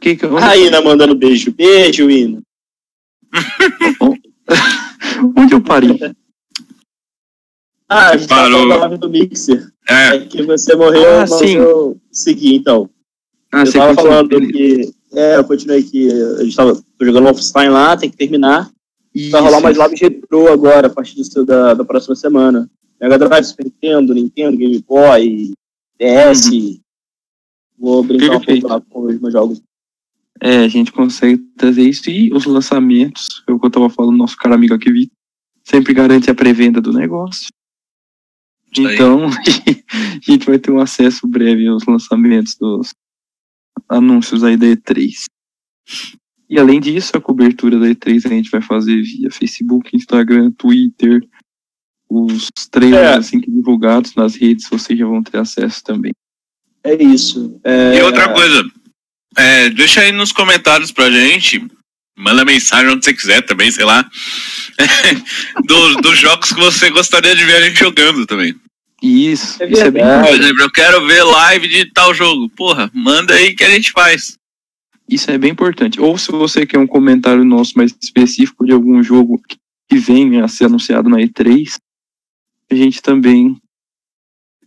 [0.00, 0.36] Que que eu...
[0.38, 1.52] A Ina mandando beijo.
[1.52, 2.40] Beijo, Ina.
[5.36, 5.90] Onde eu parei?
[7.88, 8.58] Ah, a gente tava Parou.
[8.60, 9.72] falando live do Mixer.
[9.88, 11.56] É, É que você morreu, Ah, mas sim.
[11.56, 12.88] eu segui, então.
[13.52, 14.52] Ah, eu você tava falando beleza.
[14.52, 14.99] que...
[15.20, 16.08] É, eu continuei aqui.
[16.38, 18.70] A gente tava jogando Wolfenstein lá, tem que terminar.
[19.30, 19.62] Vai rolar Isso.
[19.62, 22.70] mais lives retrô agora, a partir do- da, da próxima semana.
[23.00, 25.52] Mega Drive, Super Nintendo, Nintendo, Game Boy,
[25.98, 26.80] DS.
[27.78, 28.60] Vou brincar um Perfeito.
[28.68, 29.62] pouco lá com os meus jogos.
[30.40, 34.16] É, a gente consegue trazer isso e os lançamentos, é o que eu tava falando,
[34.16, 35.14] nosso cara amigo aqui, Vitor,
[35.64, 37.48] sempre garante a pré-venda do negócio.
[38.72, 38.88] Isso.
[38.88, 42.94] Então, a gente vai ter um acesso breve aos lançamentos dos
[43.90, 45.24] anúncios aí da E3.
[46.48, 51.20] E além disso, a cobertura da E3 a gente vai fazer via Facebook, Instagram, Twitter,
[52.08, 53.14] os trailers É.
[53.14, 56.12] assim que divulgados nas redes, vocês já vão ter acesso também.
[56.82, 57.60] É isso.
[57.62, 58.64] É, E outra coisa,
[59.36, 61.64] é, deixa aí nos comentários pra gente,
[62.18, 64.08] manda mensagem onde você quiser também, sei lá,
[65.66, 68.54] dos, dos jogos que você gostaria de ver a gente jogando também.
[69.02, 70.02] Isso, É isso é bem.
[70.02, 72.48] Por exemplo, eu quero ver live de tal jogo.
[72.50, 74.38] Porra, manda aí que a gente faz.
[75.08, 76.00] Isso é bem importante.
[76.00, 79.40] Ou se você quer um comentário nosso mais específico de algum jogo
[79.88, 81.78] que venha a ser anunciado na E3,
[82.70, 83.56] a gente também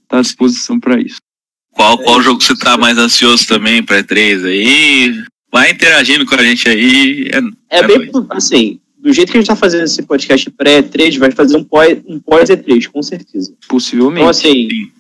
[0.04, 1.22] está à disposição para isso.
[1.72, 5.24] Qual, qual jogo você tá mais ansioso também pra E3 aí?
[5.52, 7.30] Vai interagindo com a gente aí.
[7.70, 11.30] É, É bem assim, do jeito que a gente tá fazendo esse podcast pré-E3, vai
[11.30, 13.54] fazer um pós- um pós-E3, com certeza.
[13.68, 14.22] Possivelmente.
[14.22, 14.92] Então, assim, Sim.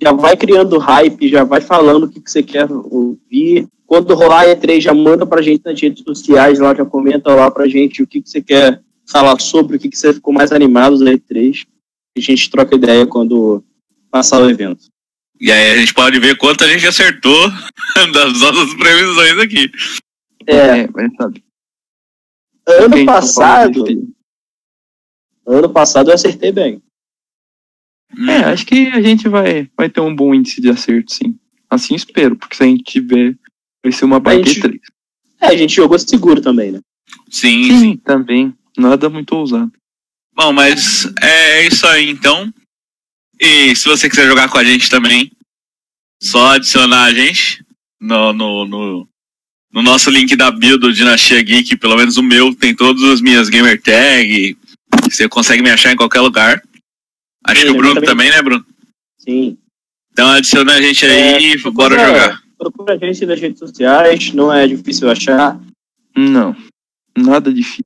[0.00, 4.42] já vai criando hype, já vai falando o que, que você quer ouvir, Quando rolar
[4.42, 8.02] a E3, já manda pra gente nas redes sociais lá, já comenta lá pra gente
[8.02, 11.12] o que, que você quer falar sobre, o que, que você ficou mais animado da
[11.12, 11.66] E3.
[12.16, 13.62] E a gente troca ideia quando
[14.10, 14.84] passar o evento.
[15.38, 17.50] E aí a gente pode ver quanto a gente acertou
[18.14, 19.70] das nossas previsões aqui.
[20.46, 21.42] É, vai saber.
[22.66, 23.84] Ano Quem tá passado,
[25.46, 26.82] ano passado eu acertei bem.
[28.28, 31.38] É, acho que a gente vai, vai ter um bom índice de acerto, sim.
[31.70, 33.36] Assim espero, porque se a gente tiver,
[33.82, 34.80] vai ser uma baita gente- E3.
[35.40, 36.80] É, a gente jogou seguro também, né?
[37.30, 37.96] Sim, Sim, sim.
[37.96, 38.54] também.
[38.76, 39.72] Nada muito ousado.
[40.34, 42.52] Bom, mas é isso aí então.
[43.40, 45.30] E se você quiser jogar com a gente também,
[46.22, 47.64] só adicionar a gente
[48.00, 49.08] no, no, no,
[49.72, 53.20] no nosso link da bio do Dinastia Geek, pelo menos o meu, tem todas as
[53.20, 54.56] minhas gamer tag.
[55.04, 56.62] Você consegue me achar em qualquer lugar.
[57.44, 58.08] Acho Sim, que o Bruno também.
[58.08, 58.64] também, né, Bruno?
[59.18, 59.56] Sim.
[60.12, 62.42] Então adiciona a gente aí É, e bora procura- jogar.
[62.58, 65.58] Procura a gente nas redes sociais, não é difícil achar.
[66.16, 66.54] Não,
[67.16, 67.84] nada difícil.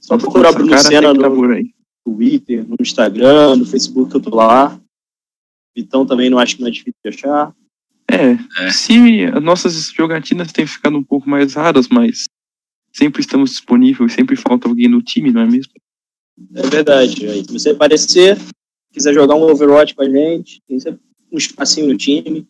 [0.00, 1.70] Só procurar Bruno Senna tá no aí.
[2.04, 4.80] Twitter, no Instagram, no Facebook, eu tô lá.
[5.76, 7.52] Vitão também não acho que não é difícil de achar.
[8.12, 8.70] É, É.
[8.70, 12.24] se as nossas jogatinas têm ficado um pouco mais raras, mas
[12.92, 15.72] sempre estamos disponíveis, sempre falta alguém no time, não é mesmo?
[16.56, 17.26] É verdade.
[17.28, 18.38] Aí, se você aparecer,
[18.92, 21.00] quiser jogar um Overwatch com a gente, tem sempre
[21.30, 22.46] um espacinho no time.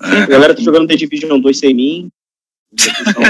[0.00, 2.08] A galera tá jogando The Division 2 sem mim.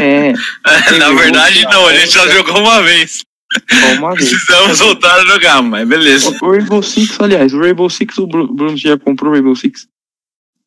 [0.00, 0.32] É,
[0.98, 3.24] Na verdade, não, a gente só jogou uma vez.
[3.68, 4.28] só uma vez.
[4.30, 6.30] Precisamos voltar a jogar, mas beleza.
[6.42, 9.88] O Rainbow Six, aliás, o Rainbow Six, o Bru- Bruno já comprou o Rainbow Six?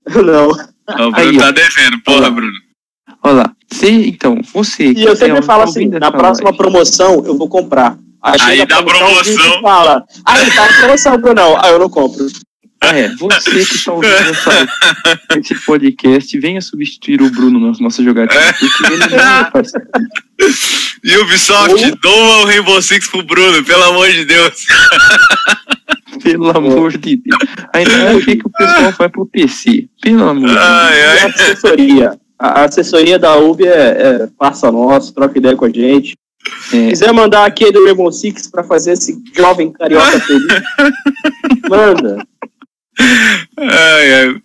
[0.14, 0.52] Não.
[0.89, 1.39] O Bruno Aí, ó.
[1.39, 2.51] tá devendo, porra, Bruno.
[3.23, 4.91] Olha lá, você, então, você...
[4.91, 7.97] E eu sempre é- falo assim, na próxima live, promoção eu vou comprar.
[8.22, 9.60] Aí chega a dá promoção.
[9.60, 11.57] o fala, aí tá na promoção, Brunão.
[11.61, 12.27] Aí eu não compro.
[12.81, 14.68] É, você que está ouvindo essa,
[15.39, 18.03] esse podcast, venha substituir o Bruno nas nossas
[18.60, 19.51] porque ele não é.
[21.03, 24.65] E Ubisoft, doa o Rainbow Six pro Bruno, pelo amor de Deus.
[26.22, 27.39] Pelo amor de Deus.
[27.74, 29.88] Ainda é o que que o pessoal vai pro PC.
[30.02, 30.58] Pelo amor de Deus.
[30.66, 32.20] Ai, E a assessoria.
[32.40, 36.16] A assessoria da UB é, é parça nosso, troca ideia com a gente.
[36.70, 40.45] Se É, quiser mandar aqui do Rainbow Six pra fazer esse jovem carioca feliz,
[41.70, 42.26] manda.
[43.58, 44.41] Ai, ai.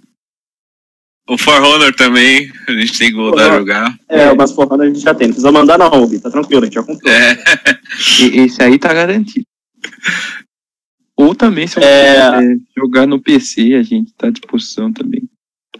[1.28, 3.94] O For Honor também, a gente tem que voltar a For- jogar.
[4.08, 5.26] É, umas forradas a gente já tem.
[5.26, 7.12] Não precisa mandar na UB, tá tranquilo, a gente já comprou.
[7.12, 7.36] É.
[8.44, 9.44] esse aí tá garantido.
[11.18, 12.30] Ou também, se É.
[12.76, 15.28] jogar no PC, a gente tá à disposição também.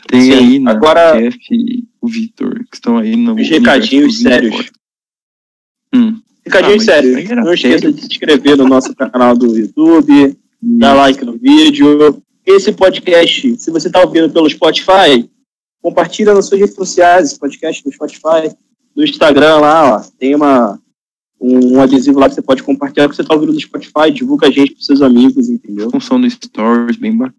[0.09, 3.35] Tem Sim, aí na agora- Jeff e o Victor, que estão aí no.
[3.35, 4.70] Os recadinhos sérios.
[5.94, 6.20] Hum.
[6.44, 9.36] Recadinho Ah, mas sério, isso aí era não esqueça de se inscrever no nosso canal
[9.36, 12.23] do YouTube, dar like no vídeo.
[12.47, 15.28] Esse podcast, se você está ouvindo pelo Spotify,
[15.82, 18.55] compartilha nas suas redes sociais, esse podcast do Spotify,
[18.97, 20.81] no Instagram lá, ó, tem uma,
[21.40, 24.51] um, adesivo lá que você pode compartilhar que você está ouvindo no Spotify, divulga a
[24.51, 25.90] gente para seus amigos, entendeu?
[25.90, 27.35] Função do Stories, bem bacana.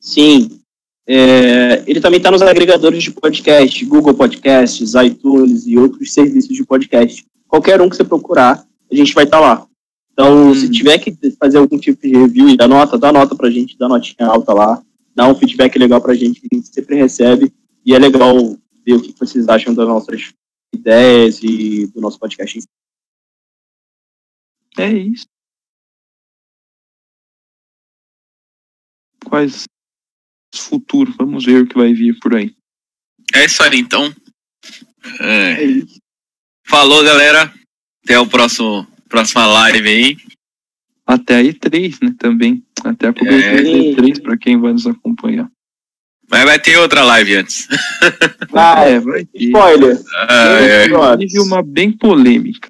[0.00, 0.60] Sim.
[1.06, 6.64] É, ele também está nos agregadores de podcast, Google Podcasts, iTunes e outros serviços de
[6.64, 7.24] podcast.
[7.46, 9.66] Qualquer um que você procurar, a gente vai estar lá.
[10.12, 10.54] Então, Hum.
[10.54, 13.76] se tiver que fazer algum tipo de review e dar nota, dá nota pra gente,
[13.76, 14.82] dá notinha alta lá,
[15.14, 17.52] dá um feedback legal pra gente, que a gente sempre recebe.
[17.84, 18.34] E é legal
[18.86, 20.32] ver o que vocês acham das nossas
[20.72, 22.62] ideias e do nosso podcast.
[24.78, 25.26] É isso.
[29.24, 29.64] Quais
[30.54, 31.14] os futuros?
[31.16, 32.54] Vamos ver o que vai vir por aí.
[33.34, 34.14] É isso aí, então.
[35.20, 35.52] É.
[35.52, 35.98] É isso.
[36.66, 37.52] Falou, galera.
[38.04, 40.16] Até o próximo próxima live aí.
[41.06, 42.14] Até a E3, né?
[42.18, 42.62] Também.
[42.84, 43.62] Até a cobertura É.
[43.62, 45.50] da E3 para quem vai nos acompanhar.
[46.30, 47.68] Mas vai ter outra live antes.
[48.52, 49.44] Ah, é, vai ter.
[49.44, 50.86] Spoiler, Ai, ai.
[50.86, 52.68] Inclusive uma bem polêmica.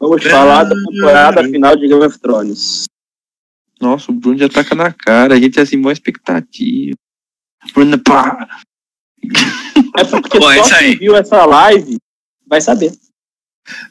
[0.00, 2.84] Vamos falar da temporada final de Game of Thrones.
[3.80, 5.34] Nossa, o Bruno já taca na cara.
[5.34, 6.96] A gente é assim, boa expectativa.
[7.74, 8.48] Bruno, pá!
[9.96, 10.96] É porque Bom, é só quem aí.
[10.96, 11.96] viu essa live
[12.46, 12.92] vai saber.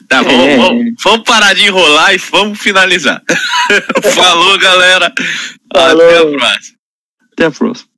[0.08, 0.58] Tá, vamos, É.
[0.58, 3.24] vamos, vamos parar de enrolar e vamos finalizar.
[4.14, 5.12] Falou, galera.
[5.74, 6.02] Falou.
[6.06, 6.78] Até a próxima.
[7.32, 7.90] Até a próxima.